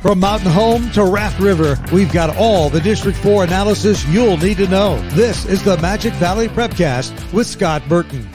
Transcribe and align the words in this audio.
From 0.00 0.20
Mountain 0.20 0.52
Home 0.52 0.88
to 0.92 1.04
Raft 1.04 1.40
River, 1.40 1.76
we've 1.92 2.12
got 2.12 2.36
all 2.36 2.70
the 2.70 2.80
District 2.80 3.18
4 3.18 3.42
analysis 3.42 4.06
you'll 4.06 4.36
need 4.36 4.58
to 4.58 4.68
know. 4.68 4.96
This 5.10 5.44
is 5.44 5.60
the 5.64 5.76
Magic 5.78 6.12
Valley 6.14 6.46
Prepcast 6.46 7.32
with 7.32 7.48
Scott 7.48 7.82
Burton. 7.88 8.28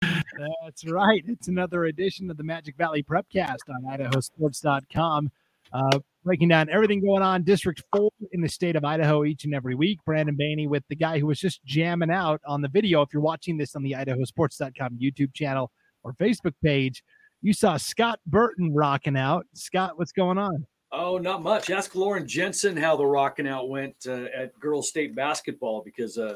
That's 0.00 0.86
right. 0.86 1.24
It's 1.26 1.48
another 1.48 1.86
edition 1.86 2.30
of 2.30 2.36
the 2.36 2.44
Magic 2.44 2.76
Valley 2.76 3.02
Prepcast 3.02 3.68
on 3.68 3.82
idahosports.com. 3.90 5.32
Uh, 5.72 5.98
breaking 6.22 6.46
down 6.46 6.68
everything 6.70 7.04
going 7.04 7.22
on 7.22 7.42
District 7.42 7.82
4 7.92 8.08
in 8.30 8.42
the 8.42 8.48
state 8.48 8.76
of 8.76 8.84
Idaho 8.84 9.24
each 9.24 9.44
and 9.44 9.52
every 9.52 9.74
week. 9.74 9.98
Brandon 10.06 10.36
Baney 10.40 10.68
with 10.68 10.84
the 10.88 10.94
guy 10.94 11.18
who 11.18 11.26
was 11.26 11.40
just 11.40 11.64
jamming 11.64 12.12
out 12.12 12.40
on 12.46 12.62
the 12.62 12.68
video. 12.68 13.02
If 13.02 13.12
you're 13.12 13.20
watching 13.20 13.58
this 13.58 13.74
on 13.74 13.82
the 13.82 13.96
idahosports.com 13.98 14.98
YouTube 15.02 15.34
channel 15.34 15.72
or 16.04 16.12
Facebook 16.12 16.54
page, 16.62 17.02
you 17.42 17.52
saw 17.52 17.76
Scott 17.76 18.20
Burton 18.26 18.72
rocking 18.74 19.16
out. 19.16 19.46
Scott, 19.54 19.98
what's 19.98 20.12
going 20.12 20.38
on? 20.38 20.66
Oh, 20.92 21.18
not 21.18 21.42
much. 21.42 21.70
Ask 21.70 21.94
Lauren 21.94 22.26
Jensen 22.26 22.76
how 22.76 22.96
the 22.96 23.06
rocking 23.06 23.46
out 23.46 23.68
went 23.68 23.94
uh, 24.06 24.26
at 24.36 24.58
girls 24.58 24.88
state 24.88 25.14
basketball 25.14 25.82
because 25.84 26.18
uh, 26.18 26.34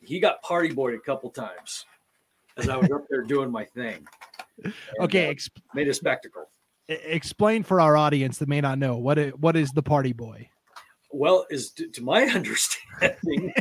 he 0.00 0.20
got 0.20 0.40
party 0.42 0.72
boyed 0.72 0.94
a 0.94 1.00
couple 1.00 1.30
times 1.30 1.84
as 2.56 2.68
I 2.68 2.76
was 2.76 2.90
up 2.90 3.06
there 3.10 3.22
doing 3.22 3.50
my 3.50 3.64
thing. 3.64 4.06
And, 4.62 4.72
okay, 5.00 5.28
uh, 5.28 5.32
exp- 5.32 5.62
made 5.74 5.88
a 5.88 5.94
spectacle. 5.94 6.48
Explain 6.88 7.62
for 7.62 7.80
our 7.80 7.96
audience 7.96 8.38
that 8.38 8.48
may 8.48 8.60
not 8.60 8.78
know 8.78 8.96
what 8.96 9.18
is, 9.18 9.32
what 9.34 9.56
is 9.56 9.70
the 9.70 9.82
party 9.82 10.12
boy. 10.12 10.48
Well, 11.10 11.46
is 11.50 11.72
to, 11.72 11.88
to 11.88 12.02
my 12.02 12.22
understanding, 12.34 13.52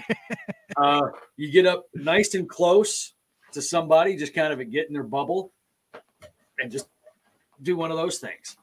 uh, 0.78 1.02
you 1.36 1.52
get 1.52 1.66
up 1.66 1.86
nice 1.96 2.36
and 2.36 2.48
close 2.48 3.14
to 3.54 3.62
somebody, 3.62 4.16
just 4.16 4.36
kind 4.36 4.54
of 4.54 4.72
get 4.72 4.88
in 4.88 4.94
their 4.94 5.04
bubble, 5.04 5.52
and 6.62 6.72
just 6.72 6.88
do 7.64 7.76
one 7.76 7.92
of 7.92 7.98
those 7.98 8.20
things, 8.20 8.58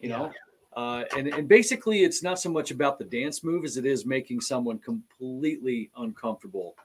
you 0.00 0.08
know. 0.08 0.32
Uh, 0.76 1.04
and 1.16 1.28
and 1.28 1.48
basically, 1.48 2.04
it's 2.04 2.22
not 2.22 2.38
so 2.38 2.50
much 2.50 2.70
about 2.70 2.98
the 2.98 3.04
dance 3.04 3.42
move 3.42 3.64
as 3.64 3.76
it 3.76 3.84
is 3.84 4.06
making 4.06 4.40
someone 4.40 4.78
completely 4.78 5.90
uncomfortable 5.96 6.76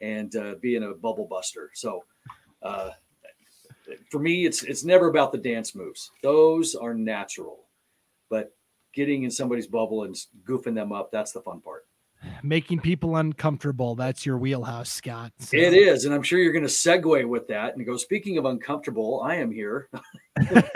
and 0.00 0.36
uh, 0.36 0.54
being 0.60 0.84
a 0.84 0.94
bubble 0.94 1.26
buster. 1.26 1.70
So, 1.74 2.04
uh, 2.62 2.90
for 4.10 4.20
me, 4.20 4.46
it's 4.46 4.62
it's 4.62 4.84
never 4.84 5.08
about 5.08 5.32
the 5.32 5.38
dance 5.38 5.74
moves; 5.74 6.12
those 6.22 6.74
are 6.74 6.94
natural. 6.94 7.64
But 8.30 8.54
getting 8.92 9.24
in 9.24 9.30
somebody's 9.30 9.66
bubble 9.66 10.04
and 10.04 10.16
goofing 10.44 10.74
them 10.74 10.92
up—that's 10.92 11.32
the 11.32 11.40
fun 11.40 11.60
part 11.60 11.83
making 12.44 12.80
people 12.80 13.16
uncomfortable. 13.16 13.94
That's 13.94 14.26
your 14.26 14.38
wheelhouse, 14.38 14.90
Scott. 14.90 15.32
So. 15.38 15.56
It 15.56 15.72
is. 15.72 16.04
And 16.04 16.14
I'm 16.14 16.22
sure 16.22 16.38
you're 16.38 16.52
going 16.52 16.62
to 16.62 16.68
segue 16.68 17.26
with 17.26 17.48
that 17.48 17.74
and 17.74 17.84
go, 17.86 17.96
speaking 17.96 18.38
of 18.38 18.44
uncomfortable, 18.44 19.22
I 19.24 19.36
am 19.36 19.50
here. 19.50 19.88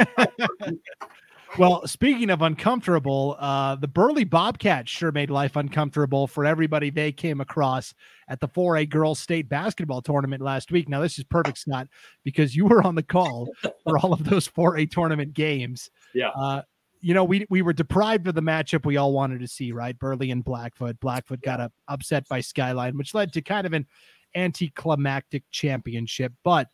well, 1.59 1.87
speaking 1.87 2.31
of 2.31 2.41
uncomfortable, 2.41 3.37
uh, 3.39 3.77
the 3.77 3.87
Burley 3.87 4.25
Bobcats 4.25 4.91
sure 4.91 5.13
made 5.13 5.31
life 5.31 5.57
uncomfortable 5.57 6.27
for 6.27 6.47
everybody 6.47 6.89
they 6.89 7.13
came 7.13 7.41
across 7.41 7.95
at 8.29 8.41
the 8.41 8.49
4A 8.49 8.89
girls 8.89 9.19
state 9.19 9.49
basketball 9.49 10.01
tournament 10.01 10.43
last 10.43 10.73
week. 10.73 10.89
Now, 10.89 11.03
this 11.03 11.19
is 11.19 11.25
perfect, 11.25 11.59
Scott, 11.59 11.89
because 12.25 12.57
you 12.57 12.67
were 12.67 12.83
on 12.83 12.95
the 12.95 13.03
call 13.03 13.49
for 13.85 13.99
all 13.99 14.15
of 14.15 14.25
those 14.25 14.49
4A 14.49 14.91
tournament 14.91 15.35
games. 15.35 15.91
Yeah. 16.15 16.31
Uh, 16.31 16.63
you 17.01 17.15
know, 17.15 17.25
we 17.25 17.47
we 17.51 17.63
were 17.63 17.73
deprived 17.73 18.29
of 18.29 18.35
the 18.35 18.43
matchup 18.43 18.85
we 18.85 18.97
all 18.97 19.13
wanted 19.13 19.41
to 19.41 19.49
see, 19.49 19.73
right? 19.73 19.99
Burley 19.99 20.31
and 20.31 20.45
Blackfoot. 20.45 20.99
Blackfoot 21.01 21.41
got 21.43 21.61
up, 21.61 21.73
upset 21.89 22.29
by 22.29 22.41
Skyline, 22.41 22.97
which 22.97 23.15
led 23.15 23.33
to 23.33 23.43
kind 23.43 23.67
of 23.67 23.73
an 23.73 23.87
anticlimactic 24.35 25.45
championship, 25.51 26.33
but 26.45 26.69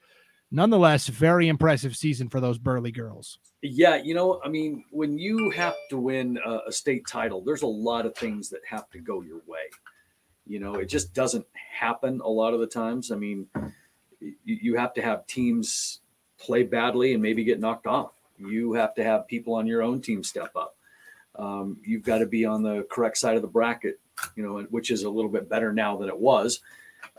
nonetheless, 0.51 1.09
very 1.09 1.49
impressive 1.49 1.97
season 1.97 2.29
for 2.29 2.41
those 2.41 2.59
Burley 2.59 2.93
girls. 2.93 3.39
Yeah, 3.63 3.97
you 3.97 4.15
know, 4.15 4.41
I 4.45 4.49
mean, 4.49 4.85
when 4.91 5.19
you 5.19 5.51
have 5.51 5.77
to 5.91 5.99
win 5.99 6.39
a, 6.45 6.61
a 6.69 6.73
state 6.73 7.07
title, 7.07 7.43
there's 7.43 7.63
a 7.63 7.67
lot 7.67 8.07
of 8.07 8.15
things 8.17 8.49
that 8.51 8.61
have 8.69 8.89
to 8.91 9.01
go 9.01 9.23
your 9.23 9.43
way. 9.47 9.65
You 10.47 10.61
know, 10.61 10.75
it 10.75 10.87
just 10.87 11.15
doesn't 11.15 11.47
happen 11.53 12.21
a 12.21 12.29
lot 12.29 12.55
of 12.55 12.61
the 12.61 12.67
times. 12.67 13.11
I 13.11 13.17
mean, 13.17 13.47
you, 14.21 14.35
you 14.45 14.77
have 14.77 14.95
to 14.95 15.03
have 15.03 15.27
teams 15.27 16.01
play 16.39 16.63
badly 16.63 17.15
and 17.15 17.23
maybe 17.23 17.45
get 17.45 17.61
knocked 17.61 17.87
off 17.87 18.14
you 18.39 18.73
have 18.75 18.95
to 18.95 19.05
have 19.05 19.27
people 19.27 19.55
on 19.55 19.67
your 19.67 19.83
own 19.83 20.01
team 20.01 20.23
step 20.23 20.55
up. 20.57 20.77
Um, 21.37 21.79
you've 21.83 22.03
got 22.03 22.19
to 22.19 22.27
be 22.27 22.45
on 22.45 22.63
the 22.63 22.87
correct 22.91 23.19
side 23.19 23.37
of 23.37 23.43
the 23.43 23.49
bracket, 23.49 23.99
you 24.37 24.43
know, 24.43 24.63
which 24.71 24.91
is 24.91 25.03
a 25.03 25.11
little 25.11 25.31
bit 25.31 25.49
better 25.49 25.73
now 25.73 25.97
than 25.97 26.09
it 26.09 26.19
was. 26.19 26.61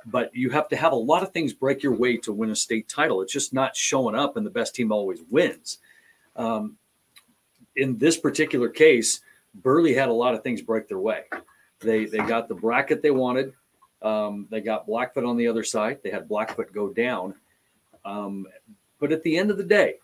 But 0.05 0.35
you 0.35 0.49
have 0.51 0.69
to 0.69 0.75
have 0.75 0.93
a 0.93 0.97
lot 0.97 1.23
of 1.23 1.31
things 1.31 1.53
break 1.53 1.83
your 1.83 1.95
way 1.95 2.17
to 2.17 2.33
win 2.33 2.51
a 2.51 2.55
state 2.55 2.87
title. 2.87 3.21
It's 3.21 3.33
just 3.33 3.53
not 3.53 3.75
showing 3.75 4.15
up, 4.15 4.37
and 4.37 4.45
the 4.45 4.51
best 4.51 4.75
team 4.75 4.91
always 4.91 5.19
wins. 5.29 5.79
Um, 6.35 6.77
in 7.75 7.97
this 7.97 8.17
particular 8.17 8.69
case, 8.69 9.21
Burley 9.53 9.93
had 9.93 10.09
a 10.09 10.13
lot 10.13 10.33
of 10.33 10.43
things 10.43 10.61
break 10.61 10.87
their 10.87 10.99
way. 10.99 11.23
They 11.79 12.05
they 12.05 12.19
got 12.19 12.47
the 12.47 12.55
bracket 12.55 13.01
they 13.01 13.11
wanted. 13.11 13.53
Um, 14.01 14.47
they 14.49 14.61
got 14.61 14.87
Blackfoot 14.87 15.25
on 15.25 15.37
the 15.37 15.47
other 15.47 15.63
side. 15.63 15.99
They 16.03 16.09
had 16.09 16.27
Blackfoot 16.27 16.71
go 16.71 16.89
down. 16.89 17.35
Um, 18.03 18.47
but 18.99 19.11
at 19.11 19.23
the 19.23 19.37
end 19.37 19.51
of 19.51 19.57
the 19.57 19.63
day, 19.63 19.95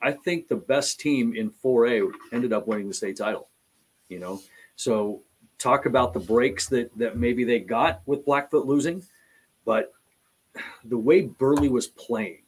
I 0.00 0.12
think 0.12 0.48
the 0.48 0.56
best 0.56 1.00
team 1.00 1.34
in 1.34 1.50
4A 1.50 2.10
ended 2.32 2.52
up 2.52 2.66
winning 2.66 2.88
the 2.88 2.94
state 2.94 3.16
title. 3.16 3.48
You 4.08 4.18
know, 4.18 4.40
so 4.76 5.22
talk 5.58 5.86
about 5.86 6.14
the 6.14 6.20
breaks 6.20 6.66
that 6.68 6.96
that 6.98 7.16
maybe 7.16 7.44
they 7.44 7.58
got 7.58 8.00
with 8.06 8.24
Blackfoot 8.24 8.66
losing, 8.66 9.02
but 9.64 9.92
the 10.84 10.98
way 10.98 11.22
Burley 11.22 11.68
was 11.68 11.86
playing, 11.88 12.42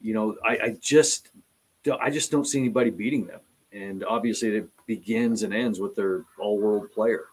you 0.00 0.12
know, 0.12 0.36
I, 0.44 0.58
I 0.58 0.76
just 0.80 1.30
I 2.00 2.10
just 2.10 2.30
don't 2.30 2.44
see 2.46 2.58
anybody 2.58 2.90
beating 2.90 3.26
them. 3.26 3.40
And 3.72 4.04
obviously, 4.04 4.56
it 4.56 4.68
begins 4.86 5.42
and 5.42 5.52
ends 5.52 5.80
with 5.80 5.94
their 5.94 6.24
all-world 6.38 6.90
player. 6.92 7.26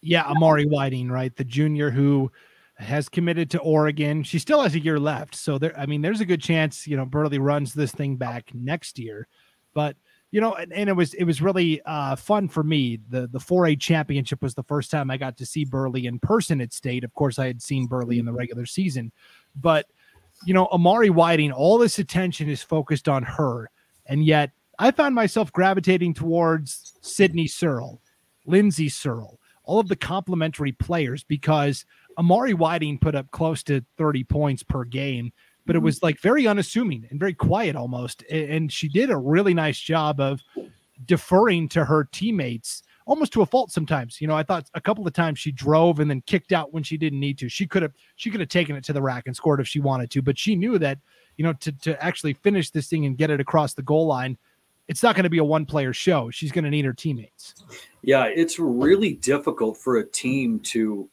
Yeah, 0.00 0.24
Amari 0.24 0.66
Whiting, 0.66 1.10
right, 1.10 1.34
the 1.36 1.44
junior 1.44 1.90
who 1.90 2.30
has 2.78 3.08
committed 3.08 3.50
to 3.50 3.58
Oregon. 3.60 4.22
She 4.22 4.38
still 4.38 4.62
has 4.62 4.74
a 4.74 4.78
year 4.78 5.00
left. 5.00 5.34
So 5.34 5.58
there, 5.58 5.78
I 5.78 5.86
mean, 5.86 6.02
there's 6.02 6.20
a 6.20 6.26
good 6.26 6.42
chance, 6.42 6.86
you 6.86 6.96
know, 6.96 7.06
Burley 7.06 7.38
runs 7.38 7.72
this 7.72 7.92
thing 7.92 8.16
back 8.16 8.50
next 8.54 8.98
year. 8.98 9.26
But 9.74 9.96
you 10.32 10.40
know, 10.40 10.54
and, 10.54 10.72
and 10.72 10.88
it 10.90 10.92
was 10.92 11.14
it 11.14 11.24
was 11.24 11.40
really 11.40 11.80
uh, 11.86 12.16
fun 12.16 12.48
for 12.48 12.62
me. 12.62 12.98
The 13.08 13.28
the 13.28 13.38
4A 13.38 13.80
championship 13.80 14.42
was 14.42 14.54
the 14.54 14.62
first 14.64 14.90
time 14.90 15.10
I 15.10 15.16
got 15.16 15.36
to 15.38 15.46
see 15.46 15.64
Burley 15.64 16.06
in 16.06 16.18
person 16.18 16.60
at 16.60 16.72
state. 16.72 17.04
Of 17.04 17.14
course, 17.14 17.38
I 17.38 17.46
had 17.46 17.62
seen 17.62 17.86
Burley 17.86 18.18
in 18.18 18.26
the 18.26 18.32
regular 18.32 18.66
season, 18.66 19.12
but 19.54 19.86
you 20.44 20.52
know, 20.52 20.66
Amari 20.66 21.08
Whiting, 21.08 21.52
all 21.52 21.78
this 21.78 21.98
attention 21.98 22.48
is 22.50 22.62
focused 22.62 23.08
on 23.08 23.22
her, 23.22 23.70
and 24.06 24.24
yet 24.24 24.50
I 24.78 24.90
found 24.90 25.14
myself 25.14 25.52
gravitating 25.52 26.14
towards 26.14 26.98
Sydney 27.00 27.46
Searle, 27.46 28.02
Lindsay 28.44 28.88
Searle, 28.88 29.40
all 29.62 29.78
of 29.78 29.88
the 29.88 29.96
complementary 29.96 30.72
players 30.72 31.24
because 31.24 31.86
Amari 32.18 32.54
Whiting 32.54 32.98
put 32.98 33.14
up 33.14 33.30
close 33.30 33.62
to 33.64 33.84
30 33.98 34.24
points 34.24 34.62
per 34.62 34.84
game, 34.84 35.32
but 35.64 35.76
it 35.76 35.78
mm-hmm. 35.78 35.86
was 35.86 36.02
like 36.02 36.20
very 36.20 36.46
unassuming 36.46 37.06
and 37.10 37.20
very 37.20 37.34
quiet 37.34 37.76
almost. 37.76 38.22
And 38.30 38.72
she 38.72 38.88
did 38.88 39.10
a 39.10 39.16
really 39.16 39.54
nice 39.54 39.78
job 39.78 40.20
of 40.20 40.40
deferring 41.04 41.68
to 41.70 41.84
her 41.84 42.08
teammates 42.10 42.82
almost 43.06 43.32
to 43.32 43.42
a 43.42 43.46
fault 43.46 43.70
sometimes. 43.70 44.20
You 44.20 44.26
know, 44.26 44.36
I 44.36 44.42
thought 44.42 44.68
a 44.74 44.80
couple 44.80 45.06
of 45.06 45.12
times 45.12 45.38
she 45.38 45.52
drove 45.52 46.00
and 46.00 46.10
then 46.10 46.22
kicked 46.22 46.52
out 46.52 46.72
when 46.72 46.82
she 46.82 46.96
didn't 46.96 47.20
need 47.20 47.38
to. 47.38 47.48
She 47.48 47.66
could 47.66 47.82
have 47.82 47.92
she 48.16 48.30
could 48.30 48.40
have 48.40 48.48
taken 48.48 48.76
it 48.76 48.84
to 48.84 48.92
the 48.92 49.02
rack 49.02 49.24
and 49.26 49.34
scored 49.34 49.60
if 49.60 49.68
she 49.68 49.80
wanted 49.80 50.10
to, 50.10 50.22
but 50.22 50.38
she 50.38 50.56
knew 50.56 50.78
that, 50.78 50.98
you 51.36 51.44
know, 51.44 51.52
to 51.54 51.72
to 51.72 52.04
actually 52.04 52.34
finish 52.34 52.70
this 52.70 52.88
thing 52.88 53.06
and 53.06 53.16
get 53.16 53.30
it 53.30 53.40
across 53.40 53.74
the 53.74 53.82
goal 53.82 54.06
line, 54.06 54.36
it's 54.88 55.02
not 55.02 55.14
going 55.14 55.24
to 55.24 55.30
be 55.30 55.38
a 55.38 55.44
one 55.44 55.66
player 55.66 55.92
show. 55.92 56.30
She's 56.30 56.52
going 56.52 56.64
to 56.64 56.70
need 56.70 56.84
her 56.84 56.92
teammates. 56.92 57.54
Yeah, 58.02 58.24
it's 58.24 58.58
really 58.58 59.14
difficult 59.14 59.76
for 59.76 59.96
a 59.96 60.06
team 60.06 60.60
to 60.60 61.08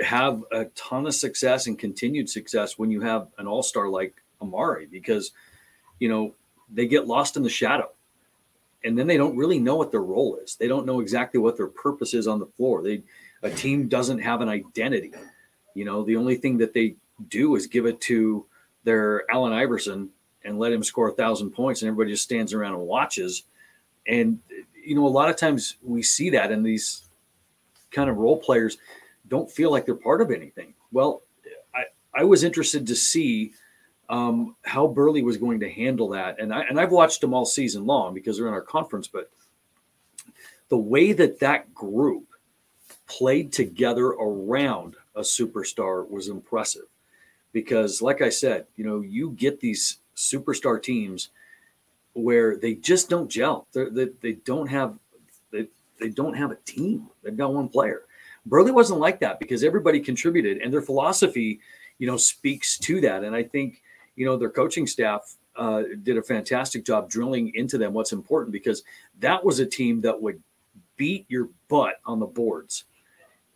have 0.00 0.42
a 0.52 0.66
ton 0.74 1.06
of 1.06 1.14
success 1.14 1.66
and 1.66 1.78
continued 1.78 2.28
success 2.28 2.78
when 2.78 2.90
you 2.90 3.00
have 3.00 3.28
an 3.38 3.46
all-star 3.46 3.88
like 3.88 4.14
Amari 4.40 4.86
because 4.86 5.32
you 5.98 6.08
know 6.08 6.34
they 6.72 6.86
get 6.86 7.06
lost 7.06 7.36
in 7.36 7.42
the 7.42 7.50
shadow 7.50 7.90
and 8.84 8.98
then 8.98 9.06
they 9.06 9.16
don't 9.16 9.36
really 9.36 9.58
know 9.58 9.76
what 9.76 9.90
their 9.90 10.02
role 10.02 10.36
is. 10.36 10.56
They 10.56 10.68
don't 10.68 10.86
know 10.86 11.00
exactly 11.00 11.38
what 11.38 11.56
their 11.56 11.68
purpose 11.68 12.14
is 12.14 12.26
on 12.26 12.40
the 12.40 12.46
floor. 12.46 12.82
They 12.82 13.02
a 13.42 13.50
team 13.50 13.88
doesn't 13.88 14.18
have 14.18 14.40
an 14.40 14.48
identity. 14.48 15.12
You 15.74 15.84
know, 15.84 16.04
the 16.04 16.16
only 16.16 16.36
thing 16.36 16.58
that 16.58 16.72
they 16.72 16.96
do 17.28 17.56
is 17.56 17.66
give 17.66 17.86
it 17.86 18.00
to 18.02 18.46
their 18.84 19.30
Allen 19.30 19.52
Iverson 19.52 20.10
and 20.44 20.58
let 20.58 20.72
him 20.72 20.82
score 20.82 21.08
a 21.08 21.12
thousand 21.12 21.50
points 21.50 21.82
and 21.82 21.88
everybody 21.88 22.12
just 22.12 22.24
stands 22.24 22.52
around 22.52 22.74
and 22.74 22.82
watches. 22.82 23.44
And 24.06 24.38
you 24.84 24.94
know, 24.94 25.06
a 25.06 25.08
lot 25.08 25.30
of 25.30 25.36
times 25.36 25.76
we 25.82 26.02
see 26.02 26.30
that 26.30 26.50
in 26.50 26.62
these 26.62 27.04
kind 27.90 28.10
of 28.10 28.16
role 28.16 28.38
players 28.38 28.78
don't 29.32 29.50
feel 29.50 29.70
like 29.70 29.86
they're 29.86 29.94
part 29.94 30.20
of 30.20 30.30
anything. 30.30 30.74
Well, 30.92 31.22
I, 31.74 31.84
I 32.14 32.24
was 32.24 32.44
interested 32.44 32.86
to 32.86 32.94
see 32.94 33.54
um, 34.10 34.56
how 34.62 34.86
Burley 34.86 35.22
was 35.22 35.38
going 35.38 35.60
to 35.60 35.70
handle 35.70 36.10
that. 36.10 36.38
And, 36.38 36.52
I, 36.52 36.60
and 36.64 36.78
I've 36.78 36.92
watched 36.92 37.22
them 37.22 37.32
all 37.32 37.46
season 37.46 37.86
long 37.86 38.12
because 38.12 38.36
they're 38.36 38.46
in 38.46 38.52
our 38.52 38.60
conference, 38.60 39.08
but 39.08 39.30
the 40.68 40.76
way 40.76 41.14
that 41.14 41.40
that 41.40 41.72
group 41.74 42.26
played 43.06 43.54
together 43.54 44.08
around 44.08 44.96
a 45.16 45.22
superstar 45.22 46.06
was 46.10 46.28
impressive 46.28 46.84
because 47.52 48.02
like 48.02 48.20
I 48.20 48.28
said, 48.28 48.66
you 48.76 48.84
know, 48.84 49.00
you 49.00 49.30
get 49.30 49.60
these 49.60 49.96
superstar 50.14 50.82
teams 50.82 51.30
where 52.12 52.58
they 52.58 52.74
just 52.74 53.08
don't 53.08 53.30
gel. 53.30 53.66
They're, 53.72 53.88
they 53.88 54.08
they 54.20 54.32
don't 54.32 54.66
have 54.68 54.98
they, 55.50 55.68
they 55.98 56.10
don't 56.10 56.34
have 56.34 56.50
a 56.50 56.58
team. 56.66 57.08
They've 57.22 57.36
got 57.36 57.54
one 57.54 57.70
player. 57.70 58.02
Burley 58.46 58.72
wasn't 58.72 59.00
like 59.00 59.20
that 59.20 59.38
because 59.38 59.62
everybody 59.62 60.00
contributed, 60.00 60.58
and 60.58 60.72
their 60.72 60.82
philosophy, 60.82 61.60
you 61.98 62.06
know, 62.06 62.16
speaks 62.16 62.78
to 62.78 63.00
that. 63.00 63.24
And 63.24 63.34
I 63.34 63.42
think 63.42 63.82
you 64.16 64.26
know 64.26 64.36
their 64.36 64.50
coaching 64.50 64.86
staff 64.86 65.36
uh, 65.56 65.82
did 66.02 66.16
a 66.16 66.22
fantastic 66.22 66.84
job 66.84 67.08
drilling 67.08 67.52
into 67.54 67.78
them 67.78 67.92
what's 67.92 68.12
important 68.12 68.52
because 68.52 68.82
that 69.20 69.44
was 69.44 69.60
a 69.60 69.66
team 69.66 70.00
that 70.00 70.20
would 70.20 70.42
beat 70.96 71.26
your 71.28 71.48
butt 71.68 71.96
on 72.04 72.18
the 72.18 72.26
boards, 72.26 72.84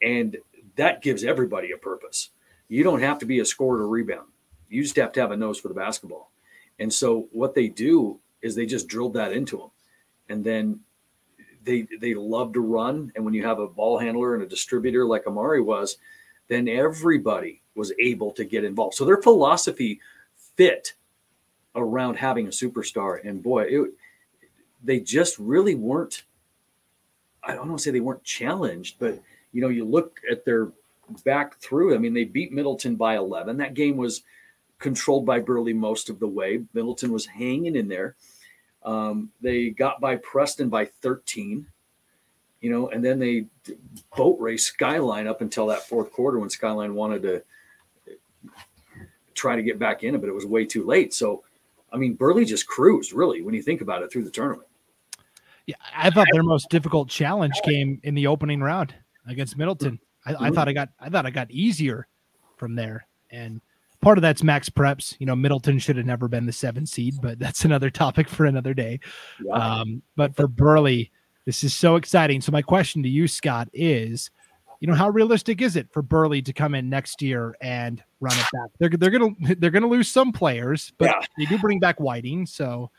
and 0.03 0.37
that 0.77 1.03
gives 1.03 1.25
everybody 1.25 1.73
a 1.73 1.79
purpose. 1.79 2.31
You 2.69 2.85
don't 2.85 3.01
have 3.01 3.19
to 3.21 3.27
be 3.27 3.41
a 3.41 3.45
scorer 3.45 3.83
or 3.83 3.89
rebound. 3.89 4.29
You 4.69 4.83
just 4.83 4.97
have 4.97 5.13
to 5.13 5.21
have 5.21 5.31
a 5.31 5.37
nose 5.37 5.59
for 5.59 5.69
the 5.69 5.75
basketball. 5.75 6.33
And 6.81 6.93
so 6.93 7.29
what 7.31 7.55
they 7.55 7.69
do 7.69 8.19
is 8.43 8.55
they 8.55 8.67
just 8.67 8.89
drilled 8.89 9.15
that 9.15 9.33
into 9.33 9.57
them, 9.57 9.71
and 10.29 10.45
then 10.45 10.81
they 11.67 11.87
they 12.01 12.15
love 12.15 12.55
to 12.55 12.61
run. 12.61 13.13
And 13.15 13.25
when 13.25 13.35
you 13.35 13.45
have 13.45 13.59
a 13.59 13.67
ball 13.67 13.99
handler 13.99 14.35
and 14.35 14.43
a 14.43 14.49
distributor 14.49 15.05
like 15.05 15.27
Amari 15.27 15.61
was, 15.61 15.99
then 16.49 16.69
everybody 16.69 17.61
was 17.75 17.93
able 17.99 18.33
to 18.33 18.45
get 18.45 18.65
involved. 18.65 18.95
So 18.95 19.05
their 19.05 19.21
philosophy 19.21 20.01
fit 20.57 20.95
around 21.75 22.15
having 22.15 22.47
a 22.47 22.51
superstar. 22.51 23.23
And 23.23 23.43
boy, 23.43 23.65
it, 23.69 23.91
they 24.83 25.01
just 25.01 25.39
really 25.39 25.75
weren't. 25.75 26.23
I 27.43 27.55
don't 27.55 27.69
want 27.69 27.79
to 27.79 27.85
say 27.85 27.91
they 27.91 28.01
weren't 28.01 28.25
challenged, 28.25 28.97
but 28.99 29.21
you 29.53 29.61
know, 29.61 29.69
you 29.69 29.85
look 29.85 30.21
at 30.31 30.45
their 30.45 30.73
back 31.25 31.61
through. 31.61 31.95
I 31.95 31.99
mean, 31.99 32.15
they 32.15 32.25
beat 32.25 32.53
Middleton 32.53 32.97
by 32.97 33.17
11. 33.17 33.57
That 33.57 33.75
game 33.75 33.97
was 33.97 34.23
controlled 34.79 35.27
by 35.27 35.41
Burley 35.41 35.73
most 35.73 36.11
of 36.11 36.19
the 36.19 36.29
way. 36.29 36.63
Middleton 36.75 37.13
was 37.13 37.27
hanging 37.27 37.77
in 37.77 37.89
there. 37.89 38.17
Um, 38.87 39.31
they 39.41 39.71
got 39.71 40.01
by 40.01 40.17
Preston 40.17 40.69
by 40.69 40.87
13, 40.87 41.67
you 42.61 42.71
know, 42.71 42.89
and 42.89 43.05
then 43.05 43.19
they 43.19 43.47
boat 44.17 44.39
race 44.41 44.65
Skyline 44.65 45.27
up 45.27 45.41
until 45.41 45.67
that 45.67 45.83
fourth 45.83 46.13
quarter 46.13 46.39
when 46.39 46.49
Skyline 46.49 46.95
wanted 46.95 47.23
to 47.23 47.43
try 49.35 49.57
to 49.57 49.63
get 49.63 49.79
back 49.79 50.05
in 50.05 50.15
it, 50.15 50.21
but 50.21 50.29
it 50.29 50.35
was 50.35 50.47
way 50.47 50.65
too 50.65 50.85
late. 50.85 51.13
So, 51.13 51.43
I 51.93 51.97
mean, 51.97 52.15
Burley 52.15 52.45
just 52.45 52.69
cruised 52.69 53.13
really 53.13 53.43
when 53.43 53.55
you 53.55 53.63
think 53.63 53.81
about 53.81 54.03
it 54.03 54.11
through 54.13 54.25
the 54.25 54.31
tournament. 54.31 54.69
Yeah, 55.67 55.75
I 55.95 56.11
thought 56.11 56.29
their 56.33 56.45
most 56.45 56.71
difficult 56.71 57.09
challenge 57.09 57.55
came 57.65 58.01
in 58.05 58.15
the 58.15 58.29
opening 58.29 58.61
round 58.61 58.95
against 59.27 59.57
Middleton. 59.57 59.99
I, 60.25 60.31
I 60.31 60.35
mm-hmm. 60.35 60.55
thought 60.55 60.69
I 60.69 60.73
got 60.73 60.89
I 61.01 61.09
thought 61.09 61.27
I 61.27 61.31
got 61.31 61.51
easier 61.51 62.07
from 62.57 62.77
there, 62.77 63.07
and 63.31 63.61
part 64.07 64.19
of 64.19 64.23
that's 64.23 64.45
max 64.45 64.69
preps. 64.69 65.17
You 65.19 65.27
know, 65.27 65.35
Middleton 65.35 65.81
should 65.81 65.97
have 65.97 66.07
never 66.07 66.29
been 66.29 66.47
the 66.47 66.53
seven 66.53 66.87
seed, 66.87 67.17
but 67.21 67.41
that's 67.41 67.65
another 67.65 67.91
topic 67.91 68.29
for 68.29 68.47
another 68.47 68.73
day. 68.73 69.01
Yeah. 69.45 69.55
Um, 69.55 70.01
but 70.15 70.37
for 70.37 70.47
Burley, 70.47 71.11
this 71.45 71.65
is 71.65 71.75
so 71.75 71.97
exciting. 71.97 72.41
So 72.41 72.53
my 72.53 72.63
question 72.63 73.03
to 73.03 73.09
you, 73.09 73.27
Scott, 73.27 73.69
is, 73.73 74.31
you 74.79 74.87
know, 74.87 74.95
how 74.95 75.09
realistic 75.09 75.61
is 75.61 75.75
it 75.75 75.89
for 75.91 76.03
Burley 76.03 76.41
to 76.43 76.53
come 76.53 76.77
in 76.77 76.89
next 76.89 77.21
year 77.21 77.57
and 77.61 78.01
run 78.21 78.35
it 78.35 78.47
back? 78.53 78.71
They're 78.79 78.91
they're 78.91 79.11
gonna 79.11 79.35
they're 79.59 79.71
gonna 79.71 79.89
lose 79.89 80.07
some 80.07 80.31
players, 80.31 80.93
but 80.99 81.07
yeah. 81.07 81.27
they 81.37 81.47
do 81.47 81.59
bring 81.59 81.81
back 81.81 81.99
Whiting. 81.99 82.47
So 82.47 82.93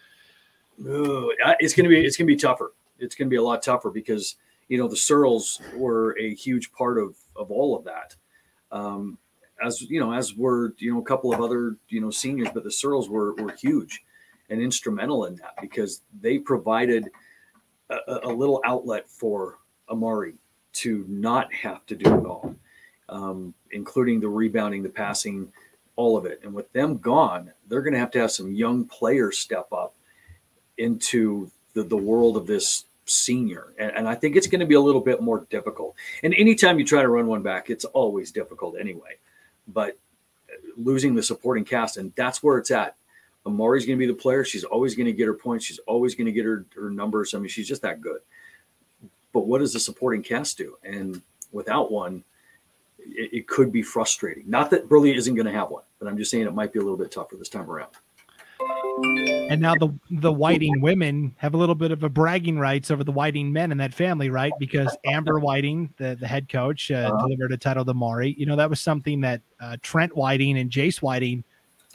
Ooh, 0.85 1.33
it's 1.61 1.73
gonna 1.73 1.87
be 1.87 2.05
it's 2.05 2.17
gonna 2.17 2.27
be 2.27 2.35
tougher. 2.35 2.73
It's 2.99 3.15
gonna 3.15 3.29
be 3.29 3.37
a 3.37 3.43
lot 3.43 3.63
tougher 3.63 3.91
because 3.91 4.35
you 4.67 4.77
know 4.77 4.89
the 4.89 4.97
Searles 4.97 5.61
were 5.73 6.17
a 6.19 6.35
huge 6.35 6.69
part 6.73 6.97
of 6.97 7.15
of 7.37 7.49
all 7.49 7.77
of 7.77 7.85
that. 7.85 8.13
Um, 8.73 9.17
as 9.63 9.81
you 9.81 9.99
know, 9.99 10.13
as 10.13 10.35
were 10.35 10.73
you 10.77 10.93
know 10.93 10.99
a 10.99 11.05
couple 11.05 11.33
of 11.33 11.41
other 11.41 11.77
you 11.89 12.01
know 12.01 12.11
seniors, 12.11 12.49
but 12.53 12.63
the 12.63 12.71
Searles 12.71 13.09
were 13.09 13.33
were 13.35 13.53
huge 13.53 14.03
and 14.49 14.61
instrumental 14.61 15.25
in 15.25 15.35
that 15.35 15.55
because 15.61 16.01
they 16.21 16.37
provided 16.37 17.09
a, 17.89 18.19
a 18.23 18.29
little 18.29 18.61
outlet 18.65 19.09
for 19.09 19.57
Amari 19.89 20.35
to 20.73 21.05
not 21.07 21.53
have 21.53 21.85
to 21.87 21.95
do 21.95 22.13
it 22.13 22.25
all, 22.25 22.55
um, 23.09 23.53
including 23.71 24.19
the 24.19 24.27
rebounding, 24.27 24.83
the 24.83 24.89
passing, 24.89 25.51
all 25.95 26.17
of 26.17 26.25
it. 26.25 26.39
And 26.43 26.53
with 26.53 26.71
them 26.71 26.97
gone, 26.97 27.51
they're 27.67 27.81
going 27.81 27.93
to 27.93 27.99
have 27.99 28.11
to 28.11 28.19
have 28.19 28.31
some 28.31 28.53
young 28.53 28.85
players 28.85 29.39
step 29.39 29.67
up 29.71 29.95
into 30.77 31.49
the, 31.73 31.83
the 31.83 31.97
world 31.97 32.37
of 32.37 32.45
this 32.45 32.85
senior. 33.05 33.73
And, 33.79 33.91
and 33.91 34.07
I 34.07 34.15
think 34.15 34.35
it's 34.35 34.47
going 34.47 34.59
to 34.59 34.65
be 34.65 34.75
a 34.75 34.81
little 34.81 35.01
bit 35.01 35.21
more 35.21 35.47
difficult. 35.49 35.95
And 36.23 36.33
anytime 36.35 36.77
you 36.77 36.85
try 36.85 37.01
to 37.01 37.09
run 37.09 37.27
one 37.27 37.41
back, 37.41 37.69
it's 37.69 37.85
always 37.85 38.31
difficult 38.31 38.75
anyway 38.79 39.17
but 39.67 39.97
losing 40.77 41.15
the 41.15 41.23
supporting 41.23 41.65
cast, 41.65 41.97
and 41.97 42.13
that's 42.15 42.41
where 42.41 42.57
it's 42.57 42.71
at. 42.71 42.95
Amari's 43.45 43.85
going 43.85 43.97
to 43.97 44.05
be 44.05 44.11
the 44.11 44.17
player. 44.17 44.43
She's 44.43 44.63
always 44.63 44.95
going 44.95 45.05
to 45.05 45.13
get 45.13 45.27
her 45.27 45.33
points. 45.33 45.65
She's 45.65 45.79
always 45.79 46.15
going 46.15 46.25
to 46.25 46.31
get 46.31 46.45
her, 46.45 46.65
her 46.75 46.89
numbers. 46.89 47.33
I 47.33 47.39
mean, 47.39 47.47
she's 47.47 47.67
just 47.67 47.81
that 47.81 48.01
good. 48.01 48.19
But 49.33 49.47
what 49.47 49.59
does 49.59 49.73
the 49.73 49.79
supporting 49.79 50.21
cast 50.21 50.57
do? 50.57 50.77
And 50.83 51.21
without 51.51 51.91
one, 51.91 52.23
it, 52.99 53.29
it 53.33 53.47
could 53.47 53.71
be 53.71 53.81
frustrating. 53.81 54.43
Not 54.47 54.69
that 54.71 54.89
Burley 54.89 55.15
isn't 55.15 55.35
going 55.35 55.45
to 55.45 55.51
have 55.51 55.69
one, 55.69 55.83
but 55.99 56.07
I'm 56.07 56.17
just 56.17 56.31
saying 56.31 56.45
it 56.45 56.53
might 56.53 56.73
be 56.73 56.79
a 56.79 56.81
little 56.81 56.97
bit 56.97 57.11
tougher 57.11 57.35
this 57.37 57.49
time 57.49 57.69
around. 57.69 57.91
And 59.49 59.61
now 59.61 59.75
the 59.75 59.89
the 60.09 60.31
Whiting 60.31 60.81
women 60.81 61.33
have 61.37 61.53
a 61.53 61.57
little 61.57 61.75
bit 61.75 61.91
of 61.91 62.03
a 62.03 62.09
bragging 62.09 62.59
rights 62.59 62.91
over 62.91 63.03
the 63.03 63.11
Whiting 63.11 63.53
men 63.53 63.71
in 63.71 63.77
that 63.77 63.93
family, 63.93 64.29
right? 64.29 64.51
Because 64.59 64.95
Amber 65.05 65.39
Whiting, 65.39 65.93
the, 65.97 66.17
the 66.19 66.27
head 66.27 66.49
coach, 66.49 66.91
uh, 66.91 66.95
uh-huh. 66.95 67.27
delivered 67.27 67.51
a 67.53 67.57
title 67.57 67.85
to 67.85 67.93
Mari. 67.93 68.35
You 68.37 68.45
know, 68.45 68.55
that 68.55 68.69
was 68.69 68.81
something 68.81 69.21
that 69.21 69.41
uh, 69.59 69.77
Trent 69.81 70.15
Whiting 70.15 70.57
and 70.57 70.69
Jace 70.69 71.01
Whiting 71.01 71.43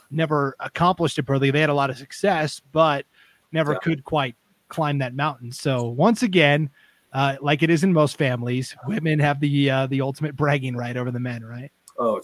never 0.09 0.55
accomplished 0.59 1.19
at 1.19 1.25
Burley. 1.25 1.51
They 1.51 1.61
had 1.61 1.69
a 1.69 1.73
lot 1.73 1.89
of 1.89 1.97
success, 1.97 2.61
but 2.71 3.05
never 3.51 3.73
yeah. 3.73 3.79
could 3.79 4.03
quite 4.03 4.35
climb 4.69 4.97
that 4.99 5.13
mountain. 5.13 5.51
So 5.51 5.89
once 5.89 6.23
again, 6.23 6.69
uh, 7.13 7.35
like 7.41 7.61
it 7.61 7.69
is 7.69 7.83
in 7.83 7.93
most 7.93 8.17
families, 8.17 8.75
women 8.87 9.19
have 9.19 9.39
the 9.39 9.69
uh, 9.69 9.87
the 9.87 10.01
ultimate 10.01 10.35
bragging 10.35 10.75
right 10.75 10.97
over 10.97 11.11
the 11.11 11.19
men, 11.19 11.43
right? 11.43 11.71
Oh, 11.99 12.19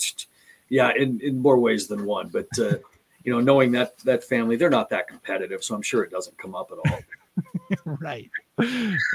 yeah, 0.70 0.92
in, 0.96 1.20
in 1.22 1.40
more 1.40 1.60
ways 1.60 1.88
than 1.88 2.06
one. 2.06 2.30
But 2.30 2.48
uh, 2.58 2.75
you 3.24 3.33
know, 3.33 3.39
knowing 3.39 3.71
that 3.71 3.98
that 4.00 4.24
family, 4.24 4.56
they're 4.56 4.69
not 4.69 4.89
that 4.89 5.07
competitive, 5.07 5.63
so 5.63 5.75
I'm 5.75 5.81
sure 5.81 6.04
it 6.04 6.12
doesn't 6.12 6.38
come 6.38 6.56
up 6.56 6.71
at 6.71 6.92
all. 6.92 7.00
right, 8.01 8.30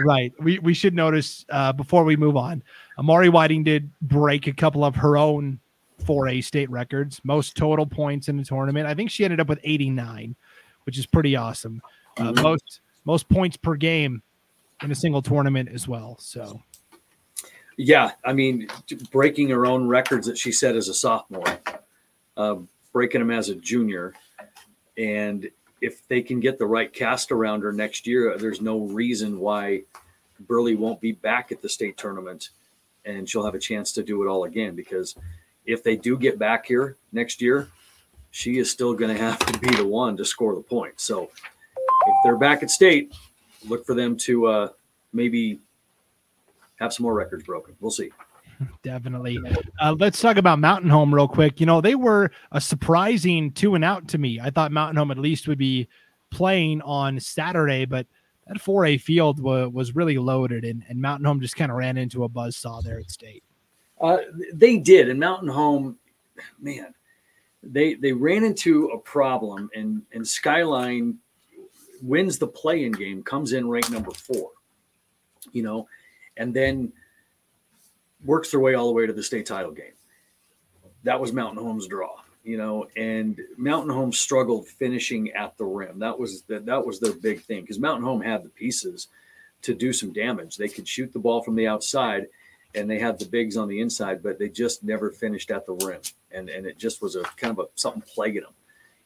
right. 0.04 0.32
We 0.38 0.58
we 0.58 0.74
should 0.74 0.94
notice 0.94 1.44
uh, 1.48 1.72
before 1.72 2.04
we 2.04 2.16
move 2.16 2.36
on, 2.36 2.62
Amari 2.98 3.28
Whiting 3.28 3.64
did 3.64 3.90
break 4.02 4.46
a 4.46 4.52
couple 4.52 4.84
of 4.84 4.94
her 4.96 5.16
own 5.16 5.58
4A 6.02 6.44
state 6.44 6.70
records, 6.70 7.20
most 7.24 7.56
total 7.56 7.86
points 7.86 8.28
in 8.28 8.36
the 8.36 8.44
tournament. 8.44 8.86
I 8.86 8.94
think 8.94 9.10
she 9.10 9.24
ended 9.24 9.40
up 9.40 9.48
with 9.48 9.60
89, 9.62 10.36
which 10.84 10.98
is 10.98 11.06
pretty 11.06 11.36
awesome. 11.36 11.82
Uh, 12.18 12.32
mm-hmm. 12.32 12.42
Most 12.42 12.80
most 13.04 13.28
points 13.28 13.56
per 13.56 13.74
game 13.74 14.22
in 14.82 14.90
a 14.90 14.94
single 14.94 15.22
tournament 15.22 15.68
as 15.72 15.88
well. 15.88 16.16
So. 16.20 16.60
Yeah, 17.76 18.12
I 18.24 18.32
mean, 18.32 18.68
breaking 19.10 19.48
her 19.48 19.66
own 19.66 19.88
records 19.88 20.28
that 20.28 20.38
she 20.38 20.52
set 20.52 20.76
as 20.76 20.88
a 20.88 20.94
sophomore. 20.94 21.58
Um, 22.36 22.68
breaking 22.94 23.20
him 23.20 23.30
as 23.30 23.50
a 23.50 23.54
junior. 23.56 24.14
And 24.96 25.50
if 25.82 26.08
they 26.08 26.22
can 26.22 26.40
get 26.40 26.58
the 26.58 26.66
right 26.66 26.90
cast 26.90 27.30
around 27.30 27.60
her 27.60 27.72
next 27.72 28.06
year, 28.06 28.38
there's 28.38 28.62
no 28.62 28.78
reason 28.86 29.38
why 29.38 29.82
Burley 30.40 30.76
won't 30.76 31.00
be 31.02 31.12
back 31.12 31.52
at 31.52 31.60
the 31.60 31.68
state 31.68 31.98
tournament 31.98 32.48
and 33.04 33.28
she'll 33.28 33.44
have 33.44 33.54
a 33.54 33.58
chance 33.58 33.92
to 33.92 34.02
do 34.02 34.22
it 34.22 34.28
all 34.28 34.44
again. 34.44 34.74
Because 34.74 35.14
if 35.66 35.82
they 35.82 35.96
do 35.96 36.16
get 36.16 36.38
back 36.38 36.64
here 36.64 36.96
next 37.12 37.42
year, 37.42 37.68
she 38.30 38.58
is 38.58 38.70
still 38.70 38.94
going 38.94 39.14
to 39.14 39.22
have 39.22 39.38
to 39.40 39.58
be 39.58 39.74
the 39.76 39.86
one 39.86 40.16
to 40.16 40.24
score 40.24 40.54
the 40.54 40.62
point. 40.62 41.00
So 41.00 41.30
if 42.06 42.14
they're 42.24 42.36
back 42.36 42.62
at 42.62 42.70
state, 42.70 43.12
look 43.68 43.84
for 43.84 43.94
them 43.94 44.16
to 44.18 44.46
uh, 44.46 44.68
maybe 45.12 45.58
have 46.76 46.92
some 46.92 47.04
more 47.04 47.14
records 47.14 47.44
broken. 47.44 47.76
We'll 47.80 47.90
see. 47.90 48.10
Definitely. 48.82 49.38
Uh, 49.80 49.96
let's 49.98 50.20
talk 50.20 50.36
about 50.36 50.58
Mountain 50.58 50.90
Home 50.90 51.14
real 51.14 51.28
quick. 51.28 51.60
You 51.60 51.66
know, 51.66 51.80
they 51.80 51.94
were 51.94 52.30
a 52.52 52.60
surprising 52.60 53.52
two 53.52 53.74
and 53.74 53.84
out 53.84 54.08
to 54.08 54.18
me. 54.18 54.40
I 54.40 54.50
thought 54.50 54.72
Mountain 54.72 54.96
Home 54.96 55.10
at 55.10 55.18
least 55.18 55.48
would 55.48 55.58
be 55.58 55.88
playing 56.30 56.82
on 56.82 57.20
Saturday, 57.20 57.84
but 57.84 58.06
that 58.46 58.58
4A 58.58 59.00
field 59.00 59.38
w- 59.38 59.68
was 59.68 59.94
really 59.94 60.18
loaded, 60.18 60.64
and, 60.64 60.82
and 60.88 61.00
Mountain 61.00 61.24
Home 61.26 61.40
just 61.40 61.56
kind 61.56 61.70
of 61.70 61.78
ran 61.78 61.96
into 61.96 62.24
a 62.24 62.28
buzz 62.28 62.56
saw 62.56 62.80
there 62.80 62.98
at 62.98 63.10
state. 63.10 63.42
Uh, 64.00 64.18
they 64.52 64.78
did, 64.78 65.08
and 65.08 65.18
Mountain 65.18 65.48
Home, 65.48 65.96
man, 66.60 66.92
they 67.62 67.94
they 67.94 68.12
ran 68.12 68.44
into 68.44 68.88
a 68.88 68.98
problem, 68.98 69.70
and 69.74 70.02
and 70.12 70.26
Skyline 70.26 71.18
wins 72.02 72.38
the 72.38 72.46
play-in 72.46 72.92
game, 72.92 73.22
comes 73.22 73.52
in 73.52 73.68
ranked 73.68 73.90
number 73.90 74.10
four, 74.10 74.50
you 75.52 75.62
know, 75.62 75.86
and 76.36 76.52
then 76.52 76.92
works 78.24 78.50
their 78.50 78.60
way 78.60 78.74
all 78.74 78.86
the 78.86 78.92
way 78.92 79.06
to 79.06 79.12
the 79.12 79.22
state 79.22 79.46
title 79.46 79.72
game. 79.72 79.92
That 81.02 81.20
was 81.20 81.32
Mountain 81.32 81.62
Home's 81.62 81.86
draw, 81.86 82.16
you 82.42 82.56
know, 82.56 82.86
and 82.96 83.38
Mountain 83.56 83.92
Home 83.92 84.12
struggled 84.12 84.66
finishing 84.66 85.30
at 85.32 85.56
the 85.58 85.64
rim. 85.64 85.98
That 85.98 86.18
was 86.18 86.42
that 86.42 86.66
that 86.66 86.86
was 86.86 87.00
their 87.00 87.12
big 87.12 87.42
thing 87.42 87.60
because 87.60 87.78
Mountain 87.78 88.04
Home 88.04 88.22
had 88.22 88.42
the 88.42 88.48
pieces 88.48 89.08
to 89.62 89.74
do 89.74 89.92
some 89.92 90.12
damage. 90.12 90.56
They 90.56 90.68
could 90.68 90.88
shoot 90.88 91.12
the 91.12 91.18
ball 91.18 91.42
from 91.42 91.56
the 91.56 91.66
outside 91.66 92.26
and 92.74 92.90
they 92.90 92.98
had 92.98 93.18
the 93.18 93.26
bigs 93.26 93.56
on 93.56 93.68
the 93.68 93.80
inside, 93.80 94.22
but 94.22 94.38
they 94.38 94.48
just 94.48 94.82
never 94.82 95.10
finished 95.10 95.50
at 95.50 95.66
the 95.66 95.74
rim. 95.74 96.00
And 96.32 96.48
and 96.48 96.66
it 96.66 96.78
just 96.78 97.02
was 97.02 97.16
a 97.16 97.22
kind 97.36 97.52
of 97.52 97.58
a 97.58 97.68
something 97.74 98.02
plaguing 98.02 98.42
them. 98.42 98.54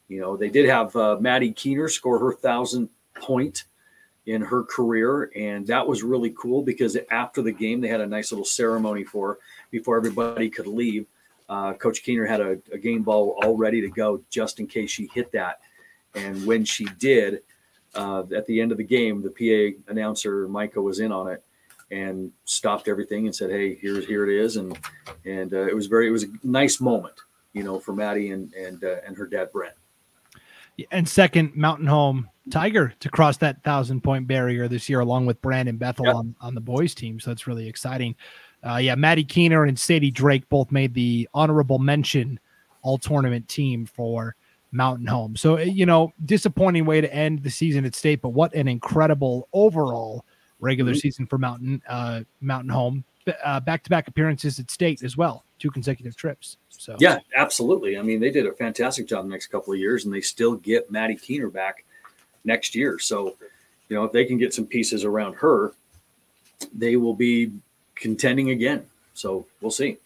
You 0.09 0.21
know, 0.21 0.37
they 0.37 0.49
did 0.49 0.69
have 0.69 0.95
uh, 0.97 1.19
Maddie 1.21 1.53
Keener 1.53 1.89
score 1.89 2.19
her 2.19 2.33
thousand 2.33 2.89
point 3.21 3.65
in 4.29 4.43
her 4.43 4.63
career, 4.63 5.31
and 5.35 5.67
that 5.69 5.89
was 5.89 6.03
really 6.03 6.35
cool 6.37 6.63
because 6.63 6.99
after 7.11 7.41
the 7.41 7.51
game 7.51 7.81
they 7.81 7.89
had 7.89 8.03
a 8.03 8.07
nice 8.07 8.31
little 8.31 8.45
ceremony 8.45 9.03
for 9.03 9.39
before 9.71 9.97
everybody 9.97 10.51
could 10.51 10.67
leave. 10.67 11.07
Uh, 11.49 11.73
Coach 11.73 12.03
Keener 12.03 12.27
had 12.27 12.43
a, 12.43 12.59
a, 12.71 12.77
game 12.77 13.03
ball 13.03 13.39
all 13.43 13.57
ready 13.57 13.81
to 13.81 13.89
go 13.89 14.21
just 14.29 14.61
in 14.61 14.67
case 14.67 14.91
she 14.91 15.09
hit 15.15 15.33
that, 15.33 15.61
and 16.15 16.45
when 16.45 16.63
she 16.63 16.85
did, 16.99 17.41
uh, 17.95 18.23
at 18.37 18.45
the 18.45 18.61
end 18.61 18.71
of 18.71 18.77
the 18.77 18.85
game, 18.85 19.23
the 19.23 19.31
PA 19.31 19.91
announcer 19.91 20.47
Micah 20.47 20.83
was 20.83 21.01
in 21.01 21.11
on 21.11 21.29
it 21.29 21.43
and 21.91 22.31
stopped 22.45 22.87
everything 22.87 23.25
and 23.25 23.35
said, 23.35 23.49
"Hey, 23.49 23.77
here's 23.77 24.05
here 24.05 24.29
it 24.29 24.45
is," 24.45 24.59
and 24.59 24.79
and 25.25 25.55
uh, 25.55 25.67
it 25.67 25.75
was 25.75 25.87
very 25.87 26.07
it 26.07 26.11
was 26.11 26.25
a 26.25 26.29
nice 26.45 26.83
moment, 26.83 27.15
you 27.55 27.63
know, 27.63 27.81
for 27.81 27.95
Maddie 27.95 28.31
and 28.31 28.53
and 28.53 28.85
uh, 28.85 28.97
and 29.07 29.17
her 29.17 29.27
dad 29.27 29.51
Brent. 29.53 29.75
And 30.91 31.09
second, 31.09 31.57
Mountain 31.57 31.87
Home 31.87 32.29
Tiger 32.51 32.95
to 33.01 33.09
cross 33.11 33.37
that 33.39 33.63
thousand 33.63 34.03
point 34.03 34.27
barrier 34.27 34.69
this 34.69 34.89
year, 34.89 35.01
along 35.01 35.27
with 35.27 35.41
Brandon 35.43 35.77
Bethel 35.77 36.07
yep. 36.07 36.15
on, 36.15 36.35
on 36.41 36.55
the 36.55 36.61
boys 36.61 36.95
team. 36.95 37.21
So 37.21 37.31
that's 37.31 37.47
really 37.47 37.69
exciting. 37.69 38.15
Uh, 38.67 38.77
yeah, 38.77 38.95
Maddie 38.95 39.25
Keener 39.25 39.65
and 39.65 39.79
Sadie 39.79 40.11
Drake 40.11 40.49
both 40.49 40.73
made 40.73 40.95
the 40.95 41.29
honorable 41.35 41.79
mention 41.79 42.41
all 42.83 42.99
tournament 42.99 43.49
team 43.49 43.87
for 43.87 44.35
Mountain 44.73 45.07
Home. 45.07 45.37
So, 45.37 45.59
uh, 45.59 45.63
you 45.63 45.87
know, 45.87 46.13
disappointing 46.25 46.85
way 46.85 47.01
to 47.01 47.13
end 47.13 47.43
the 47.43 47.51
season 47.51 47.85
at 47.85 47.95
state, 47.95 48.21
but 48.21 48.31
what 48.31 48.55
an 48.55 48.69
incredible 48.69 49.49
overall 49.53 50.25
regular 50.61 50.93
mm-hmm. 50.93 50.99
season 50.99 51.27
for 51.27 51.39
Mountain 51.39 51.83
uh, 51.89 52.23
Mountain 52.41 52.71
Home. 52.71 53.05
Back 53.65 53.83
to 53.85 53.91
back 53.91 54.09
appearances 54.09 54.59
at 54.59 54.71
state 54.71 55.03
as 55.03 55.17
well, 55.17 55.45
two 55.59 55.71
consecutive 55.71 56.17
trips. 56.17 56.57
So, 56.71 56.97
yeah, 57.01 57.19
absolutely. 57.37 57.99
I 57.99 58.03
mean, 58.03 58.21
they 58.21 58.31
did 58.31 58.47
a 58.47 58.53
fantastic 58.53 59.07
job 59.09 59.25
the 59.25 59.31
next 59.31 59.49
couple 59.49 59.73
of 59.73 59.79
years, 59.79 60.05
and 60.05 60.15
they 60.15 60.21
still 60.21 60.55
get 60.55 60.91
Maddie 60.91 61.17
Keener 61.17 61.49
back 61.49 61.85
next 62.45 62.75
year. 62.75 62.99
So, 62.99 63.37
you 63.89 63.97
know, 63.97 64.05
if 64.05 64.13
they 64.13 64.25
can 64.25 64.39
get 64.39 64.55
some 64.55 64.67
pieces 64.67 65.05
around 65.05 65.35
her, 65.35 65.73
they 66.73 66.97
will 66.97 67.15
be 67.15 67.53
contending 67.95 68.51
again. 68.51 68.87
So 69.15 69.47
we'll 69.61 69.71
see. 69.73 69.99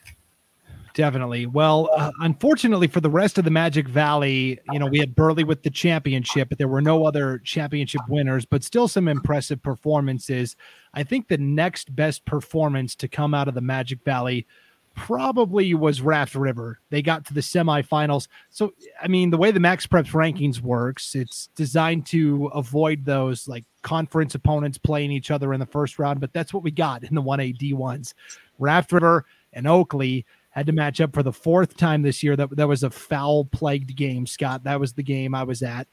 Definitely. 0.94 1.46
Well, 1.46 1.88
uh, 1.96 2.10
unfortunately 2.20 2.86
for 2.86 3.00
the 3.00 3.10
rest 3.10 3.38
of 3.38 3.44
the 3.44 3.50
Magic 3.50 3.88
Valley, 3.88 4.58
you 4.72 4.78
know, 4.78 4.86
we 4.86 4.98
had 4.98 5.14
Burley 5.14 5.44
with 5.44 5.62
the 5.62 5.70
championship, 5.70 6.48
but 6.50 6.58
there 6.58 6.68
were 6.68 6.82
no 6.82 7.06
other 7.06 7.38
championship 7.38 8.02
winners, 8.08 8.44
but 8.44 8.62
still 8.62 8.88
some 8.88 9.08
impressive 9.08 9.62
performances. 9.62 10.54
I 10.92 11.02
think 11.02 11.28
the 11.28 11.38
next 11.38 11.94
best 11.96 12.24
performance 12.26 12.94
to 12.96 13.08
come 13.08 13.32
out 13.32 13.48
of 13.48 13.54
the 13.54 13.62
Magic 13.62 14.04
Valley 14.04 14.46
probably 14.94 15.72
was 15.72 16.02
Raft 16.02 16.34
River. 16.34 16.78
They 16.90 17.00
got 17.00 17.24
to 17.26 17.34
the 17.34 17.40
semifinals. 17.40 18.28
So, 18.50 18.74
I 19.02 19.08
mean, 19.08 19.30
the 19.30 19.38
way 19.38 19.50
the 19.50 19.60
Max 19.60 19.86
Preps 19.86 20.12
rankings 20.12 20.60
works, 20.60 21.14
it's 21.14 21.48
designed 21.56 22.04
to 22.06 22.46
avoid 22.54 23.06
those 23.06 23.48
like 23.48 23.64
conference 23.80 24.34
opponents 24.34 24.76
playing 24.76 25.10
each 25.10 25.30
other 25.30 25.54
in 25.54 25.60
the 25.60 25.66
first 25.66 25.98
round, 25.98 26.20
but 26.20 26.34
that's 26.34 26.52
what 26.52 26.62
we 26.62 26.70
got 26.70 27.04
in 27.04 27.14
the 27.14 27.22
1A 27.22 27.56
D1s. 27.56 28.12
Raft 28.58 28.92
River 28.92 29.24
and 29.54 29.66
Oakley 29.66 30.26
had 30.52 30.66
to 30.66 30.72
match 30.72 31.00
up 31.00 31.12
for 31.12 31.22
the 31.22 31.32
fourth 31.32 31.76
time 31.76 32.02
this 32.02 32.22
year. 32.22 32.36
That, 32.36 32.56
that 32.56 32.68
was 32.68 32.82
a 32.82 32.90
foul 32.90 33.44
plagued 33.46 33.94
game, 33.96 34.26
Scott. 34.26 34.64
That 34.64 34.80
was 34.80 34.92
the 34.92 35.02
game 35.02 35.34
I 35.34 35.42
was 35.42 35.62
at. 35.62 35.88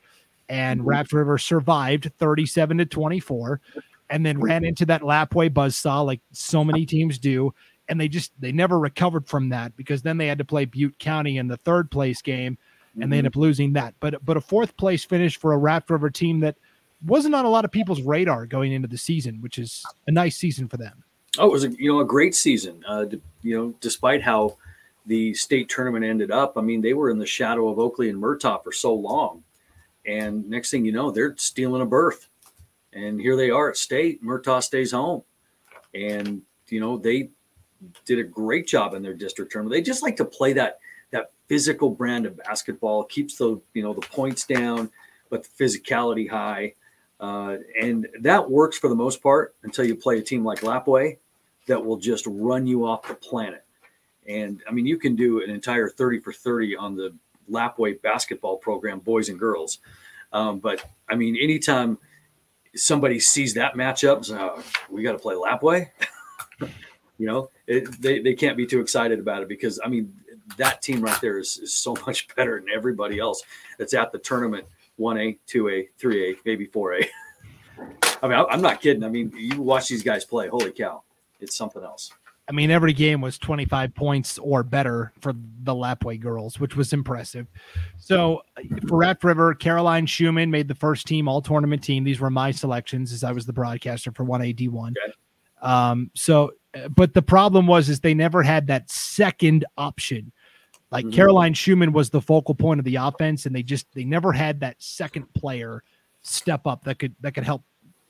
And 0.47 0.79
mm-hmm. 0.79 0.89
Raft 0.89 1.13
River 1.13 1.37
survived 1.37 2.11
37 2.19 2.77
to 2.79 2.85
24 2.85 3.61
and 4.09 4.25
then 4.25 4.39
ran 4.39 4.65
into 4.65 4.85
that 4.87 5.01
lapwai 5.01 5.49
buzzsaw 5.49 6.05
like 6.05 6.21
so 6.31 6.63
many 6.63 6.85
teams 6.85 7.19
do 7.19 7.53
and 7.89 7.99
they 7.99 8.07
just 8.07 8.31
they 8.39 8.51
never 8.51 8.79
recovered 8.79 9.27
from 9.27 9.49
that 9.49 9.75
because 9.75 10.01
then 10.01 10.17
they 10.17 10.27
had 10.27 10.37
to 10.37 10.45
play 10.45 10.65
Butte 10.65 10.97
County 10.99 11.37
in 11.37 11.47
the 11.47 11.57
third 11.57 11.91
place 11.91 12.21
game, 12.21 12.57
and 12.93 13.03
mm-hmm. 13.03 13.09
they 13.09 13.17
ended 13.17 13.33
up 13.33 13.35
losing 13.35 13.73
that. 13.73 13.95
But 13.99 14.23
but 14.23 14.37
a 14.37 14.41
fourth 14.41 14.77
place 14.77 15.03
finish 15.03 15.37
for 15.37 15.51
a 15.51 15.57
Raft 15.57 15.89
River 15.89 16.09
team 16.09 16.39
that 16.41 16.55
wasn't 17.05 17.35
on 17.35 17.45
a 17.45 17.49
lot 17.49 17.65
of 17.65 17.71
people's 17.71 18.01
radar 18.01 18.45
going 18.45 18.71
into 18.71 18.87
the 18.87 18.97
season, 18.97 19.41
which 19.41 19.57
is 19.57 19.83
a 20.07 20.11
nice 20.11 20.37
season 20.37 20.67
for 20.67 20.77
them. 20.77 21.03
Oh, 21.37 21.47
it 21.47 21.51
was 21.51 21.63
a 21.63 21.71
you 21.71 21.91
know 21.91 21.99
a 21.99 22.05
great 22.05 22.33
season. 22.35 22.83
Uh, 22.87 23.05
you 23.41 23.57
know, 23.57 23.73
despite 23.81 24.21
how 24.21 24.57
the 25.05 25.33
state 25.33 25.69
tournament 25.69 26.05
ended 26.05 26.31
up, 26.31 26.57
I 26.57 26.61
mean, 26.61 26.81
they 26.81 26.93
were 26.93 27.09
in 27.09 27.19
the 27.19 27.25
shadow 27.25 27.69
of 27.69 27.79
Oakley 27.79 28.09
and 28.09 28.21
Murtaugh 28.21 28.63
for 28.63 28.71
so 28.71 28.93
long, 28.93 29.43
and 30.05 30.49
next 30.49 30.71
thing 30.71 30.85
you 30.85 30.91
know, 30.91 31.11
they're 31.11 31.35
stealing 31.37 31.81
a 31.81 31.85
berth, 31.85 32.27
and 32.93 33.19
here 33.19 33.35
they 33.35 33.49
are 33.49 33.69
at 33.69 33.77
state. 33.77 34.23
Murtaugh 34.23 34.63
stays 34.63 34.91
home, 34.91 35.21
and 35.93 36.41
you 36.67 36.79
know 36.79 36.97
they 36.97 37.29
did 38.05 38.19
a 38.19 38.23
great 38.23 38.67
job 38.67 38.93
in 38.93 39.03
their 39.03 39.13
district 39.13 39.51
tournament. 39.51 39.73
They 39.73 39.81
just 39.81 40.03
like 40.03 40.17
to 40.17 40.25
play 40.25 40.53
that 40.53 40.79
that 41.11 41.31
physical 41.47 41.89
brand 41.89 42.25
of 42.25 42.37
basketball, 42.37 43.03
keeps 43.03 43.37
the 43.37 43.61
you 43.73 43.83
know 43.83 43.93
the 43.93 44.01
points 44.01 44.45
down, 44.45 44.89
but 45.29 45.43
the 45.43 45.63
physicality 45.63 46.29
high, 46.29 46.73
uh, 47.19 47.57
and 47.79 48.07
that 48.21 48.49
works 48.49 48.77
for 48.77 48.87
the 48.87 48.95
most 48.95 49.21
part 49.21 49.55
until 49.63 49.85
you 49.85 49.95
play 49.95 50.19
a 50.19 50.21
team 50.21 50.43
like 50.43 50.61
Lapwai 50.61 51.17
that 51.67 51.83
will 51.83 51.97
just 51.97 52.25
run 52.27 52.65
you 52.65 52.85
off 52.85 53.07
the 53.07 53.13
planet. 53.13 53.63
And 54.27 54.61
I 54.67 54.71
mean, 54.71 54.85
you 54.85 54.97
can 54.97 55.15
do 55.15 55.43
an 55.43 55.49
entire 55.49 55.89
30 55.89 56.19
for 56.19 56.31
30 56.31 56.75
on 56.77 56.95
the 56.95 57.13
Lapwai 57.49 58.01
basketball 58.01 58.57
program, 58.57 58.99
boys 58.99 59.29
and 59.29 59.39
girls. 59.39 59.79
Um, 60.31 60.59
but 60.59 60.83
I 61.09 61.15
mean, 61.15 61.35
anytime 61.35 61.97
somebody 62.75 63.19
sees 63.19 63.53
that 63.55 63.73
matchup, 63.73 64.29
oh, 64.31 64.63
we 64.89 65.03
got 65.03 65.13
to 65.13 65.19
play 65.19 65.35
Lapwai. 65.35 65.89
you 67.17 67.27
know, 67.27 67.49
it, 67.67 68.01
they, 68.01 68.19
they 68.19 68.33
can't 68.33 68.55
be 68.55 68.65
too 68.65 68.79
excited 68.79 69.19
about 69.19 69.41
it 69.41 69.49
because 69.49 69.79
I 69.83 69.89
mean 69.89 70.13
that 70.57 70.81
team 70.81 71.01
right 71.01 71.19
there 71.21 71.37
is, 71.37 71.57
is 71.57 71.75
so 71.75 71.95
much 72.07 72.33
better 72.35 72.59
than 72.59 72.69
everybody 72.73 73.19
else 73.19 73.43
that's 73.77 73.93
at 73.93 74.11
the 74.11 74.19
tournament 74.19 74.65
1A, 74.99 75.37
2A, 75.47 75.87
3A, 75.99 76.35
maybe 76.45 76.67
4A. 76.67 77.07
I 78.23 78.27
mean, 78.27 78.45
I'm 78.49 78.61
not 78.61 78.81
kidding. 78.81 79.03
I 79.03 79.09
mean, 79.09 79.31
you 79.37 79.61
watch 79.61 79.87
these 79.87 80.03
guys 80.03 80.25
play. 80.25 80.47
Holy 80.49 80.71
cow, 80.71 81.03
it's 81.39 81.55
something 81.55 81.83
else. 81.83 82.11
I 82.49 82.51
mean, 82.51 82.71
every 82.71 82.93
game 82.93 83.21
was 83.21 83.37
25 83.37 83.93
points 83.93 84.39
or 84.39 84.63
better 84.63 85.13
for 85.21 85.33
the 85.33 85.73
Lapwai 85.73 86.19
girls, 86.19 86.59
which 86.59 86.75
was 86.75 86.93
impressive. 86.93 87.45
So 87.99 88.41
for 88.87 88.97
Raft 88.97 89.23
River, 89.23 89.53
Caroline 89.53 90.07
Schumann 90.07 90.49
made 90.49 90.67
the 90.67 90.75
first 90.75 91.05
team 91.05 91.27
all 91.27 91.43
tournament 91.43 91.83
team. 91.83 92.03
These 92.03 92.19
were 92.19 92.31
my 92.31 92.49
selections 92.49 93.13
as 93.13 93.23
I 93.23 93.31
was 93.31 93.45
the 93.45 93.53
broadcaster 93.53 94.11
for 94.11 94.25
1AD1. 94.25 94.95
Okay. 94.97 95.13
Um, 95.61 96.09
so 96.15 96.53
but 96.95 97.13
the 97.13 97.21
problem 97.21 97.67
was 97.67 97.89
is 97.89 97.99
they 97.99 98.13
never 98.13 98.43
had 98.43 98.67
that 98.67 98.89
second 98.89 99.65
option. 99.77 100.31
Like 100.91 101.05
mm-hmm. 101.05 101.15
Caroline 101.15 101.53
Schumann 101.53 101.91
was 101.91 102.09
the 102.09 102.21
focal 102.21 102.55
point 102.55 102.79
of 102.79 102.85
the 102.85 102.95
offense, 102.95 103.45
and 103.45 103.55
they 103.55 103.63
just 103.63 103.87
they 103.93 104.03
never 104.03 104.31
had 104.31 104.59
that 104.61 104.81
second 104.81 105.31
player 105.33 105.83
step 106.21 106.65
up 106.65 106.83
that 106.83 106.99
could 106.99 107.15
that 107.21 107.33
could 107.33 107.43
help 107.43 107.63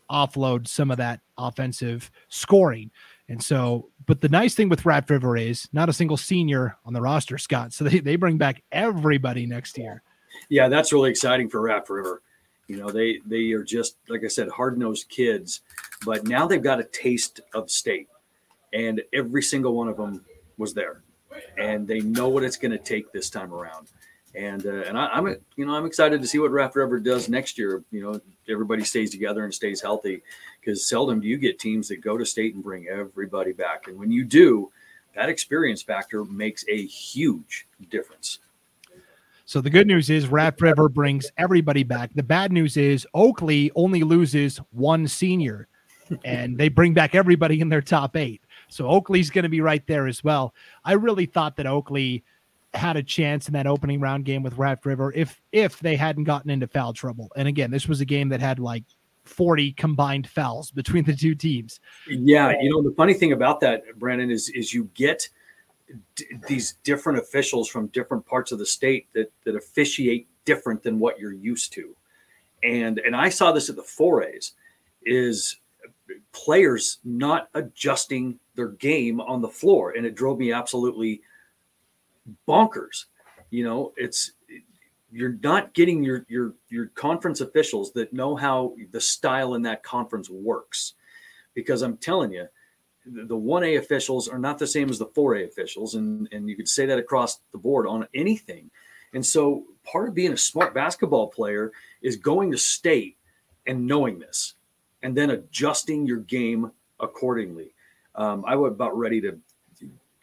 offload 0.09 0.67
some 0.67 0.89
of 0.89 0.98
that 0.98 1.21
offensive 1.38 2.09
scoring. 2.29 2.89
And 3.27 3.43
so, 3.43 3.89
but 4.07 4.21
the 4.21 4.29
nice 4.29 4.55
thing 4.55 4.69
with 4.69 4.86
Raft 4.86 5.09
River 5.09 5.38
is 5.38 5.67
not 5.71 5.88
a 5.88 5.93
single 5.93 6.17
senior 6.17 6.77
on 6.83 6.93
the 6.93 7.01
roster, 7.01 7.38
Scott. 7.38 7.74
So 7.74 7.83
they, 7.83 8.00
they 8.00 8.15
bring 8.15 8.38
back 8.38 8.63
everybody 8.71 9.45
next 9.45 9.77
year. 9.77 10.01
Yeah, 10.50 10.67
that's 10.67 10.91
really 10.91 11.12
exciting 11.12 11.48
for 11.50 11.62
Raft 11.62 11.89
River. 11.89 12.24
You 12.67 12.77
know, 12.77 12.89
they 12.89 13.19
they 13.25 13.51
are 13.51 13.63
just 13.63 13.98
like 14.07 14.24
I 14.24 14.27
said, 14.27 14.50
hard 14.50 14.77
nosed 14.77 15.09
kids, 15.09 15.62
but 16.05 16.25
now 16.25 16.48
they've 16.48 16.63
got 16.63 16.79
a 16.79 16.86
taste 16.86 17.41
of 17.53 17.69
state 17.69 18.07
and 18.74 19.01
every 19.13 19.41
single 19.41 19.75
one 19.75 19.88
of 19.88 19.98
them 19.98 20.24
was 20.57 20.74
there, 20.74 21.03
and 21.57 21.88
they 21.88 22.00
know 22.01 22.29
what 22.29 22.43
it's 22.43 22.57
going 22.57 22.71
to 22.71 22.77
take 22.77 23.12
this 23.12 23.29
time 23.29 23.53
around. 23.53 23.88
And 24.36 24.65
uh, 24.65 24.83
and 24.83 24.98
I, 24.98 25.17
am 25.17 25.36
you 25.55 25.65
know 25.65 25.74
I'm 25.74 25.86
excited 25.86 26.21
to 26.21 26.27
see 26.27 26.38
what 26.38 26.51
Raft 26.51 26.75
River 26.75 27.00
does 27.00 27.29
next 27.29 27.57
year. 27.57 27.83
You 27.91 28.01
know, 28.03 28.21
everybody 28.48 28.83
stays 28.83 29.09
together 29.09 29.43
and 29.43 29.53
stays 29.53 29.81
healthy, 29.81 30.21
because 30.59 30.88
seldom 30.88 31.19
do 31.19 31.27
you 31.27 31.38
get 31.38 31.57
teams 31.57 31.88
that 31.88 32.01
go 32.01 32.15
to 32.17 32.25
state 32.25 32.53
and 32.53 32.63
bring 32.63 32.88
everybody 32.88 33.53
back. 33.53 33.88
And 33.88 33.98
when 33.98 34.12
you 34.12 34.24
do, 34.24 34.71
that 35.15 35.29
experience 35.29 35.81
factor 35.81 36.24
makes 36.25 36.63
a 36.69 36.86
huge 36.86 37.67
difference. 37.89 38.39
So 39.45 39.62
the 39.62 39.69
good 39.71 39.88
news 39.88 40.12
is 40.12 40.27
Raft 40.27 40.62
River 40.62 40.88
brings 40.89 41.31
everybody 41.36 41.81
back. 41.81 42.13
The 42.13 42.21
bad 42.21 42.51
news 42.51 42.77
is 42.77 43.07
Oakley 43.15 43.71
only 43.74 44.03
loses 44.03 44.59
one 44.69 45.07
senior, 45.07 45.67
and 46.24 46.55
they 46.55 46.69
bring 46.69 46.93
back 46.93 47.15
everybody 47.15 47.59
in 47.62 47.69
their 47.69 47.81
top 47.81 48.15
eight. 48.15 48.43
So 48.69 48.88
Oakley's 48.88 49.29
going 49.29 49.43
to 49.43 49.49
be 49.49 49.61
right 49.61 49.85
there 49.88 50.07
as 50.07 50.23
well. 50.23 50.53
I 50.85 50.93
really 50.93 51.25
thought 51.25 51.55
that 51.57 51.65
Oakley 51.65 52.23
had 52.73 52.95
a 52.97 53.03
chance 53.03 53.47
in 53.47 53.53
that 53.53 53.65
opening 53.65 53.99
round 53.99 54.25
game 54.25 54.43
with 54.43 54.57
Raft 54.57 54.85
River 54.85 55.11
if 55.15 55.41
if 55.51 55.79
they 55.79 55.95
hadn't 55.95 56.25
gotten 56.25 56.49
into 56.49 56.67
foul 56.67 56.93
trouble. 56.93 57.31
And 57.35 57.47
again, 57.47 57.71
this 57.71 57.88
was 57.88 57.99
a 57.99 58.05
game 58.05 58.29
that 58.29 58.39
had 58.39 58.59
like 58.59 58.83
40 59.23 59.73
combined 59.73 60.27
fouls 60.27 60.71
between 60.71 61.03
the 61.03 61.15
two 61.15 61.35
teams. 61.35 61.79
Yeah, 62.07 62.53
you 62.61 62.69
know 62.69 62.81
the 62.81 62.95
funny 62.95 63.13
thing 63.13 63.31
about 63.31 63.59
that, 63.61 63.83
Brandon, 63.97 64.29
is 64.29 64.49
is 64.49 64.73
you 64.73 64.89
get 64.93 65.29
d- 66.15 66.25
these 66.47 66.73
different 66.83 67.19
officials 67.19 67.67
from 67.67 67.88
different 67.88 68.25
parts 68.25 68.51
of 68.51 68.59
the 68.59 68.65
state 68.65 69.07
that 69.13 69.31
that 69.45 69.55
officiate 69.55 70.27
different 70.45 70.83
than 70.83 70.99
what 70.99 71.19
you're 71.19 71.33
used 71.33 71.73
to. 71.73 71.95
And 72.63 72.99
and 72.99 73.15
I 73.15 73.29
saw 73.29 73.51
this 73.51 73.69
at 73.69 73.75
the 73.75 73.83
4A's 73.83 74.53
is 75.05 75.57
players 76.31 76.99
not 77.03 77.49
adjusting 77.53 78.39
their 78.55 78.69
game 78.69 79.19
on 79.21 79.41
the 79.41 79.49
floor, 79.49 79.91
and 79.91 80.05
it 80.05 80.15
drove 80.15 80.39
me 80.39 80.51
absolutely 80.51 81.21
bonkers. 82.47 83.05
You 83.49 83.63
know, 83.63 83.93
it's 83.97 84.33
you're 85.11 85.37
not 85.41 85.73
getting 85.73 86.03
your 86.03 86.25
your 86.29 86.53
your 86.69 86.87
conference 86.87 87.41
officials 87.41 87.91
that 87.93 88.13
know 88.13 88.35
how 88.35 88.75
the 88.91 89.01
style 89.01 89.55
in 89.55 89.61
that 89.63 89.83
conference 89.83 90.29
works. 90.29 90.93
Because 91.55 91.81
i'm 91.81 91.97
telling 91.97 92.31
you 92.31 92.47
the 93.05 93.35
1a 93.35 93.79
officials 93.79 94.27
are 94.27 94.37
not 94.37 94.59
the 94.59 94.67
same 94.67 94.89
as 94.89 94.99
the 94.99 95.07
4a 95.07 95.47
officials 95.47 95.95
and 95.95 96.29
and 96.31 96.47
you 96.47 96.55
could 96.55 96.69
say 96.69 96.85
that 96.85 96.99
across 96.99 97.39
the 97.51 97.57
board 97.57 97.87
on 97.87 98.07
anything. 98.13 98.69
And 99.13 99.25
so 99.25 99.65
part 99.83 100.09
of 100.09 100.15
being 100.15 100.33
a 100.33 100.37
smart 100.37 100.75
basketball 100.75 101.27
player 101.27 101.71
is 102.01 102.15
going 102.15 102.51
to 102.51 102.57
state 102.57 103.17
and 103.65 103.87
knowing 103.87 104.19
this 104.19 104.53
and 105.03 105.15
then 105.15 105.29
adjusting 105.29 106.05
your 106.05 106.19
game 106.19 106.71
accordingly 106.99 107.73
um, 108.15 108.43
i 108.47 108.55
was 108.55 108.71
about 108.71 108.97
ready 108.97 109.21
to 109.21 109.39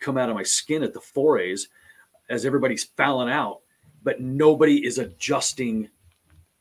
come 0.00 0.18
out 0.18 0.28
of 0.28 0.34
my 0.34 0.42
skin 0.42 0.82
at 0.82 0.92
the 0.92 1.00
4a's 1.00 1.68
as 2.28 2.44
everybody's 2.44 2.84
fouling 2.84 3.30
out 3.30 3.60
but 4.02 4.20
nobody 4.20 4.86
is 4.86 4.98
adjusting 4.98 5.88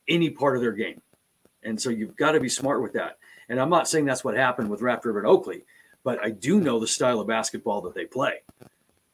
any 0.08 0.30
part 0.30 0.56
of 0.56 0.62
their 0.62 0.72
game. 0.72 1.02
And 1.64 1.80
so 1.80 1.90
you've 1.90 2.16
got 2.16 2.32
to 2.32 2.40
be 2.40 2.50
smart 2.50 2.82
with 2.82 2.94
that. 2.94 3.18
And 3.50 3.60
I'm 3.60 3.70
not 3.70 3.88
saying 3.88 4.06
that's 4.06 4.24
what 4.24 4.36
happened 4.36 4.70
with 4.70 4.82
Raft 4.82 5.06
River 5.06 5.20
and 5.20 5.28
Oakley, 5.28 5.64
but 6.04 6.24
I 6.24 6.32
do 6.32 6.60
know 6.60 6.80
the 6.80 6.88
style 6.88 7.20
of 7.20 7.28
basketball 7.28 7.82
that 7.82 7.94
they 7.94 8.06
play. 8.06 8.42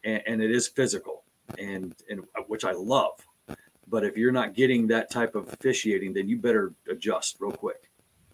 And, 0.03 0.23
and 0.25 0.41
it 0.41 0.51
is 0.51 0.67
physical 0.67 1.23
and, 1.57 1.93
and 2.09 2.21
which 2.47 2.63
I 2.63 2.71
love. 2.71 3.13
But 3.87 4.05
if 4.05 4.15
you're 4.15 4.31
not 4.31 4.53
getting 4.53 4.87
that 4.87 5.11
type 5.11 5.35
of 5.35 5.51
officiating, 5.51 6.13
then 6.13 6.29
you 6.29 6.37
better 6.37 6.73
adjust 6.89 7.37
real 7.39 7.51
quick. 7.51 7.90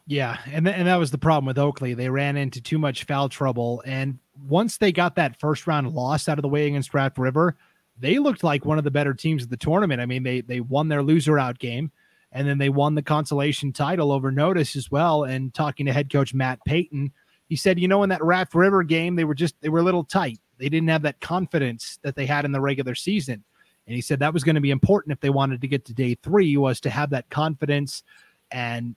Yeah, 0.10 0.38
and 0.46 0.66
th- 0.66 0.78
and 0.78 0.88
that 0.88 0.96
was 0.96 1.12
the 1.12 1.18
problem 1.18 1.46
with 1.46 1.58
Oakley. 1.58 1.94
They 1.94 2.10
ran 2.10 2.38
into 2.38 2.62
too 2.62 2.78
much 2.78 3.04
foul 3.04 3.28
trouble, 3.28 3.84
and 3.86 4.18
once 4.48 4.78
they 4.78 4.94
got 4.94 5.16
that 5.16 5.38
first 5.38 5.68
round 5.68 5.92
loss 5.92 6.30
out 6.30 6.38
of 6.38 6.44
the 6.44 6.48
way 6.48 6.66
against 6.66 6.94
Raft 6.94 7.18
River, 7.18 7.58
they 8.00 8.18
looked 8.18 8.42
like 8.42 8.64
one 8.64 8.78
of 8.78 8.86
the 8.86 8.92
better 8.92 9.14
teams 9.14 9.44
of 9.44 9.50
the 9.50 9.58
tournament. 9.58 10.00
I 10.00 10.06
mean, 10.06 10.24
they 10.24 10.40
they 10.40 10.62
won 10.62 10.88
their 10.88 11.04
loser 11.04 11.38
out 11.38 11.60
game, 11.60 11.92
and 12.32 12.48
then 12.48 12.58
they 12.58 12.70
won 12.70 12.96
the 12.96 13.02
consolation 13.02 13.74
title 13.74 14.14
over 14.14 14.32
Notus 14.32 14.78
as 14.78 14.90
well. 14.90 15.26
And 15.26 15.54
talking 15.54 15.86
to 15.88 15.94
head 15.94 16.10
coach 16.10 16.34
Matt 16.34 16.60
Payton, 16.66 17.12
he 17.50 17.58
said, 17.58 17.78
you 17.78 17.90
know, 17.90 18.04
in 18.04 18.10
that 18.10 18.24
Raft 18.24 18.56
River 18.56 18.84
game, 18.84 19.18
they 19.18 19.26
were 19.26 19.36
just 19.36 19.56
they 19.60 19.70
were 19.70 19.80
a 19.80 19.84
little 19.84 20.06
tight. 20.06 20.40
They 20.58 20.70
didn't 20.70 20.88
have 20.88 21.02
that 21.02 21.20
confidence 21.20 22.00
that 22.04 22.16
they 22.16 22.26
had 22.26 22.46
in 22.46 22.54
the 22.54 22.62
regular 22.62 22.96
season. 22.96 23.44
And 23.86 23.96
he 23.96 24.02
said 24.02 24.20
that 24.20 24.34
was 24.34 24.46
going 24.46 24.56
to 24.56 24.62
be 24.62 24.72
important 24.72 25.12
if 25.12 25.20
they 25.20 25.30
wanted 25.30 25.60
to 25.60 25.68
get 25.68 25.84
to 25.86 25.94
day 25.94 26.16
three 26.16 26.56
was 26.56 26.80
to 26.82 26.90
have 26.90 27.10
that 27.10 27.30
confidence 27.30 28.04
and 28.52 28.96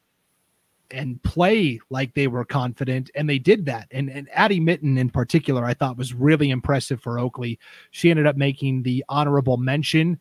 and 0.92 1.22
play 1.22 1.80
like 1.90 2.14
they 2.14 2.26
were 2.26 2.44
confident 2.44 3.10
and 3.14 3.28
they 3.28 3.38
did 3.38 3.66
that. 3.66 3.88
And 3.90 4.10
and 4.10 4.28
addie 4.32 4.60
mitten 4.60 4.98
in 4.98 5.10
particular 5.10 5.64
i 5.64 5.74
thought 5.74 5.96
was 5.96 6.14
really 6.14 6.50
impressive 6.50 7.00
for 7.00 7.18
oakley. 7.18 7.58
She 7.90 8.10
ended 8.10 8.26
up 8.26 8.36
making 8.36 8.82
the 8.82 9.04
honorable 9.08 9.56
mention 9.56 10.18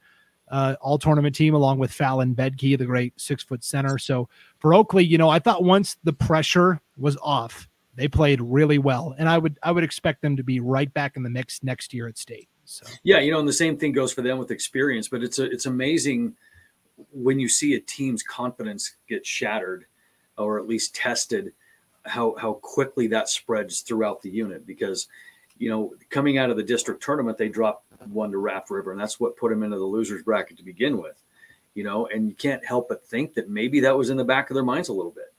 uh, 0.49 0.75
all 0.81 0.97
tournament 0.97 1.35
team 1.35 1.53
along 1.53 1.77
with 1.77 1.91
fallon 1.91 2.35
bedke 2.35 2.77
the 2.77 2.85
great 2.85 3.19
six 3.19 3.43
foot 3.43 3.63
center. 3.63 3.97
So 3.97 4.29
for 4.59 4.73
oakley 4.73 5.05
you 5.05 5.17
know 5.17 5.29
i 5.29 5.39
thought 5.39 5.63
once 5.63 5.97
the 6.03 6.13
pressure 6.13 6.81
was 6.97 7.17
off 7.21 7.67
they 7.95 8.07
played 8.07 8.39
really 8.41 8.77
well. 8.77 9.13
And 9.17 9.29
i 9.29 9.37
would 9.37 9.57
i 9.63 9.71
would 9.71 9.83
expect 9.83 10.21
them 10.21 10.37
to 10.37 10.43
be 10.43 10.59
right 10.59 10.91
back 10.93 11.17
in 11.17 11.23
the 11.23 11.29
mix 11.29 11.63
next 11.63 11.93
year 11.93 12.07
at 12.07 12.17
state 12.17 12.49
so. 12.65 12.85
Yeah 13.03 13.19
you 13.19 13.31
know 13.31 13.39
and 13.39 13.47
the 13.47 13.53
same 13.53 13.77
thing 13.77 13.91
goes 13.91 14.13
for 14.13 14.21
them 14.21 14.37
with 14.37 14.51
experience 14.51 15.07
but 15.07 15.23
it's 15.23 15.39
a, 15.39 15.45
it's 15.45 15.65
amazing 15.65 16.35
when 17.11 17.39
you 17.39 17.47
see 17.47 17.75
a 17.75 17.79
team's 17.79 18.23
confidence 18.23 18.95
get 19.07 19.25
shattered 19.25 19.85
or 20.39 20.59
at 20.59 20.67
least 20.67 20.95
tested 20.95 21.53
how 22.05 22.35
how 22.39 22.53
quickly 22.53 23.07
that 23.07 23.29
spreads 23.29 23.81
throughout 23.81 24.21
the 24.21 24.29
unit. 24.29 24.65
Because 24.65 25.07
you 25.57 25.69
know 25.69 25.93
coming 26.09 26.37
out 26.37 26.49
of 26.49 26.57
the 26.57 26.63
district 26.63 27.03
tournament 27.03 27.37
they 27.37 27.49
dropped 27.49 27.85
one 28.07 28.31
to 28.31 28.37
Raft 28.37 28.71
River 28.71 28.91
and 28.91 28.99
that's 28.99 29.19
what 29.19 29.37
put 29.37 29.49
them 29.49 29.61
into 29.61 29.77
the 29.77 29.83
losers 29.83 30.23
bracket 30.23 30.57
to 30.57 30.63
begin 30.63 30.97
with 30.97 31.21
you 31.79 31.85
know? 31.85 32.07
And 32.07 32.27
you 32.27 32.35
can't 32.35 32.65
help 32.65 32.89
but 32.89 33.05
think 33.05 33.33
that 33.35 33.49
maybe 33.49 33.79
that 33.81 33.97
was 33.97 34.09
in 34.09 34.17
the 34.17 34.25
back 34.25 34.49
of 34.49 34.55
their 34.55 34.63
minds 34.63 34.89
a 34.89 34.93
little 34.93 35.11
bit. 35.11 35.33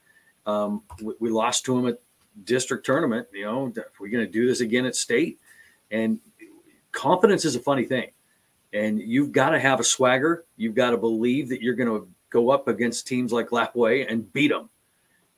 Um, 0.47 0.83
we, 1.03 1.15
we, 1.21 1.31
lost 1.31 1.67
to 1.67 1.77
them 1.77 1.87
at 1.87 2.01
district 2.45 2.87
tournament 2.87 3.27
you 3.35 3.45
know 3.45 3.71
we're 3.99 4.09
going 4.09 4.25
to 4.25 4.31
do 4.31 4.47
this 4.47 4.61
again 4.61 4.87
at 4.87 4.97
state? 4.97 5.39
And 5.91 6.19
confidence 6.93 7.45
is 7.45 7.57
a 7.57 7.61
funny 7.61 7.85
thing. 7.85 8.11
And 8.73 8.99
you've 9.01 9.33
got 9.33 9.51
to 9.51 9.61
have 9.61 9.81
a 9.81 9.85
swagger. 9.85 10.45
You've 10.57 10.75
got 10.75 10.91
to 10.91 10.97
believe 10.97 11.49
that 11.51 11.61
you're 11.61 11.75
going 11.75 11.89
to 11.89 12.09
go 12.31 12.51
up 12.51 12.69
against 12.69 13.07
teams 13.07 13.33
like 13.33 13.51
Lapwai 13.51 14.11
and 14.11 14.33
beat 14.33 14.49
them 14.49 14.71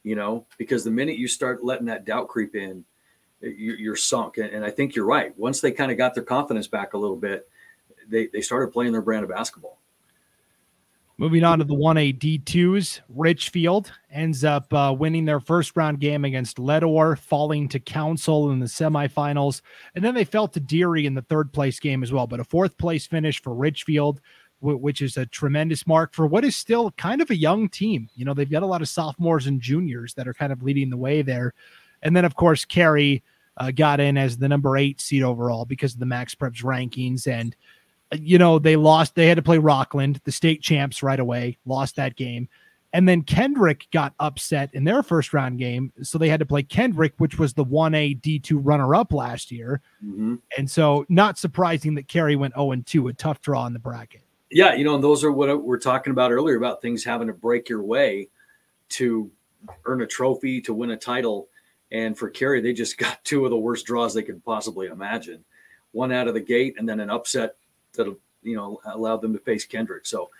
you 0.02 0.14
know, 0.14 0.46
because 0.58 0.84
the 0.84 0.90
minute 0.90 1.16
you 1.16 1.28
start 1.28 1.64
letting 1.64 1.86
that 1.86 2.04
doubt 2.04 2.28
creep 2.28 2.54
in, 2.54 2.84
you're 3.40 3.96
sunk. 3.96 4.38
And 4.38 4.64
I 4.64 4.70
think 4.70 4.94
you're 4.94 5.06
right. 5.06 5.36
Once 5.36 5.60
they 5.60 5.72
kind 5.72 5.90
of 5.90 5.98
got 5.98 6.14
their 6.14 6.22
confidence 6.22 6.68
back 6.68 6.94
a 6.94 6.98
little 6.98 7.16
bit, 7.16 7.48
they, 8.08 8.28
they 8.28 8.40
started 8.40 8.72
playing 8.72 8.92
their 8.92 9.02
brand 9.02 9.24
of 9.24 9.30
basketball. 9.30 9.78
Moving 11.18 11.44
on 11.44 11.58
to 11.58 11.64
the 11.64 11.74
1A 11.74 12.18
D2s, 12.18 13.00
Richfield 13.08 13.92
ends 14.10 14.44
up 14.44 14.72
uh, 14.72 14.94
winning 14.98 15.24
their 15.24 15.40
first 15.40 15.76
round 15.76 16.00
game 16.00 16.24
against 16.24 16.58
Leadore, 16.58 17.16
falling 17.16 17.68
to 17.68 17.78
Council 17.78 18.50
in 18.50 18.58
the 18.58 18.66
semifinals. 18.66 19.60
And 19.94 20.04
then 20.04 20.14
they 20.14 20.24
fell 20.24 20.48
to 20.48 20.58
Deary 20.58 21.06
in 21.06 21.14
the 21.14 21.22
third 21.22 21.52
place 21.52 21.78
game 21.78 22.02
as 22.02 22.12
well. 22.12 22.26
But 22.26 22.40
a 22.40 22.44
fourth 22.44 22.76
place 22.78 23.06
finish 23.06 23.40
for 23.40 23.54
Richfield 23.54 24.20
which 24.62 25.02
is 25.02 25.16
a 25.16 25.26
tremendous 25.26 25.86
mark 25.86 26.14
for 26.14 26.26
what 26.26 26.44
is 26.44 26.56
still 26.56 26.92
kind 26.92 27.20
of 27.20 27.30
a 27.30 27.36
young 27.36 27.68
team. 27.68 28.08
You 28.14 28.24
know, 28.24 28.32
they've 28.32 28.50
got 28.50 28.62
a 28.62 28.66
lot 28.66 28.80
of 28.80 28.88
sophomores 28.88 29.46
and 29.46 29.60
juniors 29.60 30.14
that 30.14 30.28
are 30.28 30.34
kind 30.34 30.52
of 30.52 30.62
leading 30.62 30.88
the 30.88 30.96
way 30.96 31.22
there. 31.22 31.52
And 32.02 32.14
then, 32.14 32.24
of 32.24 32.36
course, 32.36 32.64
Carey 32.64 33.22
uh, 33.56 33.72
got 33.72 34.00
in 34.00 34.16
as 34.16 34.38
the 34.38 34.48
number 34.48 34.76
eight 34.76 35.00
seed 35.00 35.22
overall 35.22 35.64
because 35.64 35.94
of 35.94 36.00
the 36.00 36.06
Max 36.06 36.34
Preps 36.34 36.62
rankings. 36.62 37.26
And, 37.26 37.56
uh, 38.12 38.18
you 38.20 38.38
know, 38.38 38.58
they 38.58 38.76
lost, 38.76 39.14
they 39.14 39.26
had 39.26 39.36
to 39.36 39.42
play 39.42 39.58
Rockland, 39.58 40.20
the 40.24 40.32
state 40.32 40.62
champs, 40.62 41.02
right 41.02 41.20
away, 41.20 41.58
lost 41.66 41.96
that 41.96 42.16
game. 42.16 42.48
And 42.94 43.08
then 43.08 43.22
Kendrick 43.22 43.86
got 43.90 44.14
upset 44.20 44.70
in 44.74 44.84
their 44.84 45.02
first 45.02 45.32
round 45.32 45.58
game. 45.58 45.92
So 46.02 46.18
they 46.18 46.28
had 46.28 46.40
to 46.40 46.46
play 46.46 46.62
Kendrick, 46.62 47.14
which 47.16 47.38
was 47.38 47.54
the 47.54 47.64
1A 47.64 48.20
D2 48.20 48.60
runner 48.62 48.94
up 48.94 49.12
last 49.12 49.50
year. 49.50 49.80
Mm-hmm. 50.04 50.36
And 50.58 50.70
so, 50.70 51.06
not 51.08 51.38
surprising 51.38 51.94
that 51.94 52.08
Carey 52.08 52.36
went 52.36 52.54
0 52.54 52.74
2, 52.84 53.08
a 53.08 53.12
tough 53.14 53.40
draw 53.40 53.66
in 53.66 53.72
the 53.72 53.78
bracket. 53.78 54.22
Yeah, 54.52 54.74
you 54.74 54.84
know, 54.84 54.94
and 54.94 55.02
those 55.02 55.24
are 55.24 55.32
what 55.32 55.62
we're 55.62 55.78
talking 55.78 56.10
about 56.10 56.30
earlier 56.30 56.56
about 56.56 56.82
things 56.82 57.02
having 57.02 57.26
to 57.28 57.32
break 57.32 57.68
your 57.68 57.82
way 57.82 58.28
to 58.90 59.30
earn 59.86 60.02
a 60.02 60.06
trophy, 60.06 60.60
to 60.60 60.74
win 60.74 60.90
a 60.90 60.96
title. 60.96 61.48
And 61.90 62.16
for 62.16 62.28
Carey, 62.28 62.60
they 62.60 62.74
just 62.74 62.98
got 62.98 63.24
two 63.24 63.44
of 63.44 63.50
the 63.50 63.56
worst 63.56 63.86
draws 63.86 64.12
they 64.12 64.22
could 64.22 64.44
possibly 64.44 64.88
imagine. 64.88 65.42
One 65.92 66.12
out 66.12 66.28
of 66.28 66.34
the 66.34 66.40
gate, 66.40 66.74
and 66.78 66.88
then 66.88 67.00
an 67.00 67.10
upset 67.10 67.56
that 67.94 68.06
you 68.42 68.56
know 68.56 68.80
allowed 68.86 69.22
them 69.22 69.32
to 69.32 69.38
face 69.38 69.64
Kendrick. 69.64 70.06
So 70.06 70.30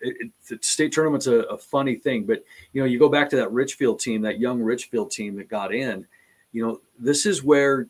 it, 0.00 0.30
it, 0.48 0.64
state 0.64 0.92
tournament's 0.92 1.26
a, 1.26 1.40
a 1.42 1.58
funny 1.58 1.96
thing, 1.96 2.24
but 2.24 2.44
you 2.72 2.80
know, 2.80 2.86
you 2.86 2.98
go 2.98 3.08
back 3.08 3.28
to 3.30 3.36
that 3.36 3.52
Richfield 3.52 4.00
team, 4.00 4.22
that 4.22 4.40
young 4.40 4.60
Richfield 4.60 5.10
team 5.10 5.36
that 5.36 5.48
got 5.48 5.74
in. 5.74 6.06
You 6.52 6.66
know, 6.66 6.80
this 6.98 7.26
is 7.26 7.42
where, 7.42 7.88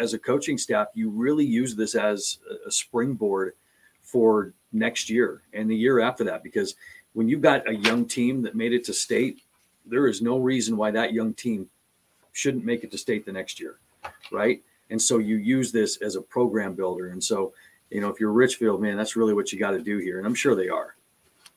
as 0.00 0.14
a 0.14 0.18
coaching 0.18 0.58
staff, 0.58 0.88
you 0.94 1.10
really 1.10 1.44
use 1.44 1.74
this 1.76 1.94
as 1.94 2.38
a 2.66 2.70
springboard 2.70 3.54
for 4.10 4.54
next 4.72 5.10
year 5.10 5.42
and 5.52 5.70
the 5.70 5.76
year 5.76 6.00
after 6.00 6.24
that 6.24 6.42
because 6.42 6.74
when 7.12 7.28
you've 7.28 7.42
got 7.42 7.68
a 7.68 7.74
young 7.74 8.06
team 8.06 8.42
that 8.42 8.54
made 8.54 8.72
it 8.72 8.84
to 8.84 8.92
state 8.92 9.42
there 9.86 10.06
is 10.06 10.20
no 10.22 10.38
reason 10.38 10.76
why 10.76 10.90
that 10.90 11.12
young 11.12 11.32
team 11.34 11.68
shouldn't 12.32 12.64
make 12.64 12.84
it 12.84 12.90
to 12.90 12.98
state 12.98 13.24
the 13.24 13.32
next 13.32 13.60
year 13.60 13.78
right 14.32 14.62
and 14.90 15.00
so 15.00 15.18
you 15.18 15.36
use 15.36 15.72
this 15.72 15.96
as 15.98 16.16
a 16.16 16.22
program 16.22 16.74
builder 16.74 17.08
and 17.08 17.22
so 17.22 17.52
you 17.90 18.00
know 18.00 18.08
if 18.08 18.18
you're 18.20 18.32
richfield 18.32 18.80
man 18.80 18.96
that's 18.96 19.16
really 19.16 19.34
what 19.34 19.52
you 19.52 19.58
got 19.58 19.72
to 19.72 19.80
do 19.80 19.98
here 19.98 20.18
and 20.18 20.26
i'm 20.26 20.34
sure 20.34 20.54
they 20.54 20.68
are 20.68 20.94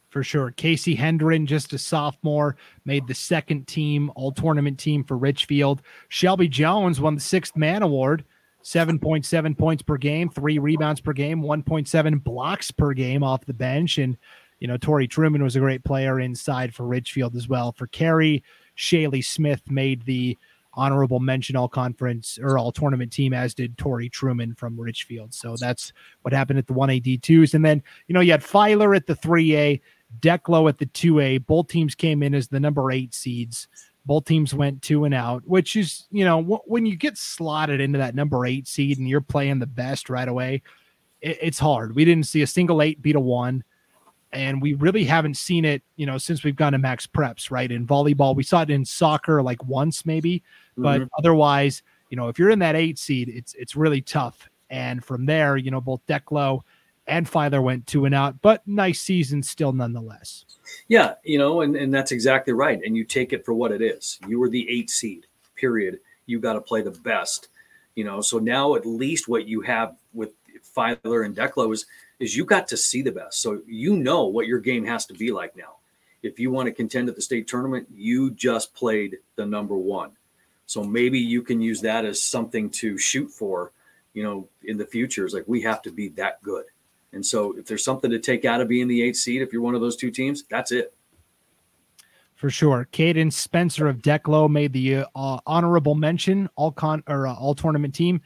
for 0.10 0.24
sure. 0.24 0.52
Casey 0.52 0.94
Hendren, 0.94 1.46
just 1.46 1.72
a 1.72 1.78
sophomore, 1.78 2.58
made 2.84 3.08
the 3.08 3.14
second 3.14 3.66
team, 3.66 4.12
all 4.14 4.34
tournament 4.34 4.78
team 4.78 5.06
for 5.06 5.18
Richfield. 5.18 5.82
Shelby 6.10 6.50
Jones 6.50 7.00
won 7.00 7.16
the 7.16 7.22
sixth 7.22 7.56
man 7.56 7.82
award 7.82 8.26
7.7 8.64 9.58
points 9.58 9.84
per 9.84 9.98
game, 9.98 10.30
three 10.30 10.60
rebounds 10.60 11.02
per 11.02 11.14
game, 11.14 11.42
1.7 11.42 12.24
blocks 12.24 12.72
per 12.72 12.94
game 12.94 13.24
off 13.24 13.46
the 13.46 13.54
bench. 13.54 13.98
And, 13.98 14.18
you 14.60 14.68
know, 14.68 14.78
Tori 14.78 15.08
Truman 15.08 15.44
was 15.44 15.56
a 15.56 15.60
great 15.60 15.84
player 15.84 16.20
inside 16.20 16.74
for 16.74 16.86
Richfield 16.86 17.36
as 17.36 17.48
well. 17.48 17.72
For 17.72 17.88
Carey, 17.88 18.44
Shaylee 18.78 19.26
Smith 19.26 19.62
made 19.70 20.06
the 20.06 20.38
honorable 20.74 21.20
mention 21.20 21.56
all 21.56 21.68
conference 21.68 22.40
or 22.42 22.58
all 22.58 22.72
tournament 22.72 23.12
team, 23.12 23.34
as 23.34 23.54
did 23.54 23.78
Tori 23.78 24.10
Truman 24.10 24.56
from 24.56 24.80
Richfield. 24.80 25.34
So 25.34 25.56
that's 25.60 25.92
what 26.22 26.34
happened 26.34 26.60
at 26.60 26.68
the 26.68 26.74
1A 26.74 27.04
D2s. 27.04 27.54
And 27.54 27.66
then, 27.66 27.84
you 28.08 28.14
know, 28.14 28.22
you 28.22 28.32
had 28.32 28.44
Filer 28.44 28.96
at 28.96 29.08
the 29.08 29.16
3A, 29.16 29.82
Declo 30.20 30.70
at 30.70 30.78
the 30.78 30.86
2A. 30.86 31.46
Both 31.46 31.68
teams 31.68 31.96
came 31.96 32.24
in 32.24 32.34
as 32.34 32.48
the 32.48 32.60
number 32.60 32.92
eight 32.92 33.14
seeds. 33.14 33.68
Both 34.06 34.26
teams 34.26 34.54
went 34.54 34.82
two 34.82 35.06
and 35.06 35.14
out, 35.14 35.44
which 35.46 35.76
is, 35.76 36.08
you 36.12 36.26
know, 36.26 36.42
w- 36.42 36.62
when 36.66 36.86
you 36.86 36.96
get 36.96 37.18
slotted 37.18 37.80
into 37.80 38.00
that 38.00 38.16
number 38.16 38.46
eight 38.46 38.68
seed 38.68 38.98
and 38.98 39.08
you're 39.08 39.22
playing 39.22 39.60
the 39.60 39.68
best 39.68 40.10
right 40.10 40.28
away, 40.28 40.64
it, 41.22 41.38
it's 41.42 41.60
hard. 41.60 41.96
We 41.96 42.04
didn't 42.06 42.26
see 42.26 42.42
a 42.42 42.48
single 42.48 42.82
eight 42.82 43.02
beat 43.02 43.16
a 43.16 43.20
one. 43.20 43.64
And 44.34 44.62
we 44.62 44.76
really 44.76 45.04
haven't 45.04 45.36
seen 45.36 45.66
it, 45.66 45.84
you 45.98 46.06
know, 46.06 46.18
since 46.18 46.44
we've 46.44 46.56
gone 46.56 46.72
to 46.72 46.78
max 46.78 47.06
preps, 47.06 47.52
right? 47.52 47.70
In 47.70 47.86
volleyball, 47.86 48.34
we 48.34 48.44
saw 48.44 48.62
it 48.62 48.70
in 48.70 48.86
soccer 48.86 49.44
like 49.44 49.62
once 49.66 50.06
maybe, 50.06 50.42
but 50.78 51.02
mm-hmm. 51.02 51.08
otherwise, 51.20 51.84
you 52.10 52.16
know, 52.16 52.30
if 52.30 52.40
you're 52.40 52.50
in 52.50 52.60
that 52.60 52.78
eight 52.78 52.98
seed, 52.98 53.28
it's 53.28 53.54
it's 53.56 53.76
really 53.76 54.02
tough. 54.02 54.50
And 54.70 55.04
from 55.04 55.26
there, 55.26 55.58
you 55.58 55.70
know, 55.70 55.82
both 55.82 56.00
Declo 56.08 56.62
and 57.08 57.28
Filer 57.28 57.62
went 57.62 57.88
two 57.88 58.06
and 58.06 58.16
out, 58.16 58.42
but 58.42 58.66
nice 58.68 59.02
season 59.02 59.44
still 59.44 59.74
nonetheless. 59.74 60.46
Yeah, 60.88 61.16
you 61.24 61.38
know, 61.38 61.62
and, 61.62 61.76
and 61.76 61.94
that's 61.94 62.12
exactly 62.12 62.54
right. 62.54 62.80
And 62.84 62.96
you 62.96 63.04
take 63.04 63.34
it 63.34 63.46
for 63.46 63.54
what 63.54 63.72
it 63.72 63.82
is. 63.82 64.20
You 64.28 64.40
were 64.40 64.50
the 64.50 64.70
eight 64.70 64.90
seed, 64.90 65.26
period. 65.56 66.00
You 66.26 66.40
got 66.40 66.54
to 66.54 66.62
play 66.62 66.82
the 66.82 66.92
best, 66.92 67.50
you 67.96 68.04
know. 68.04 68.22
So 68.22 68.40
now 68.40 68.76
at 68.76 68.86
least 68.86 69.28
what 69.28 69.48
you 69.48 69.62
have 69.62 69.96
with 70.14 70.32
Filer 70.62 71.24
and 71.24 71.36
Declo 71.36 71.74
is 71.74 71.86
is 72.20 72.38
you 72.38 72.46
got 72.46 72.68
to 72.68 72.78
see 72.78 73.02
the 73.02 73.12
best. 73.12 73.42
So 73.42 73.62
you 73.66 73.98
know 73.98 74.26
what 74.26 74.46
your 74.46 74.60
game 74.60 74.86
has 74.86 75.08
to 75.08 75.14
be 75.14 75.32
like 75.32 75.58
now. 75.58 75.78
If 76.22 76.40
you 76.40 76.52
want 76.52 76.68
to 76.68 76.72
contend 76.72 77.10
at 77.10 77.16
the 77.16 77.22
state 77.22 77.48
tournament, 77.48 77.88
you 77.92 78.30
just 78.32 78.76
played 78.76 79.18
the 79.36 79.46
number 79.46 79.76
one. 79.76 80.12
So 80.68 80.84
maybe 80.84 81.20
you 81.20 81.42
can 81.42 81.62
use 81.62 81.82
that 81.82 82.06
as 82.06 82.22
something 82.22 82.70
to 82.70 82.98
shoot 82.98 83.30
for, 83.32 83.72
you 84.14 84.22
know, 84.22 84.48
in 84.64 84.78
the 84.78 84.86
future. 84.86 85.26
Is 85.26 85.34
like 85.34 85.48
we 85.48 85.62
have 85.64 85.82
to 85.82 85.92
be 85.92 86.10
that 86.10 86.42
good. 86.44 86.66
And 87.14 87.26
so 87.26 87.58
if 87.58 87.66
there's 87.66 87.84
something 87.84 88.10
to 88.12 88.20
take 88.20 88.46
out 88.46 88.62
of 88.62 88.68
being 88.68 88.88
the 88.88 89.02
eighth 89.02 89.18
seed, 89.18 89.42
if 89.42 89.52
you're 89.52 89.62
one 89.62 89.76
of 89.76 89.82
those 89.82 89.96
two 89.96 90.12
teams, 90.12 90.44
that's 90.50 90.72
it. 90.72 90.94
For 92.36 92.50
sure. 92.50 92.88
Caden 92.92 93.32
Spencer 93.32 93.88
of 93.88 94.02
Declo 94.02 94.48
made 94.48 94.74
the 94.74 95.06
uh, 95.16 95.40
honorable 95.46 95.94
mention 95.94 96.50
all 96.56 96.72
con 96.72 97.04
or 97.08 97.28
uh, 97.28 97.36
all 97.36 97.54
tournament 97.54 97.94
team. 97.94 98.22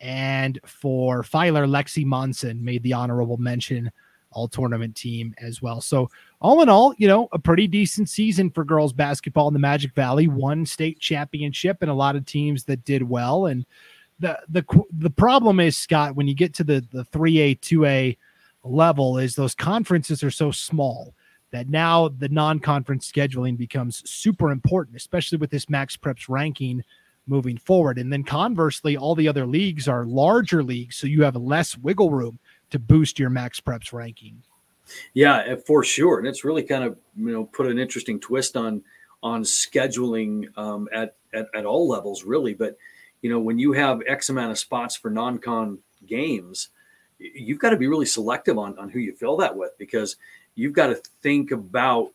And 0.00 0.58
for 0.64 1.22
Filer, 1.22 1.66
Lexi 1.66 2.04
Monson 2.04 2.64
made 2.64 2.82
the 2.82 2.92
honorable 2.92 3.36
mention 3.36 3.90
all 4.30 4.48
tournament 4.48 4.94
team 4.94 5.34
as 5.38 5.60
well. 5.60 5.80
So 5.80 6.10
all 6.40 6.62
in 6.62 6.68
all, 6.68 6.94
you 6.98 7.08
know, 7.08 7.28
a 7.32 7.38
pretty 7.38 7.66
decent 7.66 8.08
season 8.08 8.50
for 8.50 8.64
girls 8.64 8.92
basketball 8.92 9.48
in 9.48 9.54
the 9.54 9.60
Magic 9.60 9.94
Valley, 9.94 10.28
one 10.28 10.64
state 10.64 11.00
championship 11.00 11.78
and 11.82 11.90
a 11.90 11.94
lot 11.94 12.16
of 12.16 12.24
teams 12.24 12.64
that 12.64 12.84
did 12.84 13.02
well. 13.02 13.46
And 13.46 13.66
the 14.18 14.38
the 14.48 14.64
the 14.98 15.10
problem 15.10 15.60
is 15.60 15.76
Scott 15.76 16.14
when 16.16 16.26
you 16.26 16.34
get 16.34 16.54
to 16.54 16.64
the 16.64 16.84
the 16.92 17.04
3A 17.06 17.60
2A 17.60 18.16
level 18.70 19.18
is 19.18 19.34
those 19.34 19.54
conferences 19.54 20.22
are 20.22 20.30
so 20.30 20.50
small 20.50 21.14
that 21.50 21.68
now 21.68 22.08
the 22.08 22.28
non-conference 22.28 23.10
scheduling 23.10 23.56
becomes 23.56 24.08
super 24.08 24.50
important, 24.50 24.96
especially 24.96 25.38
with 25.38 25.50
this 25.50 25.68
Max 25.68 25.96
Preps 25.96 26.28
ranking 26.28 26.84
moving 27.26 27.56
forward. 27.58 27.98
And 27.98 28.12
then 28.12 28.24
conversely, 28.24 28.96
all 28.96 29.14
the 29.14 29.28
other 29.28 29.46
leagues 29.46 29.88
are 29.88 30.04
larger 30.04 30.62
leagues, 30.62 30.96
so 30.96 31.06
you 31.06 31.22
have 31.22 31.36
less 31.36 31.76
wiggle 31.76 32.10
room 32.10 32.38
to 32.70 32.78
boost 32.78 33.18
your 33.18 33.30
Max 33.30 33.60
Preps 33.60 33.92
ranking. 33.92 34.42
Yeah, 35.14 35.42
eh, 35.46 35.56
for 35.56 35.84
sure, 35.84 36.18
and 36.18 36.26
it's 36.26 36.44
really 36.44 36.62
kind 36.62 36.84
of 36.84 36.98
you 37.16 37.30
know 37.30 37.44
put 37.44 37.66
an 37.66 37.78
interesting 37.78 38.18
twist 38.18 38.56
on 38.56 38.82
on 39.22 39.42
scheduling 39.42 40.46
um, 40.56 40.88
at, 40.92 41.16
at 41.34 41.46
at 41.54 41.66
all 41.66 41.88
levels, 41.88 42.24
really. 42.24 42.54
But 42.54 42.76
you 43.20 43.30
know, 43.30 43.38
when 43.38 43.58
you 43.58 43.72
have 43.72 44.00
X 44.06 44.30
amount 44.30 44.50
of 44.50 44.58
spots 44.58 44.96
for 44.96 45.10
non-con 45.10 45.78
games, 46.06 46.70
you've 47.18 47.58
got 47.58 47.70
to 47.70 47.76
be 47.76 47.86
really 47.86 48.06
selective 48.06 48.58
on, 48.58 48.78
on 48.78 48.88
who 48.88 48.98
you 48.98 49.12
fill 49.12 49.36
that 49.36 49.56
with 49.56 49.76
because 49.78 50.16
you've 50.54 50.72
got 50.72 50.88
to 50.88 50.96
think 51.22 51.50
about 51.50 52.10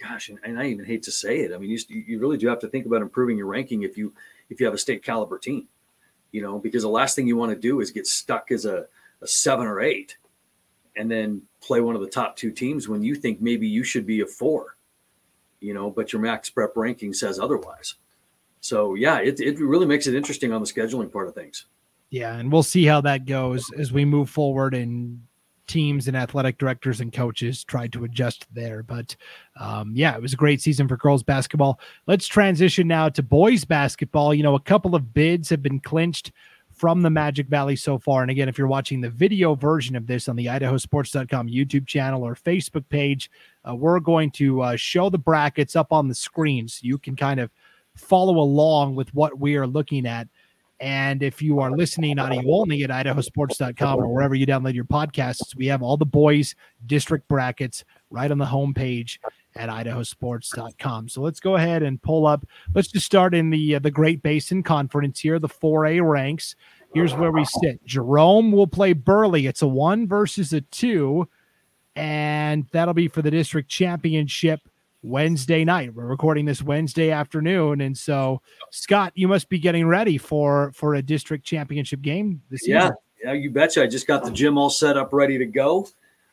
gosh 0.00 0.28
and, 0.28 0.38
and 0.42 0.58
i 0.58 0.66
even 0.66 0.84
hate 0.84 1.02
to 1.02 1.12
say 1.12 1.40
it 1.40 1.52
i 1.52 1.58
mean 1.58 1.70
you, 1.70 1.78
you 1.88 2.18
really 2.18 2.36
do 2.36 2.48
have 2.48 2.58
to 2.58 2.68
think 2.68 2.86
about 2.86 3.02
improving 3.02 3.38
your 3.38 3.46
ranking 3.46 3.82
if 3.82 3.96
you 3.96 4.12
if 4.50 4.60
you 4.60 4.66
have 4.66 4.74
a 4.74 4.78
state 4.78 5.02
caliber 5.02 5.38
team 5.38 5.68
you 6.32 6.42
know 6.42 6.58
because 6.58 6.82
the 6.82 6.88
last 6.88 7.14
thing 7.14 7.26
you 7.26 7.36
want 7.36 7.52
to 7.52 7.58
do 7.58 7.80
is 7.80 7.90
get 7.90 8.06
stuck 8.06 8.50
as 8.50 8.64
a, 8.64 8.86
a 9.22 9.26
seven 9.26 9.66
or 9.66 9.80
eight 9.80 10.16
and 10.96 11.10
then 11.10 11.42
play 11.60 11.80
one 11.80 11.94
of 11.94 12.00
the 12.00 12.10
top 12.10 12.36
two 12.36 12.50
teams 12.50 12.88
when 12.88 13.02
you 13.02 13.14
think 13.14 13.40
maybe 13.40 13.66
you 13.66 13.84
should 13.84 14.06
be 14.06 14.20
a 14.20 14.26
four 14.26 14.76
you 15.60 15.72
know 15.72 15.90
but 15.90 16.12
your 16.12 16.20
max 16.20 16.50
prep 16.50 16.76
ranking 16.76 17.12
says 17.12 17.38
otherwise. 17.38 17.94
So 18.60 18.94
yeah 18.94 19.20
it, 19.20 19.40
it 19.40 19.58
really 19.60 19.86
makes 19.86 20.06
it 20.06 20.14
interesting 20.14 20.52
on 20.52 20.60
the 20.60 20.66
scheduling 20.66 21.12
part 21.12 21.28
of 21.28 21.34
things 21.34 21.66
yeah, 22.14 22.36
and 22.36 22.52
we'll 22.52 22.62
see 22.62 22.84
how 22.84 23.00
that 23.00 23.26
goes 23.26 23.68
as 23.76 23.92
we 23.92 24.04
move 24.04 24.30
forward 24.30 24.72
and 24.72 25.20
teams 25.66 26.06
and 26.06 26.16
athletic 26.16 26.58
directors 26.58 27.00
and 27.00 27.12
coaches 27.12 27.64
tried 27.64 27.92
to 27.92 28.04
adjust 28.04 28.46
there. 28.54 28.84
But 28.84 29.16
um, 29.58 29.90
yeah, 29.96 30.14
it 30.14 30.22
was 30.22 30.32
a 30.32 30.36
great 30.36 30.60
season 30.60 30.86
for 30.86 30.96
girls 30.96 31.24
basketball. 31.24 31.80
Let's 32.06 32.28
transition 32.28 32.86
now 32.86 33.08
to 33.08 33.20
boys 33.20 33.64
basketball. 33.64 34.32
You 34.32 34.44
know, 34.44 34.54
a 34.54 34.60
couple 34.60 34.94
of 34.94 35.12
bids 35.12 35.50
have 35.50 35.60
been 35.60 35.80
clinched 35.80 36.30
from 36.72 37.02
the 37.02 37.10
Magic 37.10 37.48
Valley 37.48 37.74
so 37.74 37.98
far. 37.98 38.22
And 38.22 38.30
again, 38.30 38.48
if 38.48 38.58
you're 38.58 38.68
watching 38.68 39.00
the 39.00 39.10
video 39.10 39.56
version 39.56 39.96
of 39.96 40.06
this 40.06 40.28
on 40.28 40.36
the 40.36 40.46
idahosports.com 40.46 41.48
YouTube 41.48 41.88
channel 41.88 42.22
or 42.22 42.36
Facebook 42.36 42.88
page, 42.90 43.28
uh, 43.68 43.74
we're 43.74 43.98
going 43.98 44.30
to 44.32 44.60
uh, 44.60 44.76
show 44.76 45.10
the 45.10 45.18
brackets 45.18 45.74
up 45.74 45.92
on 45.92 46.06
the 46.06 46.14
screen 46.14 46.68
so 46.68 46.78
you 46.82 46.96
can 46.96 47.16
kind 47.16 47.40
of 47.40 47.50
follow 47.96 48.38
along 48.38 48.94
with 48.94 49.12
what 49.14 49.40
we 49.40 49.56
are 49.56 49.66
looking 49.66 50.06
at. 50.06 50.28
And 50.80 51.22
if 51.22 51.40
you 51.40 51.60
are 51.60 51.70
listening 51.70 52.18
audio 52.18 52.42
only 52.52 52.82
at 52.82 52.90
idahosports.com 52.90 53.98
or 53.98 54.12
wherever 54.12 54.34
you 54.34 54.46
download 54.46 54.74
your 54.74 54.84
podcasts, 54.84 55.54
we 55.56 55.66
have 55.66 55.82
all 55.82 55.96
the 55.96 56.04
boys 56.04 56.54
district 56.86 57.28
brackets 57.28 57.84
right 58.10 58.30
on 58.30 58.38
the 58.38 58.44
homepage 58.44 59.18
at 59.56 59.68
idahosports.com. 59.68 61.08
So 61.08 61.20
let's 61.22 61.40
go 61.40 61.56
ahead 61.56 61.82
and 61.82 62.02
pull 62.02 62.26
up. 62.26 62.44
Let's 62.74 62.88
just 62.88 63.06
start 63.06 63.34
in 63.34 63.50
the 63.50 63.76
uh, 63.76 63.78
the 63.78 63.90
Great 63.90 64.22
Basin 64.22 64.62
Conference 64.62 65.20
here, 65.20 65.38
the 65.38 65.48
4A 65.48 66.06
ranks. 66.06 66.56
Here's 66.92 67.14
where 67.14 67.32
we 67.32 67.44
sit. 67.44 67.84
Jerome 67.84 68.52
will 68.52 68.68
play 68.68 68.92
Burley. 68.92 69.46
It's 69.46 69.62
a 69.62 69.66
1 69.66 70.06
versus 70.06 70.52
a 70.52 70.60
2 70.60 71.28
and 71.96 72.66
that'll 72.72 72.94
be 72.94 73.08
for 73.08 73.22
the 73.22 73.30
district 73.30 73.68
championship 73.68 74.60
Wednesday 75.04 75.64
night. 75.66 75.94
We're 75.94 76.06
recording 76.06 76.46
this 76.46 76.62
Wednesday 76.62 77.10
afternoon, 77.10 77.82
and 77.82 77.96
so 77.96 78.40
Scott, 78.70 79.12
you 79.14 79.28
must 79.28 79.50
be 79.50 79.58
getting 79.58 79.86
ready 79.86 80.16
for 80.16 80.72
for 80.74 80.94
a 80.94 81.02
district 81.02 81.44
championship 81.44 82.00
game 82.00 82.40
this 82.48 82.66
yeah, 82.66 82.80
season. 82.80 82.96
Yeah, 83.22 83.32
you 83.34 83.50
betcha. 83.50 83.82
I 83.82 83.86
just 83.86 84.06
got 84.06 84.24
the 84.24 84.30
gym 84.30 84.56
all 84.56 84.70
set 84.70 84.96
up, 84.96 85.12
ready 85.12 85.36
to 85.36 85.44
go. 85.44 85.86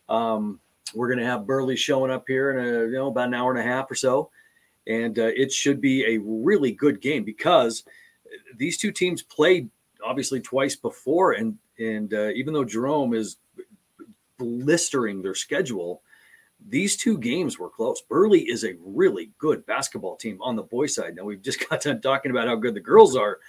Um, 0.08 0.62
we're 0.96 1.08
going 1.08 1.20
to 1.20 1.26
have 1.26 1.46
Burley 1.46 1.76
showing 1.76 2.12
up 2.12 2.24
here 2.28 2.58
in 2.58 2.66
a 2.66 2.80
you 2.86 2.94
know 2.94 3.08
about 3.08 3.28
an 3.28 3.34
hour 3.34 3.52
and 3.52 3.60
a 3.60 3.64
half 3.64 3.92
or 3.92 3.96
so, 3.96 4.30
and 4.88 5.20
uh, 5.20 5.32
it 5.36 5.52
should 5.52 5.82
be 5.82 6.06
a 6.06 6.22
really 6.24 6.72
good 6.72 7.02
game 7.02 7.26
because 7.26 7.84
these 8.56 8.78
two 8.78 8.94
teams 8.94 9.22
played 9.22 9.70
obviously 10.02 10.40
twice 10.40 10.78
before, 10.78 11.34
and 11.34 11.58
and 11.78 12.14
uh, 12.14 12.30
even 12.30 12.54
though 12.54 12.64
Jerome 12.64 13.14
is 13.14 13.36
blistering 14.38 15.22
their 15.22 15.36
schedule 15.36 16.02
these 16.68 16.96
two 16.96 17.18
games 17.18 17.58
were 17.58 17.70
close. 17.70 18.02
Burley 18.02 18.42
is 18.42 18.64
a 18.64 18.76
really 18.84 19.32
good 19.38 19.66
basketball 19.66 20.16
team 20.16 20.40
on 20.42 20.56
the 20.56 20.64
boys' 20.64 20.96
side. 20.96 21.16
Now 21.16 21.24
we've 21.24 21.42
just 21.42 21.68
got 21.70 21.82
done 21.82 22.02
talking 22.02 22.32
about 22.32 22.48
how 22.48 22.56
good 22.56 22.74
the 22.74 22.80
girls 22.80 23.16
are. 23.16 23.40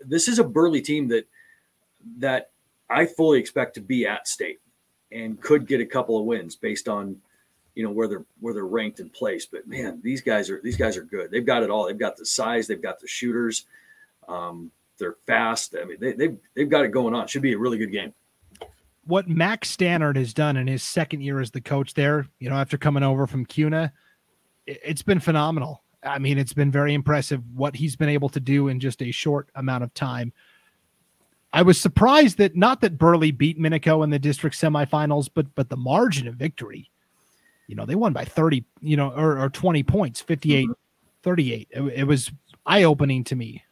This 0.00 0.28
is 0.28 0.38
a 0.38 0.44
Burley 0.44 0.80
team 0.80 1.08
that 1.08 1.26
that 2.18 2.50
I 2.90 3.06
fully 3.06 3.38
expect 3.38 3.74
to 3.74 3.80
be 3.80 4.06
at 4.06 4.28
state 4.28 4.60
and 5.10 5.40
could 5.40 5.66
get 5.66 5.80
a 5.80 5.86
couple 5.86 6.18
of 6.18 6.26
wins 6.26 6.56
based 6.56 6.88
on 6.88 7.16
you 7.74 7.82
know 7.82 7.90
where 7.90 8.08
they're 8.08 8.24
where 8.40 8.54
they're 8.54 8.66
ranked 8.66 9.00
in 9.00 9.08
place. 9.08 9.46
But 9.46 9.66
man, 9.66 10.00
these 10.02 10.20
guys 10.20 10.50
are 10.50 10.60
these 10.62 10.76
guys 10.76 10.96
are 10.96 11.04
good. 11.04 11.30
They've 11.30 11.46
got 11.46 11.62
it 11.62 11.70
all. 11.70 11.86
They've 11.86 11.98
got 11.98 12.16
the 12.16 12.26
size. 12.26 12.66
They've 12.66 12.82
got 12.82 13.00
the 13.00 13.08
shooters. 13.08 13.66
Um, 14.28 14.70
they're 14.98 15.16
fast. 15.26 15.74
I 15.80 15.84
mean, 15.84 15.98
they, 16.00 16.12
they've 16.12 16.36
they've 16.54 16.68
got 16.68 16.84
it 16.84 16.92
going 16.92 17.14
on. 17.14 17.26
Should 17.26 17.42
be 17.42 17.52
a 17.52 17.58
really 17.58 17.78
good 17.78 17.92
game 17.92 18.12
what 19.06 19.28
Max 19.28 19.70
Stannard 19.70 20.16
has 20.16 20.32
done 20.32 20.56
in 20.56 20.66
his 20.66 20.82
second 20.82 21.20
year 21.20 21.40
as 21.40 21.50
the 21.50 21.60
coach 21.60 21.94
there, 21.94 22.26
you 22.38 22.48
know, 22.48 22.56
after 22.56 22.78
coming 22.78 23.02
over 23.02 23.26
from 23.26 23.44
Kuna, 23.44 23.92
it's 24.66 25.02
been 25.02 25.20
phenomenal. 25.20 25.82
I 26.02 26.18
mean, 26.18 26.38
it's 26.38 26.52
been 26.52 26.70
very 26.70 26.94
impressive 26.94 27.42
what 27.54 27.76
he's 27.76 27.96
been 27.96 28.08
able 28.08 28.28
to 28.30 28.40
do 28.40 28.68
in 28.68 28.80
just 28.80 29.02
a 29.02 29.10
short 29.10 29.48
amount 29.54 29.84
of 29.84 29.94
time. 29.94 30.32
I 31.52 31.62
was 31.62 31.80
surprised 31.80 32.38
that 32.38 32.56
not 32.56 32.80
that 32.80 32.98
Burley 32.98 33.30
beat 33.30 33.58
Minico 33.58 34.02
in 34.02 34.10
the 34.10 34.18
district 34.18 34.56
semifinals, 34.60 35.28
but 35.32 35.54
but 35.54 35.68
the 35.68 35.76
margin 35.76 36.26
of 36.26 36.34
victory. 36.34 36.90
You 37.68 37.76
know, 37.76 37.86
they 37.86 37.94
won 37.94 38.12
by 38.12 38.24
30, 38.24 38.64
you 38.80 38.96
know, 38.96 39.10
or, 39.10 39.40
or 39.40 39.48
20 39.48 39.82
points, 39.84 40.20
58 40.20 40.64
mm-hmm. 40.64 40.72
38. 41.22 41.68
It, 41.70 41.80
it 41.80 42.04
was 42.04 42.30
eye 42.66 42.82
opening 42.82 43.24
to 43.24 43.36
me. 43.36 43.64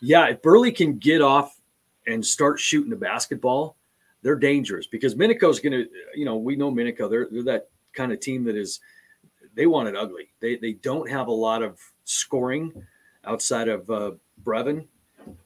Yeah, 0.00 0.26
if 0.26 0.42
Burley 0.42 0.72
can 0.72 0.98
get 0.98 1.22
off 1.22 1.58
and 2.06 2.24
start 2.24 2.60
shooting 2.60 2.90
the 2.90 2.96
basketball, 2.96 3.76
they're 4.22 4.36
dangerous 4.36 4.86
because 4.86 5.14
Minico's 5.14 5.60
going 5.60 5.72
to, 5.72 5.88
you 6.14 6.24
know, 6.24 6.36
we 6.36 6.56
know 6.56 6.70
Minico. 6.70 7.08
They're 7.08 7.28
they're 7.30 7.44
that 7.44 7.68
kind 7.92 8.12
of 8.12 8.20
team 8.20 8.44
that 8.44 8.56
is, 8.56 8.80
they 9.54 9.66
want 9.66 9.88
it 9.88 9.96
ugly. 9.96 10.28
They 10.40 10.56
they 10.56 10.74
don't 10.74 11.08
have 11.10 11.28
a 11.28 11.32
lot 11.32 11.62
of 11.62 11.78
scoring 12.04 12.72
outside 13.24 13.68
of 13.68 13.88
uh, 13.90 14.12
Brevin, 14.42 14.86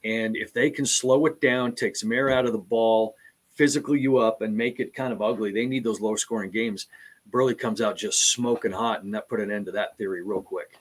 and 0.05 0.37
if 0.37 0.53
they 0.53 0.71
can 0.71 0.87
slow 0.87 1.27
it 1.27 1.41
down, 1.41 1.75
take 1.75 1.97
some 1.97 2.13
air 2.13 2.31
out 2.31 2.47
of 2.47 2.53
the 2.53 2.59
ball, 2.59 3.15
physical 3.55 3.97
you 3.97 4.19
up, 4.19 4.43
and 4.43 4.57
make 4.57 4.81
it 4.81 4.95
kind 4.95 5.13
of 5.13 5.23
ugly, 5.23 5.53
they 5.53 5.67
need 5.67 5.85
those 5.85 6.01
low 6.01 6.17
scoring 6.17 6.51
games. 6.51 6.87
Burley 7.27 7.55
comes 7.55 7.81
out 7.81 7.97
just 7.97 8.31
smoking 8.31 8.73
hot, 8.73 9.03
and 9.03 9.15
that 9.15 9.29
put 9.29 9.41
an 9.41 9.51
end 9.51 9.67
to 9.67 9.73
that 9.73 9.97
theory 9.97 10.23
real 10.23 10.43
quick. 10.43 10.79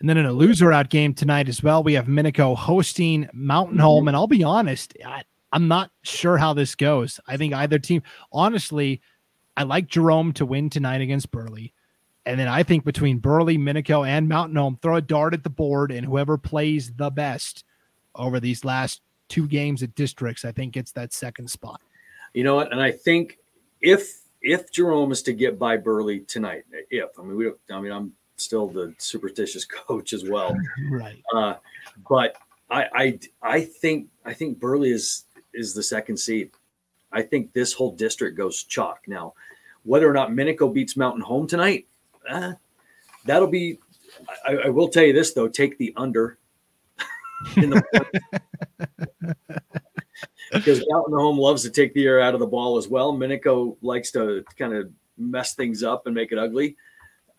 And 0.00 0.08
then 0.08 0.16
in 0.16 0.26
a 0.26 0.32
loser 0.32 0.72
out 0.72 0.90
game 0.90 1.14
tonight 1.14 1.48
as 1.48 1.62
well, 1.62 1.82
we 1.82 1.94
have 1.94 2.06
Minico 2.06 2.56
hosting 2.56 3.28
Mountain 3.32 3.78
Home. 3.78 4.08
And 4.08 4.16
I'll 4.16 4.26
be 4.26 4.44
honest, 4.44 4.94
I, 5.04 5.22
I'm 5.54 5.68
not 5.68 5.92
sure 6.02 6.36
how 6.36 6.52
this 6.52 6.74
goes. 6.74 7.20
I 7.28 7.36
think 7.36 7.54
either 7.54 7.78
team, 7.78 8.02
honestly, 8.32 9.00
I 9.56 9.62
like 9.62 9.86
Jerome 9.86 10.32
to 10.32 10.44
win 10.44 10.68
tonight 10.68 11.00
against 11.00 11.30
Burley. 11.30 11.72
And 12.26 12.40
then 12.40 12.48
I 12.48 12.64
think 12.64 12.84
between 12.84 13.18
Burley, 13.18 13.56
Minico, 13.56 14.04
and 14.04 14.28
Mountain 14.28 14.56
Home, 14.56 14.76
throw 14.82 14.96
a 14.96 15.00
dart 15.00 15.32
at 15.32 15.44
the 15.44 15.50
board, 15.50 15.92
and 15.92 16.04
whoever 16.04 16.36
plays 16.36 16.92
the 16.96 17.08
best 17.08 17.62
over 18.16 18.40
these 18.40 18.64
last 18.64 19.00
two 19.28 19.46
games 19.46 19.84
at 19.84 19.94
districts, 19.94 20.44
I 20.44 20.50
think 20.50 20.72
gets 20.72 20.90
that 20.92 21.12
second 21.12 21.48
spot. 21.48 21.80
You 22.32 22.42
know 22.42 22.56
what? 22.56 22.72
And 22.72 22.82
I 22.82 22.90
think 22.90 23.38
if 23.80 24.22
if 24.42 24.72
Jerome 24.72 25.12
is 25.12 25.22
to 25.22 25.32
get 25.32 25.56
by 25.56 25.76
Burley 25.76 26.20
tonight, 26.20 26.64
if 26.90 27.10
I 27.16 27.22
mean 27.22 27.36
we 27.36 27.44
don't, 27.44 27.58
I 27.70 27.80
mean 27.80 27.92
I'm 27.92 28.12
still 28.36 28.66
the 28.66 28.92
superstitious 28.98 29.64
coach 29.86 30.12
as 30.14 30.28
well, 30.28 30.56
right? 30.90 31.22
Uh, 31.32 31.54
but 32.08 32.36
I, 32.70 32.86
I 32.92 33.18
I 33.42 33.60
think 33.60 34.08
I 34.24 34.32
think 34.32 34.58
Burley 34.58 34.90
is 34.90 35.23
is 35.54 35.74
the 35.74 35.82
second 35.82 36.16
seed. 36.16 36.50
I 37.12 37.22
think 37.22 37.52
this 37.52 37.72
whole 37.72 37.92
district 37.92 38.36
goes 38.36 38.64
chalk. 38.64 39.00
Now, 39.06 39.34
whether 39.84 40.08
or 40.08 40.12
not 40.12 40.30
Minico 40.30 40.72
beats 40.72 40.96
Mountain 40.96 41.22
Home 41.22 41.46
tonight, 41.46 41.86
uh, 42.28 42.54
that'll 43.24 43.48
be. 43.48 43.78
I, 44.46 44.56
I, 44.66 44.68
will 44.68 44.88
tell 44.88 45.04
you 45.04 45.12
this 45.12 45.32
though: 45.32 45.48
take 45.48 45.78
the 45.78 45.92
under. 45.96 46.38
the 47.56 47.82
because 50.52 50.84
Mountain 50.88 51.14
Home 51.14 51.38
loves 51.38 51.62
to 51.62 51.70
take 51.70 51.94
the 51.94 52.06
air 52.06 52.20
out 52.20 52.34
of 52.34 52.40
the 52.40 52.46
ball 52.46 52.76
as 52.76 52.88
well. 52.88 53.12
Minico 53.12 53.76
likes 53.82 54.10
to 54.12 54.44
kind 54.58 54.74
of 54.74 54.90
mess 55.18 55.54
things 55.54 55.82
up 55.82 56.06
and 56.06 56.14
make 56.14 56.32
it 56.32 56.38
ugly. 56.38 56.76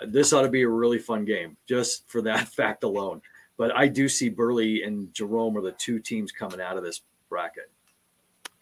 This 0.05 0.33
ought 0.33 0.41
to 0.41 0.49
be 0.49 0.63
a 0.63 0.69
really 0.69 0.99
fun 0.99 1.25
game 1.25 1.57
just 1.67 2.07
for 2.09 2.21
that 2.23 2.47
fact 2.49 2.83
alone. 2.83 3.21
But 3.57 3.75
I 3.75 3.87
do 3.87 4.09
see 4.09 4.29
Burley 4.29 4.83
and 4.83 5.13
Jerome 5.13 5.57
are 5.57 5.61
the 5.61 5.71
two 5.71 5.99
teams 5.99 6.31
coming 6.31 6.59
out 6.59 6.77
of 6.77 6.83
this 6.83 7.01
bracket. 7.29 7.71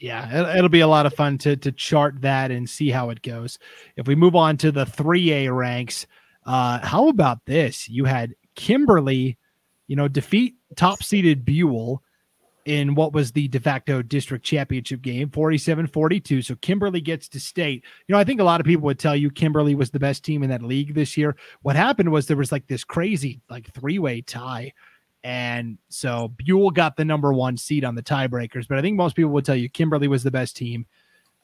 Yeah, 0.03 0.57
it'll 0.57 0.67
be 0.67 0.81
a 0.81 0.87
lot 0.87 1.05
of 1.05 1.13
fun 1.13 1.37
to 1.39 1.55
to 1.55 1.71
chart 1.71 2.19
that 2.23 2.51
and 2.51 2.69
see 2.69 2.89
how 2.89 3.09
it 3.09 3.21
goes. 3.21 3.57
If 3.95 4.05
we 4.05 4.15
move 4.15 4.35
on 4.35 4.57
to 4.57 4.69
the 4.69 4.83
3A 4.83 5.55
ranks, 5.55 6.07
uh, 6.45 6.85
how 6.85 7.07
about 7.07 7.45
this? 7.45 7.87
You 7.87 8.03
had 8.03 8.35
Kimberly, 8.55 9.37
you 9.87 9.95
know, 9.95 10.09
defeat 10.09 10.55
top 10.75 11.01
seeded 11.03 11.45
Buhl 11.45 12.03
in 12.65 12.95
what 12.95 13.13
was 13.13 13.31
the 13.31 13.47
de 13.47 13.61
facto 13.61 14.01
district 14.01 14.45
championship 14.45 15.01
game 15.01 15.29
47 15.29 15.87
42 15.87 16.41
so 16.41 16.55
kimberly 16.55 17.01
gets 17.01 17.27
to 17.27 17.37
state 17.37 17.83
you 18.07 18.13
know 18.13 18.19
i 18.19 18.23
think 18.23 18.39
a 18.39 18.43
lot 18.45 18.61
of 18.61 18.65
people 18.65 18.85
would 18.85 18.97
tell 18.97 19.17
you 19.17 19.29
kimberly 19.29 19.75
was 19.75 19.91
the 19.91 19.99
best 19.99 20.23
team 20.23 20.43
in 20.43 20.49
that 20.49 20.61
league 20.61 20.93
this 20.93 21.17
year 21.17 21.35
what 21.63 21.75
happened 21.75 22.09
was 22.09 22.25
there 22.25 22.37
was 22.37 22.53
like 22.53 22.65
this 22.67 22.85
crazy 22.85 23.41
like 23.49 23.69
three-way 23.73 24.21
tie 24.21 24.71
and 25.23 25.77
so 25.89 26.33
buhl 26.45 26.69
got 26.69 26.95
the 26.95 27.05
number 27.05 27.33
one 27.33 27.55
seed 27.55 27.85
on 27.85 27.95
the 27.95 28.03
tiebreakers 28.03 28.67
but 28.67 28.77
i 28.77 28.81
think 28.81 28.97
most 28.97 29.15
people 29.15 29.31
would 29.31 29.45
tell 29.45 29.55
you 29.55 29.69
kimberly 29.69 30.07
was 30.07 30.23
the 30.23 30.31
best 30.31 30.55
team 30.55 30.85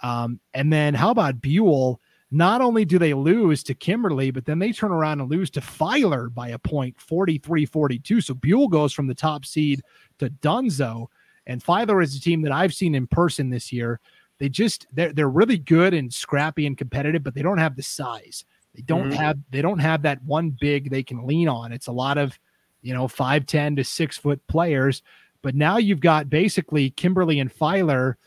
um, 0.01 0.39
and 0.53 0.71
then 0.71 0.93
how 0.93 1.11
about 1.11 1.41
buhl 1.41 1.99
not 2.31 2.61
only 2.61 2.85
do 2.85 2.99
they 2.99 3.13
lose 3.13 3.63
to 3.63 3.73
Kimberly, 3.73 4.29
but 4.31 4.45
then 4.45 4.59
they 4.59 4.71
turn 4.71 4.91
around 4.91 5.19
and 5.19 5.31
lose 5.31 5.49
to 5.51 5.61
Filer 5.61 6.29
by 6.29 6.49
a 6.49 6.59
point 6.59 6.99
43 6.99 7.65
42. 7.65 8.21
So 8.21 8.33
Buhl 8.33 8.67
goes 8.67 8.93
from 8.93 9.07
the 9.07 9.15
top 9.15 9.45
seed 9.45 9.81
to 10.19 10.29
Dunzo. 10.29 11.07
And 11.47 11.63
Filer 11.63 12.01
is 12.01 12.15
a 12.15 12.21
team 12.21 12.41
that 12.43 12.51
I've 12.51 12.73
seen 12.73 12.93
in 12.93 13.07
person 13.07 13.49
this 13.49 13.71
year. 13.71 13.99
They 14.37 14.47
just 14.47 14.85
they're 14.93 15.11
they're 15.11 15.29
really 15.29 15.57
good 15.57 15.93
and 15.93 16.13
scrappy 16.13 16.67
and 16.67 16.77
competitive, 16.77 17.23
but 17.23 17.33
they 17.33 17.41
don't 17.41 17.57
have 17.57 17.75
the 17.75 17.83
size. 17.83 18.45
They 18.75 18.83
don't 18.83 19.09
mm-hmm. 19.09 19.13
have 19.13 19.39
they 19.49 19.61
don't 19.61 19.79
have 19.79 20.03
that 20.03 20.23
one 20.23 20.55
big 20.61 20.89
they 20.89 21.03
can 21.03 21.25
lean 21.25 21.49
on. 21.49 21.71
It's 21.71 21.87
a 21.87 21.91
lot 21.91 22.17
of 22.19 22.39
you 22.81 22.93
know 22.93 23.07
five 23.07 23.45
ten 23.45 23.75
to 23.75 23.83
six 23.83 24.17
foot 24.17 24.45
players. 24.47 25.01
But 25.41 25.55
now 25.55 25.77
you've 25.77 26.01
got 26.01 26.29
basically 26.29 26.89
Kimberly 26.89 27.39
and 27.39 27.51
Filer 27.51 28.17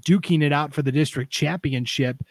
duking 0.00 0.42
it 0.42 0.52
out 0.52 0.72
for 0.72 0.82
the 0.82 0.92
district 0.92 1.32
championship 1.32 2.22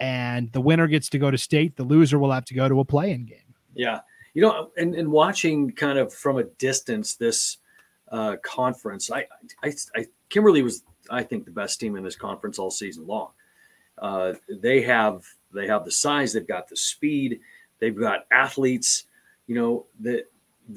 and 0.00 0.52
the 0.52 0.60
winner 0.60 0.86
gets 0.86 1.08
to 1.10 1.18
go 1.18 1.30
to 1.30 1.38
state. 1.38 1.76
The 1.76 1.82
loser 1.82 2.18
will 2.18 2.32
have 2.32 2.44
to 2.46 2.54
go 2.54 2.68
to 2.68 2.80
a 2.80 2.84
play-in 2.84 3.26
game. 3.26 3.54
Yeah, 3.74 4.00
you 4.34 4.42
know, 4.42 4.70
and, 4.76 4.94
and 4.94 5.10
watching 5.10 5.72
kind 5.72 5.98
of 5.98 6.12
from 6.12 6.38
a 6.38 6.44
distance 6.44 7.14
this 7.14 7.58
uh, 8.10 8.36
conference, 8.42 9.10
I, 9.10 9.26
I, 9.62 9.72
I, 9.96 10.06
Kimberly 10.28 10.62
was, 10.62 10.82
I 11.10 11.22
think, 11.22 11.44
the 11.44 11.50
best 11.50 11.80
team 11.80 11.96
in 11.96 12.04
this 12.04 12.16
conference 12.16 12.58
all 12.58 12.70
season 12.70 13.06
long. 13.06 13.30
Uh, 13.98 14.34
they 14.48 14.82
have 14.82 15.24
they 15.52 15.66
have 15.66 15.84
the 15.84 15.90
size, 15.90 16.32
they've 16.32 16.46
got 16.46 16.68
the 16.68 16.76
speed, 16.76 17.40
they've 17.80 17.98
got 17.98 18.26
athletes. 18.30 19.04
You 19.48 19.56
know 19.56 19.86
that 20.00 20.26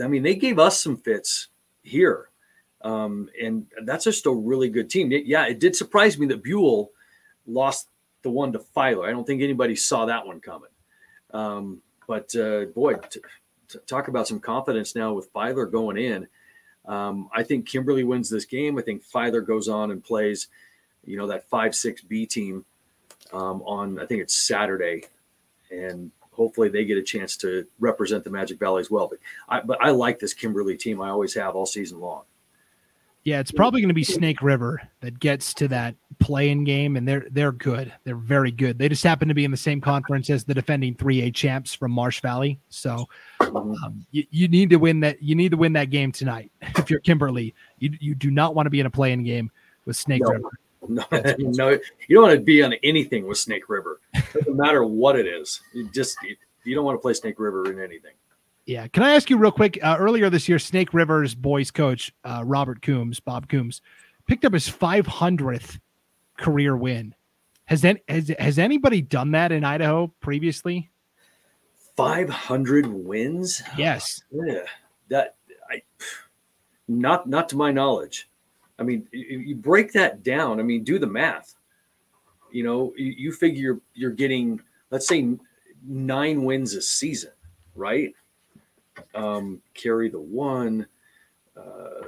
I 0.01 0.07
mean, 0.07 0.23
they 0.23 0.35
gave 0.35 0.59
us 0.59 0.81
some 0.81 0.97
fits 0.97 1.47
here, 1.83 2.29
um, 2.81 3.29
and 3.41 3.65
that's 3.83 4.05
just 4.05 4.25
a 4.25 4.31
really 4.31 4.69
good 4.69 4.89
team. 4.89 5.11
It, 5.11 5.25
yeah, 5.25 5.45
it 5.47 5.59
did 5.59 5.75
surprise 5.75 6.17
me 6.17 6.27
that 6.27 6.43
Buhl 6.43 6.91
lost 7.47 7.87
the 8.21 8.29
one 8.29 8.53
to 8.53 8.59
Filer. 8.59 9.07
I 9.07 9.11
don't 9.11 9.25
think 9.25 9.41
anybody 9.41 9.75
saw 9.75 10.05
that 10.05 10.25
one 10.25 10.39
coming. 10.39 10.69
Um, 11.31 11.81
but 12.07 12.33
uh, 12.35 12.65
boy, 12.65 12.95
t- 12.95 13.21
t- 13.67 13.79
talk 13.87 14.07
about 14.07 14.27
some 14.27 14.39
confidence 14.39 14.95
now 14.95 15.13
with 15.13 15.29
Filer 15.31 15.65
going 15.65 15.97
in. 15.97 16.27
Um, 16.85 17.29
I 17.33 17.43
think 17.43 17.67
Kimberly 17.67 18.03
wins 18.03 18.29
this 18.29 18.45
game. 18.45 18.77
I 18.77 18.81
think 18.81 19.03
Filer 19.03 19.41
goes 19.41 19.67
on 19.67 19.91
and 19.91 20.03
plays, 20.03 20.47
you 21.05 21.17
know, 21.17 21.27
that 21.27 21.49
five 21.49 21.75
six 21.75 22.01
B 22.01 22.25
team 22.25 22.65
um, 23.33 23.61
on 23.63 23.99
I 23.99 24.05
think 24.05 24.21
it's 24.21 24.35
Saturday, 24.35 25.03
and 25.69 26.11
hopefully 26.31 26.69
they 26.69 26.85
get 26.85 26.97
a 26.97 27.03
chance 27.03 27.37
to 27.37 27.65
represent 27.79 28.23
the 28.23 28.29
Magic 28.29 28.59
Valley 28.59 28.81
as 28.81 28.89
well. 28.89 29.07
But 29.07 29.19
I 29.49 29.61
but 29.61 29.81
I 29.81 29.91
like 29.91 30.19
this 30.19 30.33
Kimberly 30.33 30.77
team. 30.77 31.01
I 31.01 31.09
always 31.09 31.33
have 31.35 31.55
all 31.55 31.65
season 31.65 31.99
long. 31.99 32.23
Yeah, 33.23 33.39
it's 33.39 33.51
probably 33.51 33.81
going 33.81 33.89
to 33.89 33.93
be 33.93 34.03
Snake 34.03 34.41
River 34.41 34.81
that 35.01 35.19
gets 35.19 35.53
to 35.55 35.67
that 35.67 35.93
play-in 36.19 36.63
game, 36.63 36.97
and 36.97 37.07
they're 37.07 37.27
they're 37.29 37.51
good. 37.51 37.93
They're 38.03 38.15
very 38.15 38.49
good. 38.49 38.79
They 38.79 38.89
just 38.89 39.03
happen 39.03 39.27
to 39.27 39.35
be 39.35 39.45
in 39.45 39.51
the 39.51 39.57
same 39.57 39.79
conference 39.79 40.31
as 40.31 40.43
the 40.43 40.55
defending 40.55 40.95
3A 40.95 41.35
champs 41.35 41.75
from 41.75 41.91
Marsh 41.91 42.19
Valley. 42.21 42.59
So 42.69 43.07
um, 43.39 44.05
you, 44.09 44.25
you 44.31 44.47
need 44.47 44.71
to 44.71 44.77
win 44.77 45.01
that. 45.01 45.21
You 45.21 45.35
need 45.35 45.51
to 45.51 45.57
win 45.57 45.73
that 45.73 45.91
game 45.91 46.11
tonight. 46.11 46.51
If 46.81 46.89
you're 46.89 46.99
Kimberly, 47.01 47.53
you 47.77 47.91
you 47.99 48.15
do 48.15 48.31
not 48.31 48.55
want 48.55 48.65
to 48.65 48.71
be 48.71 48.79
in 48.79 48.87
a 48.87 48.89
play-in 48.89 49.23
game 49.23 49.51
with 49.85 49.97
Snake 49.97 50.23
no. 50.23 50.31
River. 50.31 50.49
No, 50.89 51.05
no, 51.37 51.69
you 52.07 52.15
don't 52.15 52.23
want 52.23 52.35
to 52.35 52.41
be 52.41 52.63
on 52.63 52.73
anything 52.83 53.27
with 53.27 53.37
Snake 53.37 53.69
River. 53.69 54.01
Doesn't 54.33 54.57
matter 54.57 54.83
what 54.83 55.15
it 55.15 55.27
is. 55.27 55.61
You 55.73 55.87
just 55.89 56.17
you, 56.63 56.75
don't 56.75 56.83
want 56.83 56.95
to 56.95 57.01
play 57.01 57.13
Snake 57.13 57.39
River 57.39 57.71
in 57.71 57.79
anything. 57.79 58.13
Yeah. 58.65 58.87
Can 58.87 59.03
I 59.03 59.11
ask 59.13 59.29
you 59.29 59.37
real 59.37 59.51
quick? 59.51 59.77
Uh, 59.81 59.97
earlier 59.99 60.29
this 60.29 60.49
year, 60.49 60.57
Snake 60.57 60.93
River's 60.93 61.35
boys 61.35 61.69
coach, 61.71 62.11
uh, 62.23 62.41
Robert 62.45 62.81
Coombs, 62.81 63.19
Bob 63.19 63.47
Coombs, 63.47 63.81
picked 64.27 64.43
up 64.43 64.53
his 64.53 64.67
500th 64.67 65.79
career 66.37 66.75
win. 66.75 67.13
Has, 67.65 67.81
that, 67.81 68.01
has, 68.07 68.31
has 68.39 68.57
anybody 68.57 69.01
done 69.01 69.31
that 69.31 69.51
in 69.51 69.63
Idaho 69.63 70.11
previously? 70.19 70.89
500 71.95 72.87
wins? 72.87 73.61
Yes. 73.77 74.23
Yeah. 74.31 74.63
That 75.09 75.35
I 75.69 75.81
not 76.87 77.27
not 77.27 77.49
to 77.49 77.57
my 77.57 77.71
knowledge. 77.71 78.29
I 78.81 78.83
mean, 78.83 79.07
you 79.11 79.55
break 79.55 79.93
that 79.93 80.23
down. 80.23 80.59
I 80.59 80.63
mean, 80.63 80.83
do 80.83 80.99
the 80.99 81.07
math. 81.07 81.55
You 82.51 82.63
know, 82.63 82.93
you, 82.97 83.13
you 83.17 83.31
figure 83.31 83.79
you're 83.93 84.11
getting, 84.11 84.59
let's 84.89 85.07
say, 85.07 85.37
nine 85.87 86.43
wins 86.43 86.73
a 86.73 86.81
season, 86.81 87.31
right? 87.75 88.13
um, 89.15 89.61
carry 89.73 90.09
the 90.09 90.19
one. 90.19 90.87
Uh, 91.55 92.07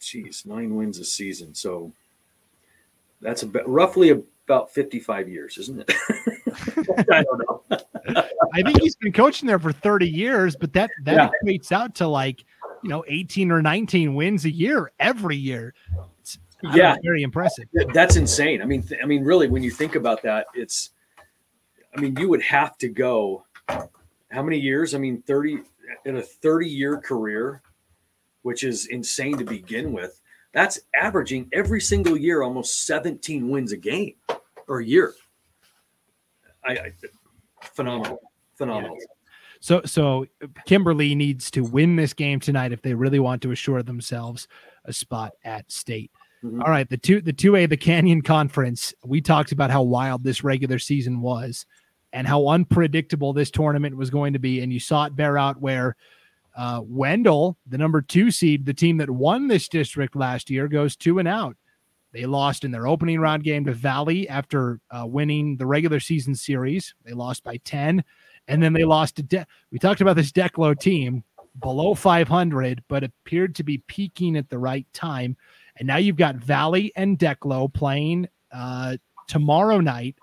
geez, 0.00 0.44
nine 0.46 0.74
wins 0.74 0.98
a 0.98 1.04
season. 1.04 1.54
So 1.54 1.92
that's 3.20 3.42
about 3.42 3.68
roughly 3.68 4.10
about 4.10 4.72
55 4.72 5.28
years, 5.28 5.58
isn't 5.58 5.80
it? 5.80 5.92
I 7.10 7.22
don't 7.22 7.42
know. 7.48 7.62
I 8.54 8.62
think 8.62 8.80
he's 8.80 8.96
been 8.96 9.12
coaching 9.12 9.46
there 9.46 9.58
for 9.58 9.72
30 9.72 10.08
years, 10.08 10.56
but 10.56 10.72
that 10.74 10.90
that 11.04 11.14
yeah. 11.14 11.30
equates 11.42 11.72
out 11.72 11.94
to 11.96 12.06
like 12.06 12.44
you 12.82 12.88
know 12.88 13.04
18 13.08 13.50
or 13.50 13.62
19 13.62 14.14
wins 14.14 14.44
a 14.44 14.50
year 14.50 14.92
every 14.98 15.36
year. 15.36 15.74
It's, 16.20 16.38
yeah, 16.74 16.94
very 17.02 17.22
impressive. 17.22 17.64
That's 17.92 18.16
insane. 18.16 18.62
I 18.62 18.64
mean, 18.64 18.82
th- 18.82 19.00
I 19.02 19.06
mean, 19.06 19.24
really, 19.24 19.48
when 19.48 19.62
you 19.62 19.70
think 19.70 19.94
about 19.94 20.22
that, 20.22 20.46
it's. 20.54 20.90
I 21.94 22.00
mean, 22.00 22.16
you 22.16 22.28
would 22.28 22.42
have 22.42 22.78
to 22.78 22.88
go. 22.88 23.44
How 23.68 24.42
many 24.42 24.58
years? 24.58 24.94
I 24.94 24.98
mean, 24.98 25.22
30 25.22 25.58
in 26.04 26.16
a 26.16 26.22
30 26.22 26.68
year 26.68 26.98
career, 26.98 27.62
which 28.42 28.64
is 28.64 28.86
insane 28.86 29.36
to 29.38 29.44
begin 29.44 29.92
with, 29.92 30.20
that's 30.52 30.80
averaging 30.94 31.48
every 31.52 31.80
single 31.80 32.16
year 32.16 32.42
almost 32.42 32.86
17 32.86 33.48
wins 33.48 33.72
a 33.72 33.76
game 33.76 34.14
or 34.68 34.80
a 34.80 34.84
year. 34.84 35.14
I, 36.64 36.72
I 36.72 36.92
phenomenal, 37.62 38.20
phenomenal. 38.54 38.96
Yeah. 38.98 39.06
So, 39.62 39.80
so 39.84 40.26
Kimberly 40.66 41.14
needs 41.14 41.48
to 41.52 41.62
win 41.62 41.94
this 41.94 42.12
game 42.12 42.40
tonight 42.40 42.72
if 42.72 42.82
they 42.82 42.94
really 42.94 43.20
want 43.20 43.42
to 43.42 43.52
assure 43.52 43.84
themselves 43.84 44.48
a 44.84 44.92
spot 44.92 45.34
at 45.44 45.70
state. 45.70 46.10
Mm-hmm. 46.44 46.62
All 46.62 46.68
right, 46.68 46.90
the 46.90 46.96
two, 46.96 47.20
the 47.20 47.32
two 47.32 47.54
A, 47.54 47.66
the 47.66 47.76
Canyon 47.76 48.22
Conference. 48.22 48.92
We 49.04 49.20
talked 49.20 49.52
about 49.52 49.70
how 49.70 49.82
wild 49.82 50.24
this 50.24 50.42
regular 50.42 50.80
season 50.80 51.20
was 51.20 51.64
and 52.12 52.26
how 52.26 52.48
unpredictable 52.48 53.32
this 53.32 53.52
tournament 53.52 53.96
was 53.96 54.10
going 54.10 54.32
to 54.32 54.40
be. 54.40 54.60
And 54.60 54.72
you 54.72 54.80
saw 54.80 55.04
it 55.04 55.14
bear 55.14 55.38
out 55.38 55.60
where 55.60 55.94
uh, 56.56 56.80
Wendell, 56.82 57.56
the 57.68 57.78
number 57.78 58.02
two 58.02 58.32
seed, 58.32 58.66
the 58.66 58.74
team 58.74 58.96
that 58.96 59.08
won 59.08 59.46
this 59.46 59.68
district 59.68 60.16
last 60.16 60.50
year, 60.50 60.66
goes 60.66 60.96
two 60.96 61.20
and 61.20 61.28
out. 61.28 61.56
They 62.12 62.26
lost 62.26 62.64
in 62.64 62.72
their 62.72 62.88
opening 62.88 63.20
round 63.20 63.44
game 63.44 63.64
to 63.66 63.72
Valley 63.72 64.28
after 64.28 64.80
uh, 64.90 65.06
winning 65.06 65.56
the 65.56 65.66
regular 65.66 66.00
season 66.00 66.34
series. 66.34 66.94
They 67.04 67.12
lost 67.12 67.44
by 67.44 67.58
10. 67.58 68.02
And 68.48 68.62
then 68.62 68.72
they 68.72 68.84
lost 68.84 69.16
to, 69.16 69.22
De- 69.22 69.46
we 69.70 69.78
talked 69.78 70.00
about 70.00 70.16
this 70.16 70.32
Declo 70.32 70.78
team 70.78 71.24
below 71.60 71.94
500, 71.94 72.82
but 72.88 73.04
appeared 73.04 73.54
to 73.56 73.62
be 73.62 73.78
peaking 73.78 74.36
at 74.36 74.48
the 74.50 74.58
right 74.58 74.86
time. 74.92 75.36
And 75.76 75.86
now 75.86 75.96
you've 75.96 76.16
got 76.16 76.36
Valley 76.36 76.92
and 76.96 77.18
Declo 77.18 77.72
playing 77.72 78.28
uh, 78.52 78.96
tomorrow 79.28 79.80
night. 79.80 80.16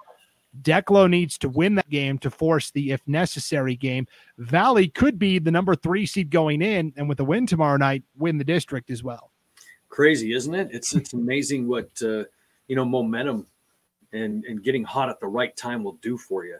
Declo 0.61 1.09
needs 1.09 1.37
to 1.39 1.49
win 1.49 1.75
that 1.75 1.89
game 1.89 2.17
to 2.19 2.29
force 2.29 2.71
the 2.71 2.91
if 2.91 3.07
necessary 3.07 3.75
game. 3.75 4.07
Valley 4.37 4.87
could 4.87 5.19
be 5.19 5.39
the 5.39 5.51
number 5.51 5.75
three 5.75 6.05
seed 6.05 6.31
going 6.31 6.61
in, 6.61 6.91
and 6.97 7.07
with 7.07 7.19
a 7.19 7.23
win 7.23 7.45
tomorrow 7.45 7.77
night, 7.77 8.03
win 8.17 8.37
the 8.37 8.43
district 8.43 8.89
as 8.89 9.03
well. 9.03 9.31
Crazy, 9.89 10.33
isn't 10.33 10.53
it? 10.53 10.69
It's 10.71 10.95
it's 10.95 11.13
amazing 11.13 11.67
what 11.67 11.89
uh, 12.01 12.23
you 12.67 12.75
know 12.75 12.85
momentum 12.85 13.45
and 14.11 14.43
and 14.45 14.63
getting 14.63 14.83
hot 14.83 15.09
at 15.09 15.19
the 15.19 15.27
right 15.27 15.55
time 15.55 15.83
will 15.83 15.97
do 16.01 16.17
for 16.17 16.45
you. 16.45 16.57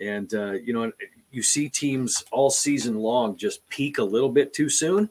And 0.00 0.32
uh, 0.34 0.52
you 0.52 0.72
know, 0.72 0.92
you 1.30 1.42
see 1.42 1.68
teams 1.68 2.24
all 2.30 2.50
season 2.50 2.98
long 2.98 3.36
just 3.36 3.66
peak 3.68 3.98
a 3.98 4.04
little 4.04 4.30
bit 4.30 4.52
too 4.52 4.68
soon, 4.68 5.10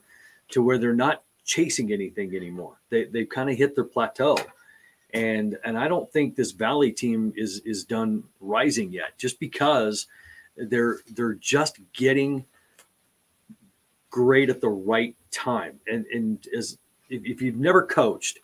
to 0.50 0.62
where 0.62 0.78
they're 0.78 0.94
not 0.94 1.24
chasing 1.46 1.92
anything 1.92 2.36
anymore. 2.36 2.78
They 2.90 3.06
they've 3.06 3.30
kind 3.30 3.50
of 3.50 3.58
hit 3.58 3.76
their 3.76 3.84
plateau 3.84 4.38
and 5.14 5.58
and 5.64 5.78
I 5.78 5.88
don't 5.88 6.12
think 6.12 6.36
this 6.36 6.52
Valley 6.52 6.92
team 6.92 7.34
is 7.36 7.60
is 7.66 7.84
done 7.84 8.24
rising 8.40 8.92
yet, 8.92 9.18
just 9.18 9.40
because 9.40 10.08
they're 10.56 11.00
they're 11.12 11.34
just 11.34 11.80
getting 11.94 12.46
great 14.10 14.50
at 14.50 14.62
the 14.62 14.70
right 14.70 15.16
time. 15.32 15.80
And 15.88 16.06
and 16.08 16.48
as 16.56 16.78
if, 17.10 17.26
if 17.26 17.42
you've 17.42 17.58
never 17.58 17.84
coached, 17.84 18.40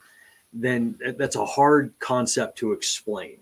then 0.51 0.97
that's 1.17 1.35
a 1.35 1.45
hard 1.45 1.93
concept 1.99 2.57
to 2.59 2.73
explain. 2.73 3.37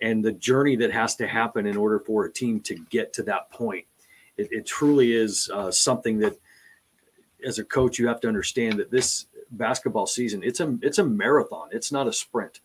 And 0.00 0.24
the 0.24 0.32
journey 0.32 0.76
that 0.76 0.92
has 0.92 1.16
to 1.16 1.26
happen 1.26 1.66
in 1.66 1.76
order 1.76 1.98
for 1.98 2.24
a 2.26 2.32
team 2.32 2.60
to 2.60 2.74
get 2.74 3.12
to 3.14 3.22
that 3.24 3.50
point, 3.50 3.86
it, 4.36 4.48
it 4.50 4.66
truly 4.66 5.14
is 5.14 5.50
uh, 5.52 5.70
something 5.70 6.18
that, 6.18 6.38
as 7.44 7.58
a 7.58 7.64
coach, 7.64 7.98
you 7.98 8.06
have 8.08 8.20
to 8.20 8.28
understand 8.28 8.78
that 8.78 8.90
this 8.90 9.26
basketball 9.52 10.08
season 10.08 10.42
it's 10.42 10.58
a 10.58 10.76
it's 10.82 10.98
a 10.98 11.04
marathon. 11.04 11.68
It's 11.70 11.92
not 11.92 12.08
a 12.08 12.12
sprint 12.12 12.60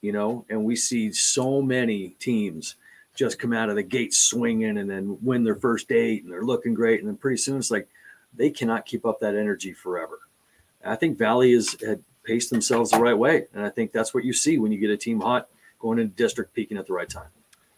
you 0.00 0.12
know? 0.12 0.44
And 0.48 0.64
we 0.64 0.76
see 0.76 1.12
so 1.12 1.60
many 1.60 2.10
teams 2.18 2.76
just 3.14 3.38
come 3.38 3.52
out 3.52 3.68
of 3.68 3.76
the 3.76 3.82
gate 3.82 4.14
swinging 4.14 4.78
and 4.78 4.88
then 4.88 5.18
win 5.22 5.44
their 5.44 5.56
first 5.56 5.90
eight 5.92 6.22
and 6.22 6.32
they're 6.32 6.44
looking 6.44 6.74
great. 6.74 7.00
And 7.00 7.08
then 7.08 7.16
pretty 7.16 7.36
soon 7.36 7.58
it's 7.58 7.70
like 7.70 7.88
they 8.34 8.50
cannot 8.50 8.86
keep 8.86 9.04
up 9.04 9.20
that 9.20 9.34
energy 9.34 9.72
forever. 9.72 10.20
I 10.84 10.96
think 10.96 11.18
valley 11.18 11.52
has 11.52 11.76
had 11.84 12.02
paced 12.24 12.50
themselves 12.50 12.90
the 12.90 13.00
right 13.00 13.16
way. 13.16 13.46
And 13.52 13.64
i 13.64 13.68
think 13.68 13.92
that's 13.92 14.14
what 14.14 14.24
you 14.24 14.32
see 14.32 14.58
when 14.58 14.72
you 14.72 14.78
get 14.78 14.90
a 14.90 14.96
team 14.96 15.20
hot 15.20 15.48
going 15.80 15.98
into 15.98 16.14
district 16.14 16.54
peaking 16.54 16.76
at 16.76 16.86
the 16.86 16.92
right 16.92 17.08
time 17.08 17.28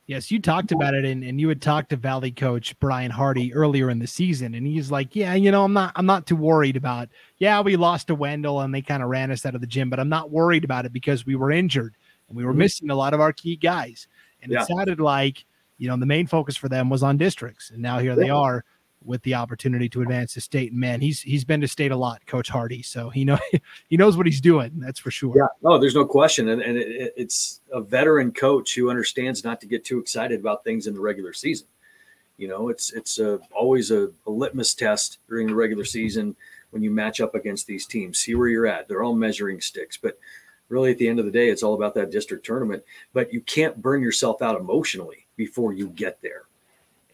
Yes, 0.07 0.33
you 0.33 0.41
talked 0.41 0.73
about 0.73 0.95
it, 0.95 1.05
and, 1.05 1.23
and 1.23 1.41
you 1.41 1.49
had 1.49 1.63
talked 1.63 1.91
to 1.91 1.97
Valley 1.97 2.33
coach 2.33 2.79
Brian 2.81 3.11
Hardy 3.11 3.55
earlier 3.55 3.89
in 3.89 4.01
the 4.01 4.07
season, 4.09 4.55
and 4.55 4.67
he's 4.67 4.91
like, 4.91 5.15
"Yeah, 5.15 5.35
you 5.35 5.53
know, 5.53 5.65
I'm 5.65 5.73
not, 5.73 5.93
I'm 5.95 6.07
not 6.07 6.27
too 6.27 6.35
worried 6.35 6.77
about. 6.77 7.09
Yeah, 7.39 7.61
we 7.61 7.77
lost 7.77 8.09
to 8.09 8.17
Wendell, 8.17 8.61
and 8.61 8.75
they 8.75 8.83
kind 8.83 9.03
of 9.03 9.09
ran 9.09 9.31
us 9.31 9.47
out 9.47 9.55
of 9.55 9.61
the 9.61 9.67
gym, 9.67 9.91
but 9.91 10.01
I'm 10.01 10.09
not 10.09 10.31
worried 10.31 10.65
about 10.65 10.87
it 10.87 10.93
because 10.93 11.25
we 11.25 11.37
were 11.37 11.53
injured 11.53 11.95
and 12.29 12.37
we 12.37 12.45
were 12.45 12.51
mm-hmm. 12.51 12.59
missing 12.59 12.91
a 12.91 12.97
lot 12.97 13.15
of 13.15 13.21
our 13.21 13.33
key 13.33 13.55
guys. 13.55 14.09
And 14.43 14.51
yeah. 14.51 14.63
it 14.63 14.67
sounded 14.67 14.99
like, 14.99 15.45
you 15.79 15.87
know, 15.87 15.97
the 15.97 16.05
main 16.05 16.27
focus 16.27 16.57
for 16.57 16.69
them 16.69 16.91
was 16.91 17.05
on 17.05 17.17
districts, 17.17 17.71
and 17.71 17.81
now 17.81 18.01
here 18.01 18.13
yeah. 18.13 18.25
they 18.25 18.31
are 18.31 18.65
with 19.05 19.23
the 19.23 19.35
opportunity 19.35 19.89
to 19.91 20.03
advance 20.03 20.35
to 20.35 20.41
state. 20.41 20.73
And 20.73 20.81
man, 20.81 21.01
he's 21.01 21.21
he's 21.21 21.45
been 21.45 21.61
to 21.61 21.69
state 21.69 21.93
a 21.93 21.97
lot, 21.97 22.25
Coach 22.27 22.49
Hardy. 22.49 22.83
So 22.83 23.11
he 23.11 23.25
know 23.25 23.39
he 23.89 23.97
knows 23.97 24.17
what 24.17 24.27
he's 24.27 24.41
doing. 24.41 24.73
That's 24.77 24.99
for 24.99 25.11
sure. 25.11 25.35
Yeah, 25.37 25.47
no, 25.63 25.79
there's 25.79 25.95
no 25.95 26.05
question. 26.05 26.49
And, 26.49 26.63
and 26.63 26.77
it, 26.77 27.13
it's 27.17 27.61
a 27.73 27.81
veteran 27.81 28.33
coach 28.33 28.75
who 28.75 28.91
understands 28.91 29.45
not 29.45 29.61
to 29.61 29.67
get 29.67 29.85
too 29.85 29.99
excited 29.99 30.41
about 30.41 30.65
things 30.65 30.87
in 30.87 30.95
the 30.95 31.01
regular 31.01 31.33
season. 31.33 31.67
You 32.37 32.49
know, 32.49 32.69
it's 32.69 32.93
it's 32.93 33.19
a, 33.19 33.39
always 33.55 33.91
a, 33.91 34.11
a 34.27 34.31
litmus 34.31 34.75
test 34.75 35.19
during 35.29 35.47
the 35.47 35.55
regular 35.55 35.85
season 35.85 36.35
when 36.71 36.83
you 36.83 36.91
match 36.91 37.21
up 37.21 37.35
against 37.35 37.67
these 37.67 37.87
teams. 37.87 38.19
See 38.19 38.35
where 38.35 38.49
you're 38.49 38.67
at. 38.67 38.89
They're 38.89 39.03
all 39.03 39.15
measuring 39.15 39.61
sticks, 39.61 39.97
but 39.97 40.19
really 40.69 40.91
at 40.91 40.99
the 40.99 41.09
end 41.09 41.19
of 41.19 41.27
the 41.27 41.31
day, 41.31 41.51
it's 41.51 41.63
all 41.63 41.75
about 41.75 41.95
that 41.95 42.11
district 42.11 42.45
tournament. 42.45 42.83
But 43.13 43.33
you 43.33 43.43
can't 43.43 43.81
burn 43.81 44.03
yourself 44.03 44.43
out 44.43 44.59
emotionally 44.59 45.27
before 45.37 45.73
you 45.73 45.89
get 45.91 46.21
there. 46.23 46.45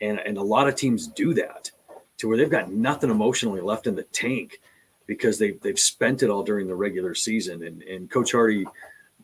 And, 0.00 0.20
and 0.20 0.38
a 0.38 0.42
lot 0.42 0.68
of 0.68 0.76
teams 0.76 1.08
do 1.08 1.34
that 1.34 1.70
to 2.18 2.28
where 2.28 2.36
they've 2.36 2.50
got 2.50 2.70
nothing 2.70 3.10
emotionally 3.10 3.60
left 3.60 3.86
in 3.86 3.94
the 3.94 4.02
tank 4.04 4.60
because 5.06 5.38
they've 5.38 5.60
they've 5.60 5.78
spent 5.78 6.22
it 6.22 6.30
all 6.30 6.42
during 6.42 6.66
the 6.66 6.74
regular 6.74 7.14
season. 7.14 7.64
And 7.64 7.82
and 7.82 8.10
Coach 8.10 8.32
Hardy, 8.32 8.66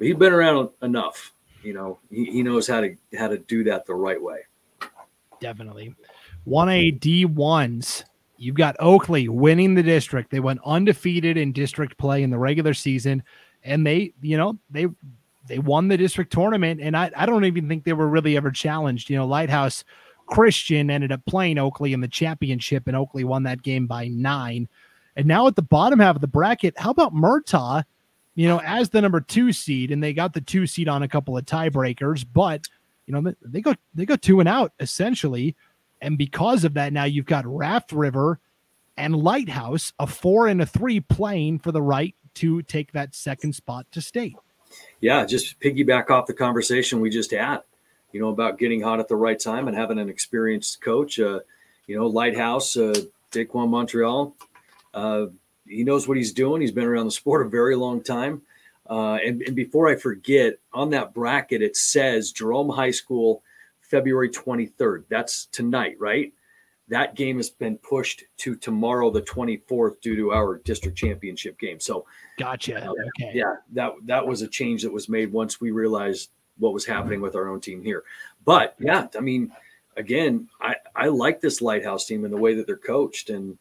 he's 0.00 0.16
been 0.16 0.32
around 0.32 0.70
enough. 0.82 1.32
You 1.62 1.74
know, 1.74 1.98
he, 2.10 2.24
he 2.26 2.42
knows 2.42 2.66
how 2.66 2.80
to 2.80 2.96
how 3.18 3.28
to 3.28 3.38
do 3.38 3.64
that 3.64 3.86
the 3.86 3.94
right 3.94 4.20
way. 4.20 4.40
Definitely. 5.40 5.94
One 6.44 6.68
A 6.68 6.90
D 6.90 7.24
ones. 7.24 8.04
You've 8.36 8.56
got 8.56 8.76
Oakley 8.80 9.28
winning 9.28 9.74
the 9.74 9.82
district. 9.82 10.30
They 10.30 10.40
went 10.40 10.60
undefeated 10.64 11.36
in 11.36 11.52
district 11.52 11.96
play 11.96 12.22
in 12.22 12.30
the 12.30 12.38
regular 12.38 12.74
season, 12.74 13.22
and 13.62 13.86
they, 13.86 14.12
you 14.20 14.36
know, 14.36 14.58
they 14.70 14.88
they 15.46 15.58
won 15.58 15.88
the 15.88 15.96
district 15.96 16.32
tournament. 16.32 16.80
And 16.82 16.96
I, 16.96 17.10
I 17.16 17.26
don't 17.26 17.44
even 17.44 17.68
think 17.68 17.84
they 17.84 17.92
were 17.92 18.08
really 18.08 18.36
ever 18.36 18.50
challenged. 18.50 19.08
You 19.08 19.16
know, 19.16 19.26
Lighthouse 19.26 19.84
Christian 20.26 20.90
ended 20.90 21.12
up 21.12 21.24
playing 21.26 21.58
Oakley 21.58 21.92
in 21.92 22.00
the 22.00 22.08
championship, 22.08 22.86
and 22.86 22.96
Oakley 22.96 23.24
won 23.24 23.42
that 23.44 23.62
game 23.62 23.86
by 23.86 24.08
nine. 24.08 24.68
And 25.16 25.26
now 25.26 25.46
at 25.46 25.56
the 25.56 25.62
bottom 25.62 26.00
half 26.00 26.16
of 26.16 26.20
the 26.20 26.26
bracket, 26.26 26.74
how 26.76 26.90
about 26.90 27.14
Murtaugh? 27.14 27.84
You 28.34 28.48
know, 28.48 28.60
as 28.64 28.90
the 28.90 29.00
number 29.00 29.20
two 29.20 29.52
seed, 29.52 29.92
and 29.92 30.02
they 30.02 30.12
got 30.12 30.32
the 30.32 30.40
two 30.40 30.66
seed 30.66 30.88
on 30.88 31.02
a 31.02 31.08
couple 31.08 31.36
of 31.36 31.44
tiebreakers, 31.44 32.26
but 32.32 32.66
you 33.06 33.12
know 33.12 33.32
they 33.42 33.60
go 33.60 33.74
they 33.94 34.06
go 34.06 34.16
two 34.16 34.40
and 34.40 34.48
out 34.48 34.72
essentially, 34.80 35.54
and 36.00 36.18
because 36.18 36.64
of 36.64 36.74
that, 36.74 36.92
now 36.92 37.04
you've 37.04 37.26
got 37.26 37.46
Raft 37.46 37.92
River 37.92 38.40
and 38.96 39.14
Lighthouse, 39.16 39.92
a 39.98 40.06
four 40.06 40.48
and 40.48 40.60
a 40.62 40.66
three, 40.66 41.00
playing 41.00 41.60
for 41.60 41.70
the 41.70 41.82
right 41.82 42.14
to 42.34 42.62
take 42.62 42.92
that 42.92 43.14
second 43.14 43.54
spot 43.54 43.86
to 43.92 44.00
state. 44.00 44.34
Yeah, 45.00 45.24
just 45.24 45.60
piggyback 45.60 46.10
off 46.10 46.26
the 46.26 46.34
conversation 46.34 47.00
we 47.00 47.10
just 47.10 47.30
had 47.30 47.60
you 48.14 48.20
know, 48.20 48.28
about 48.28 48.58
getting 48.58 48.80
hot 48.80 49.00
at 49.00 49.08
the 49.08 49.16
right 49.16 49.38
time 49.38 49.66
and 49.66 49.76
having 49.76 49.98
an 49.98 50.08
experienced 50.08 50.80
coach. 50.80 51.18
Uh, 51.18 51.40
you 51.88 51.96
know, 51.96 52.06
Lighthouse, 52.06 52.76
uh, 52.76 52.94
Daquan 53.32 53.68
Montreal, 53.68 54.36
uh, 54.94 55.26
he 55.66 55.82
knows 55.82 56.06
what 56.06 56.16
he's 56.16 56.32
doing. 56.32 56.60
He's 56.60 56.70
been 56.70 56.84
around 56.84 57.06
the 57.06 57.10
sport 57.10 57.44
a 57.44 57.50
very 57.50 57.74
long 57.74 58.04
time. 58.04 58.42
Uh, 58.88 59.14
and, 59.14 59.42
and 59.42 59.56
before 59.56 59.88
I 59.88 59.96
forget, 59.96 60.58
on 60.72 60.90
that 60.90 61.12
bracket, 61.12 61.60
it 61.60 61.76
says 61.76 62.30
Jerome 62.30 62.68
High 62.68 62.92
School, 62.92 63.42
February 63.80 64.30
23rd. 64.30 65.04
That's 65.08 65.46
tonight, 65.46 65.96
right? 65.98 66.32
That 66.86 67.16
game 67.16 67.38
has 67.38 67.50
been 67.50 67.78
pushed 67.78 68.22
to 68.38 68.54
tomorrow, 68.54 69.10
the 69.10 69.22
24th, 69.22 70.00
due 70.00 70.14
to 70.14 70.32
our 70.32 70.58
district 70.58 70.96
championship 70.96 71.58
game. 71.58 71.80
So, 71.80 72.06
gotcha. 72.38 72.86
okay. 72.86 73.32
Yeah, 73.34 73.56
that 73.72 73.94
that 74.04 74.24
was 74.24 74.42
a 74.42 74.48
change 74.48 74.82
that 74.82 74.92
was 74.92 75.08
made 75.08 75.32
once 75.32 75.60
we 75.60 75.72
realized 75.72 76.30
what 76.58 76.74
was 76.74 76.84
happening 76.84 77.20
with 77.20 77.34
our 77.34 77.48
own 77.48 77.60
team 77.60 77.82
here. 77.82 78.04
But 78.44 78.74
yeah, 78.78 79.06
I 79.16 79.20
mean, 79.20 79.52
again, 79.96 80.48
I, 80.60 80.76
I 80.94 81.08
like 81.08 81.40
this 81.40 81.62
lighthouse 81.62 82.06
team 82.06 82.24
and 82.24 82.32
the 82.32 82.38
way 82.38 82.54
that 82.54 82.66
they're 82.66 82.76
coached 82.76 83.30
and 83.30 83.58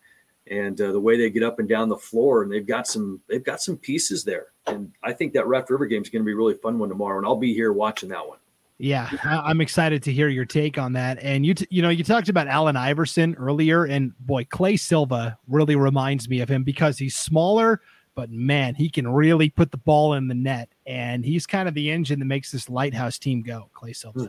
and 0.48 0.80
uh, 0.82 0.92
the 0.92 1.00
way 1.00 1.18
they 1.18 1.30
get 1.30 1.42
up 1.42 1.60
and 1.60 1.70
down 1.70 1.88
the 1.88 1.98
floor 1.98 2.44
and 2.44 2.52
they've 2.52 2.68
got 2.68 2.86
some 2.86 3.22
they've 3.30 3.46
got 3.46 3.62
some 3.62 3.78
pieces 3.78 4.26
there 4.26 4.48
and 4.68 4.92
I 5.02 5.14
think 5.14 5.32
that 5.34 5.48
Raft 5.48 5.70
River 5.70 5.86
game 5.86 6.02
is 6.02 6.10
going 6.10 6.22
to 6.22 6.26
be 6.26 6.34
a 6.34 6.36
really 6.36 6.56
fun 6.56 6.78
one 6.78 6.90
tomorrow 6.90 7.18
and 7.18 7.26
I'll 7.26 7.38
be 7.38 7.54
here 7.54 7.72
watching 7.72 8.10
that 8.10 8.28
one. 8.28 8.40
Yeah, 8.80 9.10
I'm 9.24 9.62
excited 9.62 10.04
to 10.04 10.12
hear 10.12 10.28
your 10.28 10.46
take 10.46 10.78
on 10.78 10.94
that. 10.94 11.18
And 11.22 11.46
you, 11.46 11.54
t- 11.54 11.68
you 11.70 11.82
know, 11.82 11.90
you 11.90 12.04
talked 12.04 12.28
about 12.28 12.48
Allen 12.48 12.76
Iverson 12.76 13.36
earlier, 13.36 13.86
and 13.86 14.18
boy, 14.20 14.46
Clay 14.50 14.76
Silva 14.76 15.38
really 15.48 15.76
reminds 15.76 16.28
me 16.28 16.42
of 16.42 16.50
him 16.50 16.64
because 16.64 16.98
he's 16.98 17.16
smaller, 17.16 17.82
but 18.16 18.30
man, 18.30 18.76
he 18.76 18.90
can 18.90 19.08
really 19.08 19.50
put 19.50 19.72
the 19.72 19.78
ball 19.78 20.14
in 20.14 20.28
the 20.28 20.36
net, 20.36 20.70
and 20.86 21.26
he's 21.26 21.46
kind 21.46 21.68
of 21.68 21.74
the 21.74 21.92
engine 21.92 22.20
that 22.20 22.26
makes 22.26 22.52
this 22.52 22.70
lighthouse 22.70 23.18
team 23.18 23.42
go. 23.42 23.70
Clay 23.74 23.94
Silva. 23.94 24.20
Hmm. 24.20 24.26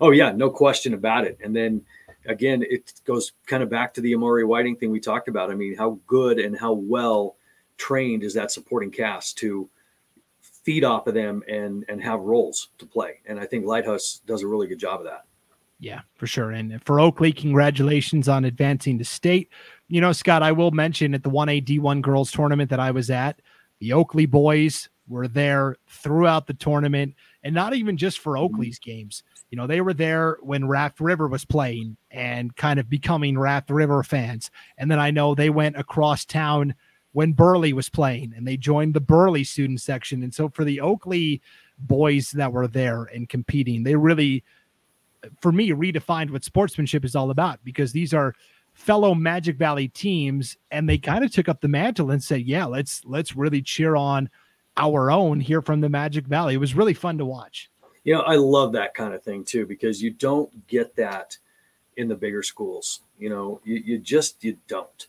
Oh 0.00 0.10
yeah, 0.10 0.32
no 0.32 0.50
question 0.50 0.94
about 0.94 1.24
it. 1.24 1.38
And 1.42 1.54
then 1.54 1.84
again, 2.26 2.62
it 2.68 2.92
goes 3.04 3.32
kind 3.46 3.62
of 3.62 3.70
back 3.70 3.94
to 3.94 4.00
the 4.00 4.14
Amari 4.14 4.44
Whiting 4.44 4.76
thing 4.76 4.90
we 4.90 5.00
talked 5.00 5.28
about. 5.28 5.50
I 5.50 5.54
mean, 5.54 5.76
how 5.76 5.98
good 6.06 6.38
and 6.38 6.58
how 6.58 6.72
well 6.72 7.36
trained 7.76 8.22
is 8.22 8.34
that 8.34 8.50
supporting 8.50 8.90
cast 8.90 9.36
to 9.38 9.68
feed 10.40 10.84
off 10.84 11.06
of 11.06 11.14
them 11.14 11.42
and 11.48 11.84
and 11.88 12.02
have 12.02 12.20
roles 12.20 12.68
to 12.78 12.86
play? 12.86 13.20
And 13.26 13.38
I 13.38 13.46
think 13.46 13.66
Lighthouse 13.66 14.20
does 14.26 14.42
a 14.42 14.46
really 14.46 14.66
good 14.66 14.78
job 14.78 15.00
of 15.00 15.06
that. 15.06 15.24
Yeah, 15.78 16.00
for 16.14 16.26
sure. 16.26 16.52
And 16.52 16.82
for 16.84 16.98
Oakley, 17.00 17.32
congratulations 17.32 18.28
on 18.28 18.46
advancing 18.46 18.98
to 18.98 19.04
state. 19.04 19.50
You 19.88 20.00
know, 20.00 20.12
Scott, 20.12 20.42
I 20.42 20.52
will 20.52 20.72
mention 20.72 21.14
at 21.14 21.22
the 21.22 21.30
1A 21.30 21.64
D1 21.64 22.02
girls 22.02 22.32
tournament 22.32 22.70
that 22.70 22.80
I 22.80 22.90
was 22.90 23.10
at, 23.10 23.40
the 23.78 23.92
Oakley 23.92 24.26
boys 24.26 24.88
were 25.08 25.28
there 25.28 25.76
throughout 25.88 26.46
the 26.46 26.54
tournament 26.54 27.14
and 27.42 27.54
not 27.54 27.74
even 27.74 27.96
just 27.96 28.18
for 28.18 28.34
mm-hmm. 28.34 28.44
Oakley's 28.44 28.78
games. 28.78 29.22
You 29.50 29.56
know, 29.56 29.66
they 29.66 29.80
were 29.80 29.94
there 29.94 30.38
when 30.42 30.66
Raft 30.66 31.00
River 31.00 31.28
was 31.28 31.44
playing 31.44 31.96
and 32.10 32.54
kind 32.56 32.80
of 32.80 32.90
becoming 32.90 33.38
Raft 33.38 33.70
River 33.70 34.02
fans. 34.02 34.50
And 34.78 34.90
then 34.90 34.98
I 34.98 35.10
know 35.10 35.34
they 35.34 35.50
went 35.50 35.76
across 35.76 36.24
town 36.24 36.74
when 37.12 37.32
Burley 37.32 37.72
was 37.72 37.88
playing 37.88 38.34
and 38.36 38.46
they 38.46 38.56
joined 38.56 38.94
the 38.94 39.00
Burley 39.00 39.44
student 39.44 39.80
section. 39.80 40.22
And 40.22 40.34
so 40.34 40.48
for 40.48 40.64
the 40.64 40.80
Oakley 40.80 41.40
boys 41.78 42.32
that 42.32 42.52
were 42.52 42.66
there 42.66 43.04
and 43.04 43.28
competing, 43.28 43.84
they 43.84 43.94
really 43.94 44.42
for 45.40 45.52
me 45.52 45.70
redefined 45.70 46.30
what 46.30 46.44
sportsmanship 46.44 47.04
is 47.04 47.16
all 47.16 47.30
about 47.30 47.58
because 47.64 47.92
these 47.92 48.14
are 48.14 48.34
fellow 48.76 49.14
Magic 49.14 49.56
Valley 49.56 49.88
teams 49.88 50.56
and 50.70 50.88
they 50.88 50.98
kind 50.98 51.24
of 51.24 51.32
took 51.32 51.48
up 51.48 51.60
the 51.60 51.68
mantle 51.68 52.10
and 52.10 52.22
said, 52.22 52.42
"Yeah, 52.42 52.66
let's 52.66 53.04
let's 53.04 53.34
really 53.34 53.62
cheer 53.62 53.96
on 53.96 54.28
our 54.76 55.10
own 55.10 55.40
here 55.40 55.62
from 55.62 55.80
the 55.80 55.88
Magic 55.88 56.26
Valley." 56.26 56.54
It 56.54 56.58
was 56.58 56.74
really 56.74 56.94
fun 56.94 57.16
to 57.18 57.24
watch. 57.24 57.70
you 58.04 58.14
know, 58.14 58.20
I 58.20 58.36
love 58.36 58.72
that 58.72 58.94
kind 58.94 59.14
of 59.14 59.22
thing 59.22 59.44
too 59.44 59.66
because 59.66 60.02
you 60.02 60.10
don't 60.10 60.66
get 60.68 60.94
that 60.96 61.36
in 61.96 62.06
the 62.06 62.14
bigger 62.14 62.42
schools. 62.42 63.00
You 63.18 63.30
know, 63.30 63.60
you, 63.64 63.76
you 63.76 63.98
just 63.98 64.44
you 64.44 64.58
don't. 64.68 65.06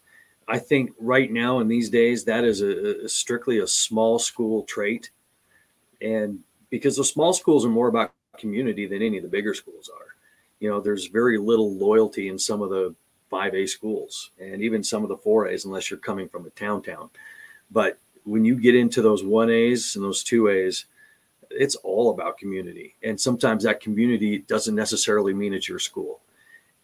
I 0.47 0.59
think 0.59 0.93
right 0.97 1.29
now 1.29 1.59
in 1.59 1.67
these 1.67 1.89
days 1.89 2.23
that 2.23 2.45
is 2.45 2.61
a, 2.61 3.03
a 3.05 3.09
strictly 3.09 3.59
a 3.59 3.67
small 3.67 4.17
school 4.17 4.63
trait, 4.63 5.11
and 6.01 6.39
because 6.69 6.95
the 6.95 7.03
small 7.03 7.33
schools 7.33 7.65
are 7.65 7.69
more 7.69 7.89
about 7.89 8.13
community 8.37 8.87
than 8.87 9.01
any 9.01 9.17
of 9.17 9.23
the 9.23 9.29
bigger 9.29 9.53
schools 9.53 9.89
are. 9.93 10.15
You 10.59 10.69
know, 10.69 10.79
there's 10.79 11.07
very 11.07 11.37
little 11.37 11.75
loyalty 11.75 12.29
in 12.29 12.39
some 12.39 12.61
of 12.61 12.69
the 12.69 12.95
5A 13.31 13.67
schools 13.69 14.31
and 14.39 14.61
even 14.61 14.83
some 14.83 15.03
of 15.03 15.09
the 15.09 15.17
4As 15.17 15.65
unless 15.65 15.89
you're 15.89 15.99
coming 15.99 16.29
from 16.29 16.45
a 16.45 16.51
town 16.51 16.81
town. 16.81 17.09
But 17.71 17.99
when 18.23 18.45
you 18.45 18.55
get 18.55 18.75
into 18.75 19.01
those 19.01 19.23
1As 19.23 19.95
and 19.95 20.03
those 20.03 20.23
2As, 20.23 20.85
it's 21.49 21.75
all 21.75 22.11
about 22.11 22.37
community. 22.37 22.95
And 23.03 23.19
sometimes 23.19 23.63
that 23.63 23.81
community 23.81 24.39
doesn't 24.39 24.75
necessarily 24.75 25.33
mean 25.33 25.53
it's 25.53 25.69
your 25.69 25.79
school. 25.79 26.19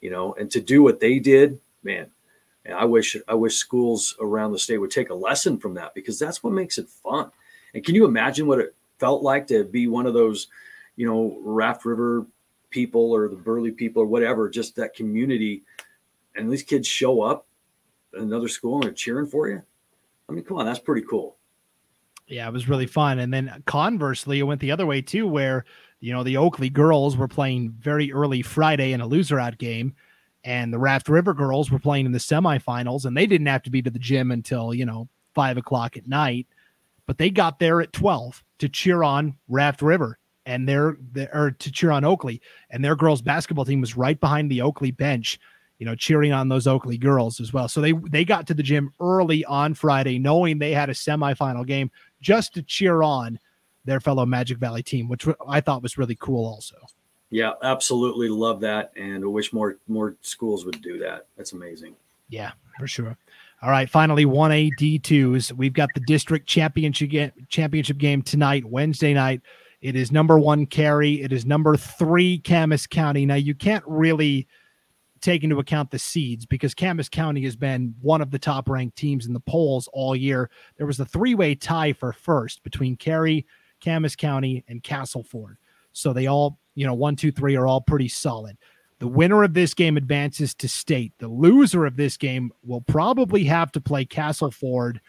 You 0.02 0.10
know, 0.10 0.34
and 0.34 0.52
to 0.52 0.62
do 0.62 0.84
what 0.84 1.00
they 1.00 1.20
did, 1.20 1.60
man, 1.84 2.08
I 2.74 2.86
wish 2.86 3.18
I 3.28 3.34
wish 3.34 3.56
schools 3.56 4.16
around 4.20 4.52
the 4.52 4.60
state 4.60 4.78
would 4.78 4.92
take 4.92 5.10
a 5.10 5.16
lesson 5.16 5.58
from 5.58 5.74
that 5.76 5.94
because 5.94 6.18
that's 6.18 6.44
what 6.44 6.54
makes 6.54 6.78
it 6.78 6.90
fun. 6.90 7.32
And 7.74 7.84
can 7.84 7.96
you 7.96 8.06
imagine 8.06 8.48
what 8.48 8.60
it 8.60 8.76
felt 9.00 9.24
like 9.24 9.48
to 9.48 9.64
be 9.64 9.88
one 9.88 10.06
of 10.06 10.14
those, 10.14 10.48
you 10.96 11.06
know, 11.06 11.38
Raft 11.42 11.86
River 11.86 12.26
people 12.70 13.12
or 13.12 13.28
the 13.28 13.36
Burley 13.36 13.72
people 13.72 14.02
or 14.02 14.06
whatever, 14.06 14.50
just 14.50 14.76
that 14.76 14.96
community 14.96 15.64
and 16.36 16.52
these 16.52 16.64
kids 16.64 16.88
show 16.88 17.22
up 17.22 17.48
at 18.14 18.22
another 18.22 18.48
school 18.48 18.76
and 18.76 18.84
they're 18.84 18.92
cheering 18.92 19.28
for 19.28 19.48
you. 19.48 19.62
I 20.30 20.32
mean, 20.32 20.44
come 20.44 20.58
on, 20.58 20.66
that's 20.66 20.80
pretty 20.80 21.06
cool. 21.10 21.38
Yeah, 22.28 22.48
it 22.48 22.54
was 22.54 22.70
really 22.70 22.88
fun. 22.88 23.20
And 23.20 23.34
then 23.34 23.64
conversely, 23.66 24.40
it 24.40 24.44
went 24.44 24.62
the 24.62 24.72
other 24.72 24.86
way 24.86 25.02
too, 25.02 25.28
where 25.28 25.66
you 26.00 26.14
know 26.14 26.24
the 26.24 26.38
Oakley 26.38 26.70
girls 26.70 27.18
were 27.18 27.28
playing 27.28 27.72
very 27.80 28.12
early 28.12 28.42
Friday 28.42 28.94
in 28.94 29.02
a 29.02 29.08
loser 29.08 29.40
out 29.40 29.58
game, 29.58 29.94
and 30.44 30.74
the 30.74 30.80
Raft 30.80 31.10
River 31.10 31.34
girls 31.34 31.70
were 31.70 31.80
playing 31.80 32.06
in 32.06 32.12
the 32.12 32.20
semifinals, 32.20 33.06
and 33.06 33.16
they 33.16 33.28
didn't 33.28 33.48
have 33.48 33.64
to 33.64 33.70
be 33.70 33.82
to 33.82 33.90
the 33.90 34.00
gym 34.00 34.32
until 34.32 34.74
you 34.74 34.86
know 34.86 35.10
five 35.36 35.58
o'clock 35.58 35.98
at 35.98 36.08
night, 36.08 36.48
but 37.06 37.18
they 37.18 37.30
got 37.30 37.60
there 37.60 37.82
at 37.82 37.94
twelve 37.94 38.44
to 38.60 38.70
cheer 38.70 39.04
on 39.04 39.36
Raft 39.50 39.82
River 39.82 40.18
and 40.46 40.68
their, 40.68 40.98
or 41.34 41.52
to 41.52 41.72
cheer 41.72 41.92
on 41.92 42.04
Oakley, 42.04 42.42
and 42.70 42.84
their 42.84 42.96
girls 42.96 43.22
basketball 43.22 43.66
team 43.66 43.82
was 43.82 43.98
right 43.98 44.20
behind 44.20 44.50
the 44.50 44.62
Oakley 44.62 44.92
bench 44.92 45.40
you 45.84 45.90
know, 45.90 45.96
cheering 45.96 46.32
on 46.32 46.48
those 46.48 46.66
Oakley 46.66 46.98
girls 46.98 47.42
as 47.42 47.52
well. 47.52 47.68
So 47.68 47.82
they 47.82 47.92
they 47.92 48.24
got 48.24 48.48
to 48.48 48.54
the 48.54 48.64
gym 48.64 48.94
early 49.02 49.44
on 49.44 49.74
Friday, 49.74 50.18
knowing 50.18 50.58
they 50.58 50.72
had 50.72 50.90
a 50.90 50.94
semifinal 50.94 51.68
game 51.68 51.92
just 52.22 52.54
to 52.54 52.62
cheer 52.62 53.04
on 53.04 53.38
their 53.84 54.00
fellow 54.00 54.26
Magic 54.26 54.60
Valley 54.60 54.82
team, 54.82 55.10
which 55.10 55.28
I 55.46 55.60
thought 55.60 55.84
was 55.84 55.98
really 55.98 56.16
cool. 56.16 56.46
Also, 56.46 56.78
yeah, 57.32 57.52
absolutely 57.64 58.30
love 58.30 58.62
that, 58.62 58.94
and 58.96 59.26
I 59.26 59.28
wish 59.28 59.52
more 59.52 59.76
more 59.90 60.16
schools 60.22 60.64
would 60.64 60.82
do 60.82 61.00
that. 61.00 61.26
That's 61.36 61.52
amazing. 61.52 61.98
Yeah, 62.30 62.54
for 62.80 62.88
sure. 62.88 63.18
All 63.62 63.70
right, 63.70 63.90
finally, 63.90 64.24
one 64.24 64.54
A 64.54 64.70
D 64.78 65.00
twos. 65.00 65.52
We've 65.52 65.74
got 65.74 65.90
the 65.96 66.02
district 66.08 66.48
championship 66.48 67.10
game, 67.10 67.32
championship 67.50 67.98
game 67.98 68.22
tonight, 68.22 68.64
Wednesday 68.64 69.14
night. 69.14 69.42
It 69.82 69.98
is 69.98 70.14
number 70.14 70.40
one 70.40 70.66
Carey. 70.66 71.22
It 71.22 71.34
is 71.34 71.46
number 71.46 71.76
three 71.76 72.38
Camas 72.38 72.88
County. 72.88 73.26
Now 73.26 73.36
you 73.36 73.54
can't 73.54 73.84
really 73.86 74.48
take 75.24 75.44
into 75.44 75.60
account 75.60 75.90
the 75.90 76.00
seeds 76.00 76.46
because 76.46 76.76
Camas 76.76 77.10
County 77.10 77.44
has 77.44 77.56
been 77.56 77.96
one 78.02 78.22
of 78.22 78.30
the 78.30 78.40
top 78.40 78.70
ranked 78.70 78.98
teams 78.98 79.26
in 79.26 79.34
the 79.34 79.40
polls 79.40 79.88
all 79.94 80.16
year. 80.16 80.50
There 80.78 80.86
was 80.86 81.00
a 81.00 81.06
three 81.06 81.34
way 81.34 81.56
tie 81.56 81.94
for 81.94 82.14
first 82.14 82.64
between 82.64 82.98
Carey, 82.98 83.48
Camas 83.84 84.16
County, 84.16 84.64
and 84.68 84.84
Castleford. 84.84 85.58
So 85.94 86.12
they 86.12 86.28
all, 86.28 86.60
you 86.76 86.86
know, 86.86 86.94
one, 86.94 87.16
two, 87.16 87.32
three 87.32 87.56
are 87.56 87.68
all 87.68 87.82
pretty 87.82 88.10
solid. 88.10 88.58
The 89.00 89.08
winner 89.08 89.44
of 89.44 89.54
this 89.54 89.74
game 89.74 89.98
advances 89.98 90.54
to 90.56 90.68
state. 90.70 91.14
The 91.20 91.28
loser 91.28 91.86
of 91.86 91.98
this 91.98 92.18
game 92.18 92.52
will 92.64 92.82
probably 92.82 93.44
have 93.46 93.72
to 93.74 93.82
play 93.82 94.06
Castleford, 94.06 95.02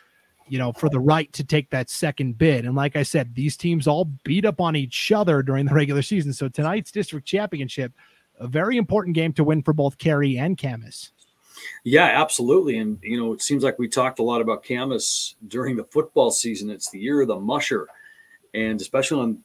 you 0.49 0.59
know, 0.59 0.73
for 0.73 0.89
the 0.89 1.01
right 1.01 1.33
to 1.33 1.45
take 1.45 1.71
that 1.71 1.91
second 1.91 2.39
bid. 2.39 2.65
And 2.65 2.75
like 2.75 2.97
I 2.97 3.03
said, 3.03 3.35
these 3.35 3.57
teams 3.57 3.87
all 3.87 4.07
beat 4.25 4.45
up 4.45 4.61
on 4.61 4.77
each 4.77 5.13
other 5.13 5.43
during 5.43 5.67
the 5.67 5.75
regular 5.75 6.03
season. 6.03 6.33
So 6.33 6.49
tonight's 6.49 6.91
district 6.91 7.27
championship 7.27 7.93
a 8.39 8.49
very 8.49 8.77
important 8.77 9.15
game 9.15 9.33
to 9.35 9.45
win 9.45 9.63
for 9.63 9.73
both 9.73 9.99
Carey 9.99 10.39
and 10.39 10.59
Camas. 10.59 11.13
Yeah, 11.85 12.05
absolutely. 12.05 12.79
And, 12.79 12.99
you 13.03 13.19
know, 13.19 13.33
it 13.33 13.43
seems 13.43 13.63
like 13.63 13.79
we 13.79 13.89
talked 13.89 14.19
a 14.19 14.25
lot 14.25 14.41
about 14.41 14.65
Camas 14.65 15.37
during 15.49 15.77
the 15.77 15.85
football 15.85 16.31
season. 16.31 16.71
It's 16.71 16.91
the 16.91 16.99
year 16.99 17.23
of 17.23 17.29
the 17.29 17.39
musher. 17.39 17.89
And 18.53 18.81
especially 18.81 19.21
on 19.21 19.39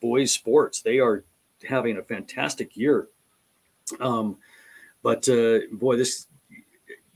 boys' 0.00 0.32
sports, 0.32 0.80
they 0.82 0.98
are 0.98 1.24
having 1.66 1.98
a 1.98 2.02
fantastic 2.02 2.76
year. 2.76 3.08
Um, 4.00 4.36
but 5.02 5.28
uh, 5.28 5.60
boy, 5.72 5.96
this, 5.96 6.26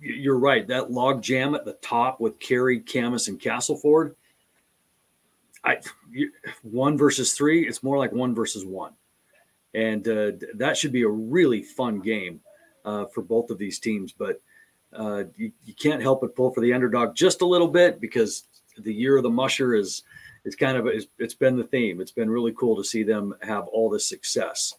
you're 0.00 0.38
right. 0.38 0.66
That 0.66 0.90
log 0.90 1.22
jam 1.22 1.54
at 1.54 1.64
the 1.64 1.74
top 1.74 2.20
with 2.20 2.38
Carey, 2.38 2.80
Camas, 2.80 3.28
and 3.28 3.40
Castleford. 3.40 4.16
I 5.64 5.78
one 6.62 6.96
versus 6.96 7.32
three, 7.32 7.66
it's 7.66 7.82
more 7.82 7.98
like 7.98 8.12
one 8.12 8.34
versus 8.34 8.64
one 8.64 8.92
and 9.76 10.08
uh, 10.08 10.32
that 10.54 10.76
should 10.76 10.90
be 10.90 11.02
a 11.02 11.08
really 11.08 11.62
fun 11.62 12.00
game 12.00 12.40
uh, 12.84 13.04
for 13.14 13.20
both 13.20 13.50
of 13.50 13.58
these 13.58 13.78
teams. 13.78 14.12
But 14.12 14.40
uh, 14.92 15.24
you, 15.36 15.52
you, 15.64 15.74
can't 15.74 16.00
help 16.00 16.22
but 16.22 16.34
pull 16.34 16.50
for 16.50 16.62
the 16.62 16.72
underdog 16.72 17.14
just 17.14 17.42
a 17.42 17.46
little 17.46 17.68
bit 17.68 18.00
because 18.00 18.44
the 18.78 18.94
year 18.94 19.18
of 19.18 19.22
the 19.22 19.30
musher 19.30 19.74
is 19.74 20.02
it's 20.46 20.56
kind 20.56 20.78
of 20.78 20.86
it's, 20.86 21.06
it's 21.18 21.34
been 21.34 21.56
the 21.56 21.64
theme. 21.64 22.00
It's 22.00 22.10
been 22.10 22.30
really 22.30 22.52
cool 22.52 22.76
to 22.76 22.84
see 22.84 23.02
them 23.02 23.34
have 23.42 23.66
all 23.66 23.90
this 23.90 24.08
success, 24.08 24.74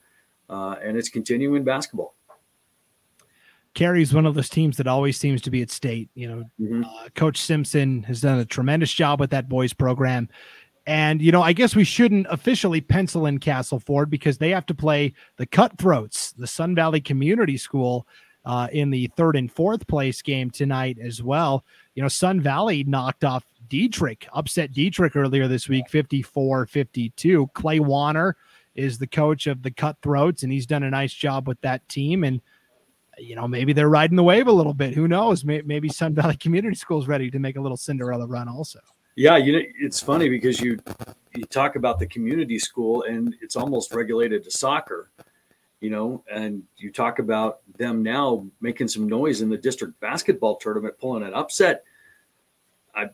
uh, 0.50 0.76
and 0.84 0.98
it's 0.98 1.10
continuing 1.10 1.64
basketball. 1.64 2.16
Carey's 3.76 4.12
one 4.12 4.26
of 4.26 4.34
those 4.34 4.50
teams 4.50 4.78
that 4.78 4.88
always 4.88 5.20
seems 5.20 5.40
to 5.44 5.52
be 5.52 5.62
at 5.62 5.70
state. 5.70 6.10
You 6.16 6.28
know, 6.28 6.44
mm-hmm. 6.60 6.84
uh, 6.84 7.10
Coach 7.14 7.40
Simpson 7.40 8.02
has 8.04 8.22
done 8.22 8.40
a 8.40 8.46
tremendous 8.46 8.92
job 8.92 9.20
with 9.20 9.30
that 9.30 9.48
boys 9.48 9.74
program. 9.74 10.30
And, 10.88 11.22
you 11.22 11.34
know, 11.34 11.42
I 11.42 11.52
guess 11.52 11.76
we 11.76 11.84
shouldn't 11.84 12.28
officially 12.30 12.80
pencil 12.80 13.26
in 13.26 13.40
Castleford 13.40 14.10
because 14.10 14.38
they 14.38 14.52
have 14.52 14.66
to 14.68 14.74
play 14.74 15.14
the 15.36 15.46
Cutthroats, 15.46 16.32
the 16.32 16.48
Sun 16.48 16.76
Valley 16.76 17.02
Community 17.02 17.58
School, 17.58 18.08
uh, 18.46 18.70
in 18.72 18.90
the 18.90 19.08
third 19.18 19.36
and 19.36 19.52
fourth 19.52 19.86
place 19.88 20.22
game 20.22 20.50
tonight 20.50 20.98
as 20.98 21.22
well. 21.22 21.66
You 21.96 22.02
know, 22.02 22.08
Sun 22.08 22.40
Valley 22.40 22.86
knocked 22.86 23.26
off 23.26 23.44
Dietrich, 23.68 24.30
upset 24.32 24.72
Dietrich 24.72 25.18
earlier 25.18 25.50
this 25.50 25.68
week, 25.68 25.90
54 25.90 26.66
52. 26.68 27.48
Clay 27.54 27.82
Warner 27.82 28.38
is 28.74 28.98
the 28.98 29.08
coach 29.08 29.46
of 29.48 29.64
the 29.64 29.72
Cutthroats, 29.72 30.44
and 30.44 30.54
he's 30.54 30.66
done 30.66 30.84
a 30.84 30.90
nice 30.90 31.14
job 31.14 31.50
with 31.50 31.60
that 31.60 31.88
team. 31.90 32.24
And, 32.24 32.40
you 33.18 33.36
know, 33.36 33.50
maybe 33.50 33.74
they're 33.74 33.90
riding 33.90 34.16
the 34.16 34.24
wave 34.24 34.48
a 34.48 34.54
little 34.54 34.74
bit. 34.74 34.94
Who 34.94 35.10
knows? 35.10 35.44
Maybe 35.44 35.90
Sun 35.90 36.14
Valley 36.16 36.38
Community 36.38 36.76
School 36.78 37.02
is 37.02 37.10
ready 37.10 37.30
to 37.30 37.40
make 37.40 37.58
a 37.58 37.62
little 37.62 37.76
Cinderella 37.76 38.26
run 38.26 38.48
also. 38.48 38.80
Yeah, 39.18 39.38
you 39.38 39.52
know, 39.52 39.62
it's 39.80 40.00
funny 40.00 40.30
because 40.30 40.62
you 40.62 40.78
you 41.36 41.44
talk 41.46 41.76
about 41.76 41.98
the 41.98 42.06
community 42.06 42.60
school 42.60 43.02
and 43.02 43.36
it's 43.42 43.56
almost 43.56 43.92
regulated 43.92 44.44
to 44.44 44.52
soccer, 44.52 45.10
you 45.80 45.90
know, 45.90 46.24
and 46.32 46.62
you 46.78 46.92
talk 46.92 47.18
about 47.18 47.62
them 47.80 48.04
now 48.04 48.46
making 48.62 48.88
some 48.88 49.10
noise 49.10 49.42
in 49.42 49.50
the 49.50 49.58
district 49.58 50.00
basketball 50.02 50.58
tournament, 50.58 51.00
pulling 51.00 51.24
an 51.24 51.34
upset. 51.34 51.84
I 52.94 53.10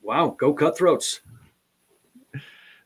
wow, 0.00 0.34
go 0.38 0.54
cutthroats. 0.54 1.20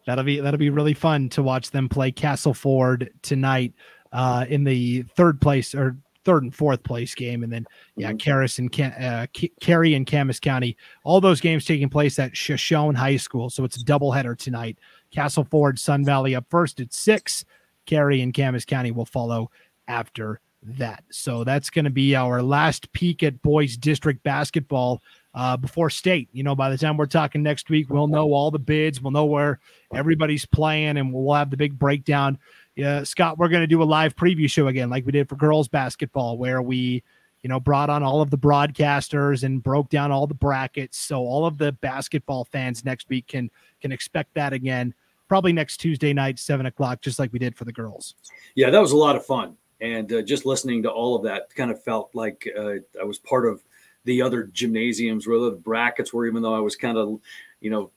That'll 0.04 0.24
be 0.24 0.40
that'll 0.40 0.58
be 0.58 0.70
really 0.70 0.94
fun 0.94 1.28
to 1.30 1.42
watch 1.44 1.70
them 1.70 1.88
play 1.88 2.10
Castleford 2.10 3.12
tonight 3.22 3.74
uh, 4.12 4.44
in 4.48 4.64
the 4.64 5.02
third 5.14 5.40
place 5.40 5.72
or 5.72 5.96
third 6.24 6.42
and 6.42 6.54
fourth 6.54 6.82
place 6.82 7.14
game, 7.14 7.42
and 7.42 7.52
then 7.52 7.66
yeah, 7.96 8.12
Caris 8.12 8.58
and 8.58 8.70
Cam, 8.70 8.92
uh, 8.98 9.26
Carey 9.60 9.94
and 9.94 10.06
Camas 10.06 10.40
County. 10.40 10.76
All 11.04 11.20
those 11.20 11.40
games 11.40 11.64
taking 11.64 11.88
place 11.88 12.18
at 12.18 12.36
Shoshone 12.36 12.94
High 12.94 13.16
School, 13.16 13.50
so 13.50 13.64
it's 13.64 13.76
a 13.76 13.84
doubleheader 13.84 14.36
tonight. 14.36 14.78
Castleford, 15.10 15.78
Sun 15.78 16.04
Valley 16.04 16.34
up 16.34 16.46
first 16.48 16.80
at 16.80 16.92
six. 16.92 17.44
Carey 17.86 18.20
and 18.22 18.34
Camas 18.34 18.64
County 18.64 18.90
will 18.90 19.04
follow 19.04 19.50
after 19.86 20.40
that. 20.62 21.04
So 21.10 21.44
that's 21.44 21.70
going 21.70 21.84
to 21.84 21.90
be 21.90 22.16
our 22.16 22.42
last 22.42 22.90
peek 22.92 23.22
at 23.22 23.42
boys 23.42 23.76
district 23.76 24.22
basketball 24.22 25.02
uh, 25.34 25.56
before 25.56 25.90
state. 25.90 26.28
You 26.32 26.42
know, 26.42 26.54
by 26.54 26.70
the 26.70 26.78
time 26.78 26.96
we're 26.96 27.06
talking 27.06 27.42
next 27.42 27.68
week, 27.68 27.90
we'll 27.90 28.06
know 28.06 28.32
all 28.32 28.50
the 28.50 28.58
bids, 28.58 29.00
we'll 29.00 29.12
know 29.12 29.26
where 29.26 29.60
everybody's 29.94 30.46
playing, 30.46 30.96
and 30.96 31.12
we'll 31.12 31.34
have 31.34 31.50
the 31.50 31.56
big 31.56 31.78
breakdown 31.78 32.38
yeah, 32.76 33.04
Scott, 33.04 33.38
we're 33.38 33.48
going 33.48 33.62
to 33.62 33.68
do 33.68 33.82
a 33.82 33.84
live 33.84 34.16
preview 34.16 34.50
show 34.50 34.66
again, 34.66 34.90
like 34.90 35.06
we 35.06 35.12
did 35.12 35.28
for 35.28 35.36
girls 35.36 35.68
basketball, 35.68 36.36
where 36.36 36.60
we, 36.60 37.02
you 37.42 37.48
know, 37.48 37.60
brought 37.60 37.88
on 37.88 38.02
all 38.02 38.20
of 38.20 38.30
the 38.30 38.38
broadcasters 38.38 39.44
and 39.44 39.62
broke 39.62 39.88
down 39.90 40.10
all 40.10 40.26
the 40.26 40.34
brackets. 40.34 40.98
So 40.98 41.20
all 41.20 41.46
of 41.46 41.58
the 41.58 41.72
basketball 41.72 42.44
fans 42.44 42.84
next 42.84 43.08
week 43.08 43.28
can 43.28 43.50
can 43.80 43.92
expect 43.92 44.34
that 44.34 44.52
again, 44.52 44.92
probably 45.28 45.52
next 45.52 45.76
Tuesday 45.76 46.12
night, 46.12 46.38
seven 46.38 46.66
o'clock, 46.66 47.00
just 47.00 47.18
like 47.18 47.32
we 47.32 47.38
did 47.38 47.54
for 47.54 47.64
the 47.64 47.72
girls. 47.72 48.14
Yeah, 48.54 48.70
that 48.70 48.80
was 48.80 48.92
a 48.92 48.96
lot 48.96 49.14
of 49.14 49.24
fun, 49.24 49.56
and 49.80 50.12
uh, 50.12 50.22
just 50.22 50.44
listening 50.44 50.82
to 50.82 50.90
all 50.90 51.14
of 51.14 51.22
that 51.24 51.54
kind 51.54 51.70
of 51.70 51.82
felt 51.82 52.10
like 52.12 52.48
uh, 52.58 52.74
I 53.00 53.04
was 53.04 53.18
part 53.18 53.46
of 53.46 53.62
the 54.04 54.20
other 54.20 54.44
gymnasiums 54.44 55.26
where 55.26 55.38
the 55.38 55.52
brackets 55.52 56.12
were, 56.12 56.26
even 56.26 56.42
though 56.42 56.54
I 56.54 56.60
was 56.60 56.76
kind 56.76 56.98
of, 56.98 57.20
you 57.60 57.70
know, 57.70 57.90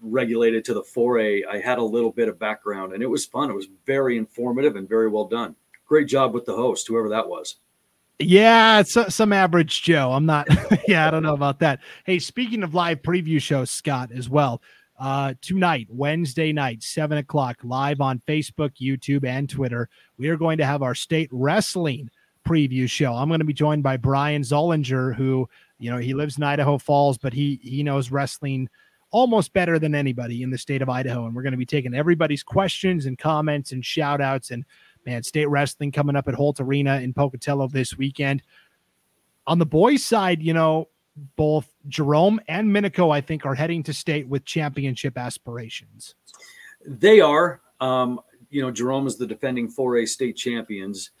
regulated 0.00 0.64
to 0.66 0.74
the 0.74 0.82
4A, 0.82 1.46
I 1.46 1.58
had 1.58 1.78
a 1.78 1.82
little 1.82 2.12
bit 2.12 2.28
of 2.28 2.38
background 2.38 2.92
and 2.92 3.02
it 3.02 3.06
was 3.06 3.26
fun. 3.26 3.50
It 3.50 3.54
was 3.54 3.68
very 3.86 4.16
informative 4.16 4.76
and 4.76 4.88
very 4.88 5.08
well 5.08 5.26
done. 5.26 5.56
Great 5.86 6.08
job 6.08 6.34
with 6.34 6.44
the 6.44 6.54
host, 6.54 6.88
whoever 6.88 7.08
that 7.10 7.28
was. 7.28 7.56
Yeah, 8.18 8.80
it's 8.80 9.14
some 9.14 9.32
average 9.32 9.82
Joe. 9.82 10.12
I'm 10.12 10.26
not. 10.26 10.48
yeah, 10.88 11.06
I 11.06 11.10
don't 11.10 11.22
know 11.22 11.34
about 11.34 11.58
that. 11.60 11.80
Hey, 12.04 12.18
speaking 12.18 12.62
of 12.62 12.74
live 12.74 13.02
preview 13.02 13.40
shows, 13.40 13.70
Scott, 13.70 14.10
as 14.10 14.28
well. 14.28 14.62
Uh, 14.98 15.34
tonight, 15.42 15.86
Wednesday 15.90 16.50
night, 16.52 16.82
seven 16.82 17.18
o'clock, 17.18 17.58
live 17.62 18.00
on 18.00 18.22
Facebook, 18.26 18.70
YouTube, 18.80 19.26
and 19.26 19.50
Twitter. 19.50 19.90
We 20.16 20.30
are 20.30 20.38
going 20.38 20.56
to 20.58 20.64
have 20.64 20.82
our 20.82 20.94
state 20.94 21.28
wrestling 21.30 22.08
preview 22.46 22.88
show. 22.88 23.12
I'm 23.12 23.28
going 23.28 23.40
to 23.40 23.44
be 23.44 23.52
joined 23.52 23.82
by 23.82 23.98
Brian 23.98 24.40
Zollinger, 24.40 25.14
who 25.14 25.46
you 25.78 25.90
know 25.90 25.98
he 25.98 26.14
lives 26.14 26.38
in 26.38 26.42
Idaho 26.42 26.78
Falls, 26.78 27.18
but 27.18 27.34
he 27.34 27.60
he 27.62 27.82
knows 27.82 28.10
wrestling 28.10 28.70
almost 29.16 29.54
better 29.54 29.78
than 29.78 29.94
anybody 29.94 30.42
in 30.42 30.50
the 30.50 30.58
state 30.58 30.82
of 30.82 30.90
Idaho. 30.90 31.24
And 31.24 31.34
we're 31.34 31.40
going 31.40 31.52
to 31.52 31.56
be 31.56 31.64
taking 31.64 31.94
everybody's 31.94 32.42
questions 32.42 33.06
and 33.06 33.16
comments 33.16 33.72
and 33.72 33.82
shout 33.82 34.20
outs 34.20 34.50
and 34.50 34.62
man, 35.06 35.22
state 35.22 35.46
wrestling 35.46 35.90
coming 35.90 36.16
up 36.16 36.28
at 36.28 36.34
Holt 36.34 36.60
Arena 36.60 37.00
in 37.00 37.14
Pocatello 37.14 37.66
this 37.68 37.96
weekend. 37.96 38.42
On 39.46 39.58
the 39.58 39.64
boys' 39.64 40.04
side, 40.04 40.42
you 40.42 40.52
know, 40.52 40.88
both 41.34 41.66
Jerome 41.88 42.38
and 42.46 42.68
Minico, 42.68 43.10
I 43.10 43.22
think, 43.22 43.46
are 43.46 43.54
heading 43.54 43.82
to 43.84 43.94
state 43.94 44.28
with 44.28 44.44
championship 44.44 45.16
aspirations. 45.16 46.14
They 46.84 47.20
are. 47.20 47.62
Um, 47.80 48.20
you 48.50 48.60
know, 48.60 48.70
Jerome 48.70 49.06
is 49.06 49.16
the 49.16 49.26
defending 49.26 49.72
4A 49.72 50.08
state 50.08 50.36
champions. 50.36 51.12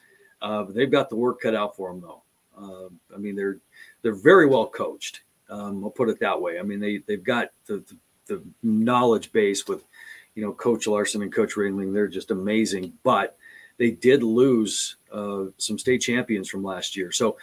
Uh, 0.42 0.64
they've 0.68 0.90
got 0.90 1.08
the 1.08 1.16
work 1.16 1.40
cut 1.40 1.54
out 1.54 1.74
for 1.74 1.90
them, 1.90 2.02
though. 2.02 2.22
Uh, 2.58 3.14
I 3.14 3.16
mean, 3.16 3.36
they're 3.36 3.56
they're 4.02 4.14
very 4.14 4.46
well 4.46 4.66
coached. 4.66 5.22
Um, 5.48 5.84
I'll 5.84 5.90
put 5.90 6.08
it 6.08 6.20
that 6.20 6.40
way. 6.40 6.58
I 6.58 6.62
mean, 6.62 6.80
they 6.80 6.98
they've 7.06 7.22
got 7.22 7.50
the, 7.66 7.78
the, 7.78 7.96
the 8.26 8.42
knowledge 8.62 9.32
base 9.32 9.66
with, 9.66 9.84
you 10.34 10.42
know, 10.42 10.52
Coach 10.52 10.86
Larson 10.86 11.22
and 11.22 11.32
Coach 11.32 11.54
Ringling. 11.54 11.92
They're 11.92 12.08
just 12.08 12.30
amazing. 12.30 12.92
But 13.02 13.36
they 13.78 13.90
did 13.90 14.22
lose 14.22 14.96
uh, 15.12 15.44
some 15.58 15.78
state 15.78 15.98
champions 15.98 16.48
from 16.48 16.64
last 16.64 16.96
year. 16.96 17.12
So 17.12 17.36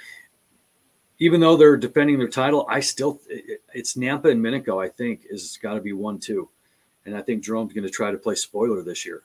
even 1.19 1.39
though 1.39 1.55
they're 1.55 1.77
defending 1.77 2.17
their 2.17 2.27
title, 2.27 2.65
I 2.69 2.79
still 2.79 3.21
it's 3.73 3.95
Nampa 3.95 4.31
and 4.31 4.43
Minico. 4.43 4.83
I 4.83 4.89
think 4.89 5.25
is 5.29 5.57
got 5.61 5.75
to 5.75 5.81
be 5.81 5.93
one 5.93 6.19
two, 6.19 6.49
and 7.05 7.15
I 7.15 7.21
think 7.21 7.43
Jerome's 7.43 7.73
going 7.73 7.87
to 7.87 7.89
try 7.89 8.11
to 8.11 8.17
play 8.17 8.35
spoiler 8.35 8.81
this 8.81 9.05
year. 9.05 9.23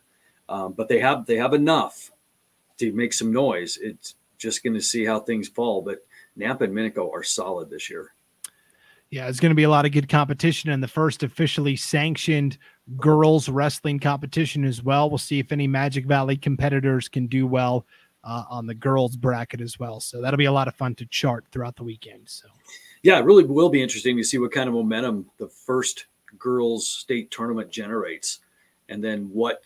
Um, 0.49 0.73
but 0.73 0.89
they 0.89 1.01
have 1.01 1.27
they 1.27 1.37
have 1.37 1.55
enough 1.55 2.11
to 2.79 2.93
make 2.93 3.13
some 3.13 3.33
noise. 3.33 3.79
It's 3.81 4.15
just 4.37 4.63
going 4.63 4.75
to 4.75 4.81
see 4.81 5.05
how 5.05 5.19
things 5.21 5.49
fall. 5.49 5.83
But 5.83 6.07
Nampa 6.39 6.63
and 6.63 6.75
Minico 6.75 7.13
are 7.13 7.25
solid 7.25 7.71
this 7.71 7.91
year. 7.91 8.13
Yeah, 9.11 9.29
it's 9.29 9.41
going 9.41 9.51
to 9.51 9.57
be 9.57 9.63
a 9.63 9.71
lot 9.71 9.87
of 9.87 9.93
good 9.93 10.09
competition 10.09 10.71
in 10.71 10.81
the 10.81 10.89
first 10.89 11.23
officially 11.23 11.77
sanctioned 11.77 12.59
girls 12.97 13.49
wrestling 13.49 13.99
competition 13.99 14.65
as 14.65 14.83
well. 14.83 15.09
We'll 15.09 15.19
see 15.19 15.39
if 15.39 15.51
any 15.51 15.67
Magic 15.67 16.05
Valley 16.05 16.37
competitors 16.37 17.09
can 17.09 17.27
do 17.27 17.47
well 17.47 17.87
uh, 18.23 18.45
on 18.51 18.67
the 18.67 18.75
girls 18.75 19.17
bracket 19.17 19.63
as 19.63 19.79
well. 19.79 20.01
So 20.01 20.21
that'll 20.21 20.37
be 20.37 20.45
a 20.45 20.53
lot 20.53 20.69
of 20.69 20.75
fun 20.75 20.95
to 20.97 21.07
chart 21.07 21.47
throughout 21.51 21.77
the 21.77 21.85
weekend. 21.85 22.29
So, 22.29 22.49
yeah, 23.03 23.19
it 23.19 23.25
really 23.25 23.45
will 23.45 23.71
be 23.71 23.83
interesting 23.83 24.17
to 24.19 24.25
see 24.25 24.39
what 24.39 24.53
kind 24.53 24.69
of 24.69 24.75
momentum 24.75 25.31
the 25.39 25.49
first 25.49 26.07
girls 26.39 26.87
state 26.87 27.31
tournament 27.31 27.71
generates, 27.71 28.41
and 28.91 29.03
then 29.03 29.31
what 29.33 29.65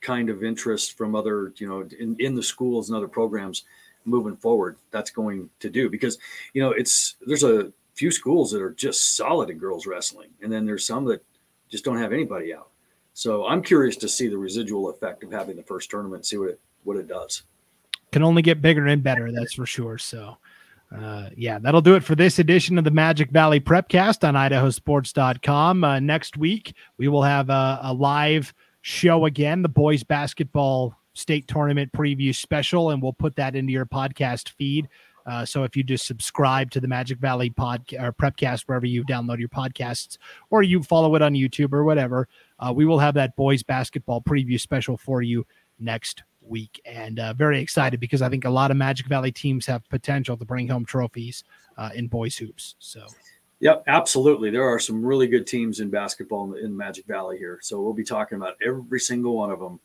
kind 0.00 0.30
of 0.30 0.42
interest 0.42 0.96
from 0.96 1.14
other, 1.14 1.52
you 1.56 1.68
know, 1.68 1.86
in, 2.00 2.16
in 2.18 2.34
the 2.34 2.42
schools 2.42 2.88
and 2.88 2.96
other 2.96 3.08
programs 3.08 3.64
moving 4.06 4.36
forward 4.36 4.76
that's 4.90 5.10
going 5.10 5.50
to 5.60 5.68
do 5.68 5.90
because 5.90 6.18
you 6.54 6.62
know 6.62 6.70
it's 6.70 7.16
there's 7.26 7.44
a 7.44 7.70
few 8.00 8.10
schools 8.10 8.50
that 8.50 8.62
are 8.62 8.72
just 8.72 9.14
solid 9.14 9.50
in 9.50 9.58
girls 9.58 9.86
wrestling, 9.86 10.30
and 10.40 10.50
then 10.50 10.64
there's 10.64 10.86
some 10.86 11.04
that 11.04 11.22
just 11.68 11.84
don't 11.84 11.98
have 11.98 12.14
anybody 12.14 12.54
out. 12.54 12.70
So 13.12 13.46
I'm 13.46 13.62
curious 13.62 13.94
to 13.98 14.08
see 14.08 14.26
the 14.26 14.38
residual 14.38 14.88
effect 14.88 15.22
of 15.22 15.30
having 15.30 15.54
the 15.54 15.62
first 15.62 15.90
tournament, 15.90 16.24
see 16.24 16.38
what 16.38 16.48
it 16.48 16.60
what 16.84 16.96
it 16.96 17.08
does. 17.08 17.42
Can 18.10 18.22
only 18.22 18.40
get 18.40 18.62
bigger 18.62 18.86
and 18.86 19.02
better, 19.02 19.30
that's 19.30 19.52
for 19.52 19.66
sure. 19.66 19.98
So. 19.98 20.38
Uh, 20.92 21.30
yeah, 21.36 21.56
that'll 21.60 21.80
do 21.80 21.94
it 21.94 22.02
for 22.02 22.16
this 22.16 22.40
edition 22.40 22.76
of 22.76 22.82
the 22.82 22.90
Magic 22.90 23.30
Valley 23.30 23.60
Prepcast 23.60 24.26
on 24.26 24.34
idahosports.com. 24.34 25.84
Uh, 25.84 26.00
next 26.00 26.36
week, 26.36 26.74
we 26.98 27.06
will 27.06 27.22
have 27.22 27.48
a, 27.48 27.78
a 27.84 27.94
live 27.94 28.52
show 28.80 29.26
again, 29.26 29.62
the 29.62 29.68
boys 29.68 30.02
basketball 30.02 30.92
state 31.14 31.46
tournament 31.46 31.92
preview 31.92 32.34
special, 32.34 32.90
and 32.90 33.00
we'll 33.00 33.12
put 33.12 33.36
that 33.36 33.54
into 33.54 33.70
your 33.70 33.86
podcast 33.86 34.48
feed. 34.48 34.88
Uh, 35.26 35.44
so 35.44 35.64
if 35.64 35.76
you 35.76 35.82
just 35.82 36.06
subscribe 36.06 36.70
to 36.70 36.80
the 36.80 36.88
Magic 36.88 37.18
Valley 37.18 37.50
podcast 37.50 38.02
or 38.02 38.12
Prepcast 38.12 38.62
wherever 38.62 38.86
you 38.86 39.04
download 39.04 39.38
your 39.38 39.48
podcasts, 39.48 40.18
or 40.50 40.62
you 40.62 40.82
follow 40.82 41.14
it 41.14 41.22
on 41.22 41.34
YouTube 41.34 41.72
or 41.72 41.84
whatever, 41.84 42.28
uh, 42.58 42.72
we 42.74 42.84
will 42.84 42.98
have 42.98 43.14
that 43.14 43.36
boys 43.36 43.62
basketball 43.62 44.20
preview 44.20 44.58
special 44.58 44.96
for 44.96 45.22
you 45.22 45.46
next 45.78 46.22
week. 46.42 46.80
And 46.84 47.18
uh, 47.18 47.32
very 47.34 47.60
excited 47.60 48.00
because 48.00 48.22
I 48.22 48.28
think 48.28 48.44
a 48.44 48.50
lot 48.50 48.70
of 48.70 48.76
Magic 48.76 49.06
Valley 49.06 49.32
teams 49.32 49.66
have 49.66 49.88
potential 49.88 50.36
to 50.36 50.44
bring 50.44 50.68
home 50.68 50.84
trophies 50.84 51.44
uh, 51.76 51.90
in 51.94 52.08
boys 52.08 52.36
hoops. 52.36 52.74
So. 52.78 53.06
Yep, 53.60 53.84
absolutely. 53.88 54.50
There 54.50 54.66
are 54.66 54.78
some 54.78 55.04
really 55.04 55.26
good 55.26 55.46
teams 55.46 55.80
in 55.80 55.90
basketball 55.90 56.54
in, 56.54 56.64
in 56.64 56.76
Magic 56.76 57.04
Valley 57.04 57.36
here. 57.36 57.58
So 57.62 57.80
we'll 57.80 57.92
be 57.92 58.04
talking 58.04 58.36
about 58.36 58.54
every 58.64 59.00
single 59.00 59.36
one 59.36 59.50
of 59.50 59.60
them 59.60 59.78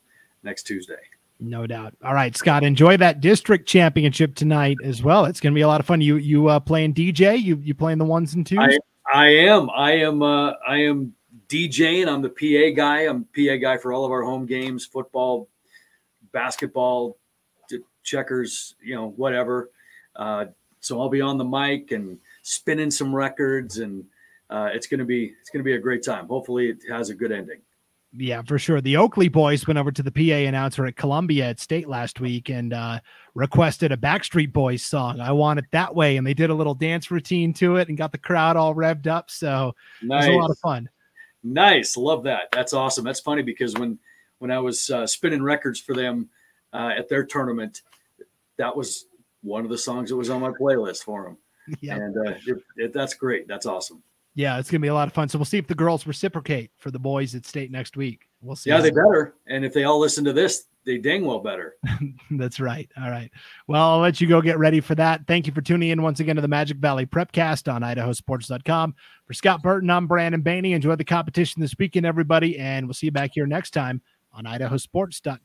next 0.43 0.63
Tuesday. 0.63 0.95
No 1.39 1.67
doubt. 1.67 1.93
All 2.03 2.13
right, 2.13 2.35
Scott, 2.35 2.63
enjoy 2.63 2.97
that 2.97 3.19
district 3.19 3.67
championship 3.67 4.35
tonight 4.35 4.77
as 4.83 5.03
well. 5.03 5.25
It's 5.25 5.39
going 5.39 5.53
to 5.53 5.55
be 5.55 5.61
a 5.61 5.67
lot 5.67 5.81
of 5.81 5.85
fun. 5.85 5.99
You 5.99 6.15
you 6.15 6.47
uh, 6.47 6.59
playing 6.59 6.93
DJ? 6.93 7.41
You 7.41 7.57
you 7.57 7.73
playing 7.73 7.97
the 7.97 8.05
ones 8.05 8.33
and 8.35 8.45
twos? 8.45 8.59
I, 8.59 8.77
I 9.13 9.27
am. 9.27 9.69
I 9.69 9.91
am. 9.91 10.21
Uh, 10.21 10.53
I 10.65 10.77
am 10.77 11.13
DJing. 11.49 12.07
I'm 12.07 12.21
the 12.21 12.29
PA 12.29 12.75
guy. 12.75 13.01
I'm 13.01 13.25
PA 13.35 13.57
guy 13.57 13.77
for 13.77 13.91
all 13.91 14.05
of 14.05 14.11
our 14.11 14.23
home 14.23 14.45
games, 14.45 14.85
football, 14.85 15.49
basketball, 16.31 17.17
checkers, 18.03 18.75
you 18.81 18.95
know, 18.95 19.09
whatever. 19.17 19.71
Uh, 20.15 20.45
so 20.79 21.01
I'll 21.01 21.09
be 21.09 21.21
on 21.21 21.37
the 21.37 21.43
mic 21.43 21.91
and 21.91 22.17
spinning 22.43 22.91
some 22.91 23.13
records, 23.13 23.79
and 23.79 24.05
uh, 24.49 24.69
it's 24.73 24.87
gonna 24.87 25.03
be 25.03 25.33
it's 25.41 25.49
gonna 25.49 25.63
be 25.63 25.73
a 25.73 25.79
great 25.79 26.03
time. 26.03 26.27
Hopefully, 26.27 26.69
it 26.69 26.77
has 26.89 27.09
a 27.09 27.15
good 27.15 27.33
ending. 27.33 27.59
Yeah, 28.17 28.41
for 28.43 28.57
sure. 28.57 28.81
The 28.81 28.97
Oakley 28.97 29.27
boys 29.27 29.67
went 29.67 29.77
over 29.77 29.91
to 29.91 30.03
the 30.03 30.11
PA 30.11 30.47
announcer 30.47 30.85
at 30.85 30.95
Columbia 30.95 31.45
at 31.45 31.59
State 31.59 31.87
last 31.87 32.19
week 32.19 32.49
and 32.49 32.73
uh, 32.73 32.99
requested 33.33 33.91
a 33.91 33.97
Backstreet 33.97 34.53
Boys 34.53 34.83
song. 34.83 35.19
I 35.19 35.31
want 35.31 35.59
it 35.59 35.65
that 35.71 35.93
way, 35.95 36.17
and 36.17 36.25
they 36.25 36.33
did 36.33 36.49
a 36.49 36.53
little 36.53 36.75
dance 36.75 37.11
routine 37.11 37.53
to 37.55 37.75
it 37.77 37.89
and 37.89 37.97
got 37.97 38.11
the 38.11 38.17
crowd 38.17 38.55
all 38.55 38.73
revved 38.73 39.07
up. 39.07 39.29
So 39.29 39.75
nice. 40.01 40.25
it 40.25 40.29
was 40.29 40.35
a 40.35 40.39
lot 40.39 40.49
of 40.51 40.59
fun. 40.59 40.89
Nice, 41.43 41.97
love 41.97 42.23
that. 42.23 42.49
That's 42.51 42.73
awesome. 42.73 43.03
That's 43.03 43.19
funny 43.19 43.41
because 43.41 43.73
when 43.75 43.99
when 44.39 44.51
I 44.51 44.59
was 44.59 44.89
uh, 44.89 45.07
spinning 45.07 45.43
records 45.43 45.79
for 45.79 45.93
them 45.93 46.29
uh, 46.73 46.91
at 46.97 47.09
their 47.09 47.25
tournament, 47.25 47.81
that 48.57 48.75
was 48.75 49.05
one 49.41 49.63
of 49.63 49.69
the 49.69 49.77
songs 49.77 50.09
that 50.09 50.15
was 50.15 50.29
on 50.29 50.41
my 50.41 50.51
playlist 50.51 51.03
for 51.03 51.23
them. 51.23 51.37
Yeah, 51.81 51.95
and 51.95 52.15
uh, 52.15 52.33
it, 52.45 52.57
it, 52.77 52.93
that's 52.93 53.15
great. 53.15 53.47
That's 53.47 53.65
awesome 53.65 54.03
yeah, 54.35 54.59
it's 54.59 54.69
gonna 54.69 54.81
be 54.81 54.89
a 54.89 54.93
lot 54.93 55.07
of 55.07 55.13
fun. 55.13 55.29
So 55.29 55.37
we'll 55.37 55.45
see 55.45 55.57
if 55.57 55.67
the 55.67 55.75
girls 55.75 56.05
reciprocate 56.05 56.71
for 56.77 56.91
the 56.91 56.99
boys 56.99 57.33
at 57.35 57.45
state 57.45 57.71
next 57.71 57.97
week. 57.97 58.27
We'll 58.41 58.55
see. 58.55 58.69
Yeah, 58.69 58.81
they 58.81 58.91
better. 58.91 59.35
And 59.47 59.65
if 59.65 59.73
they 59.73 59.85
all 59.85 59.97
listen 59.97 60.23
to 60.25 60.33
this, 60.33 60.65
they 60.85 60.97
dang 60.97 61.25
well 61.25 61.39
better. 61.39 61.75
That's 62.31 62.59
right. 62.59 62.89
All 63.01 63.09
right. 63.09 63.31
Well, 63.67 63.81
I'll 63.81 63.99
let 63.99 64.21
you 64.21 64.27
go 64.27 64.41
get 64.41 64.59
ready 64.59 64.81
for 64.81 64.93
that. 64.95 65.25
Thank 65.25 65.47
you 65.47 65.53
for 65.53 65.61
tuning 65.61 65.89
in 65.89 66.01
once 66.01 66.19
again 66.19 66.35
to 66.35 66.41
the 66.41 66.47
Magic 66.47 66.77
Valley 66.77 67.05
Prepcast 67.05 67.73
on 67.73 67.81
idahosports.com. 67.81 68.93
For 69.25 69.33
Scott 69.33 69.63
Burton, 69.63 69.89
I'm 69.89 70.05
Brandon 70.05 70.43
Baney. 70.43 70.75
Enjoy 70.75 70.95
the 70.95 71.03
competition 71.03 71.61
this 71.61 71.73
weekend, 71.79 72.05
everybody, 72.05 72.59
and 72.59 72.85
we'll 72.85 72.93
see 72.93 73.07
you 73.07 73.11
back 73.11 73.31
here 73.33 73.47
next 73.47 73.71
time 73.71 74.01
on 74.31 74.43
idahosports.com. 74.43 75.39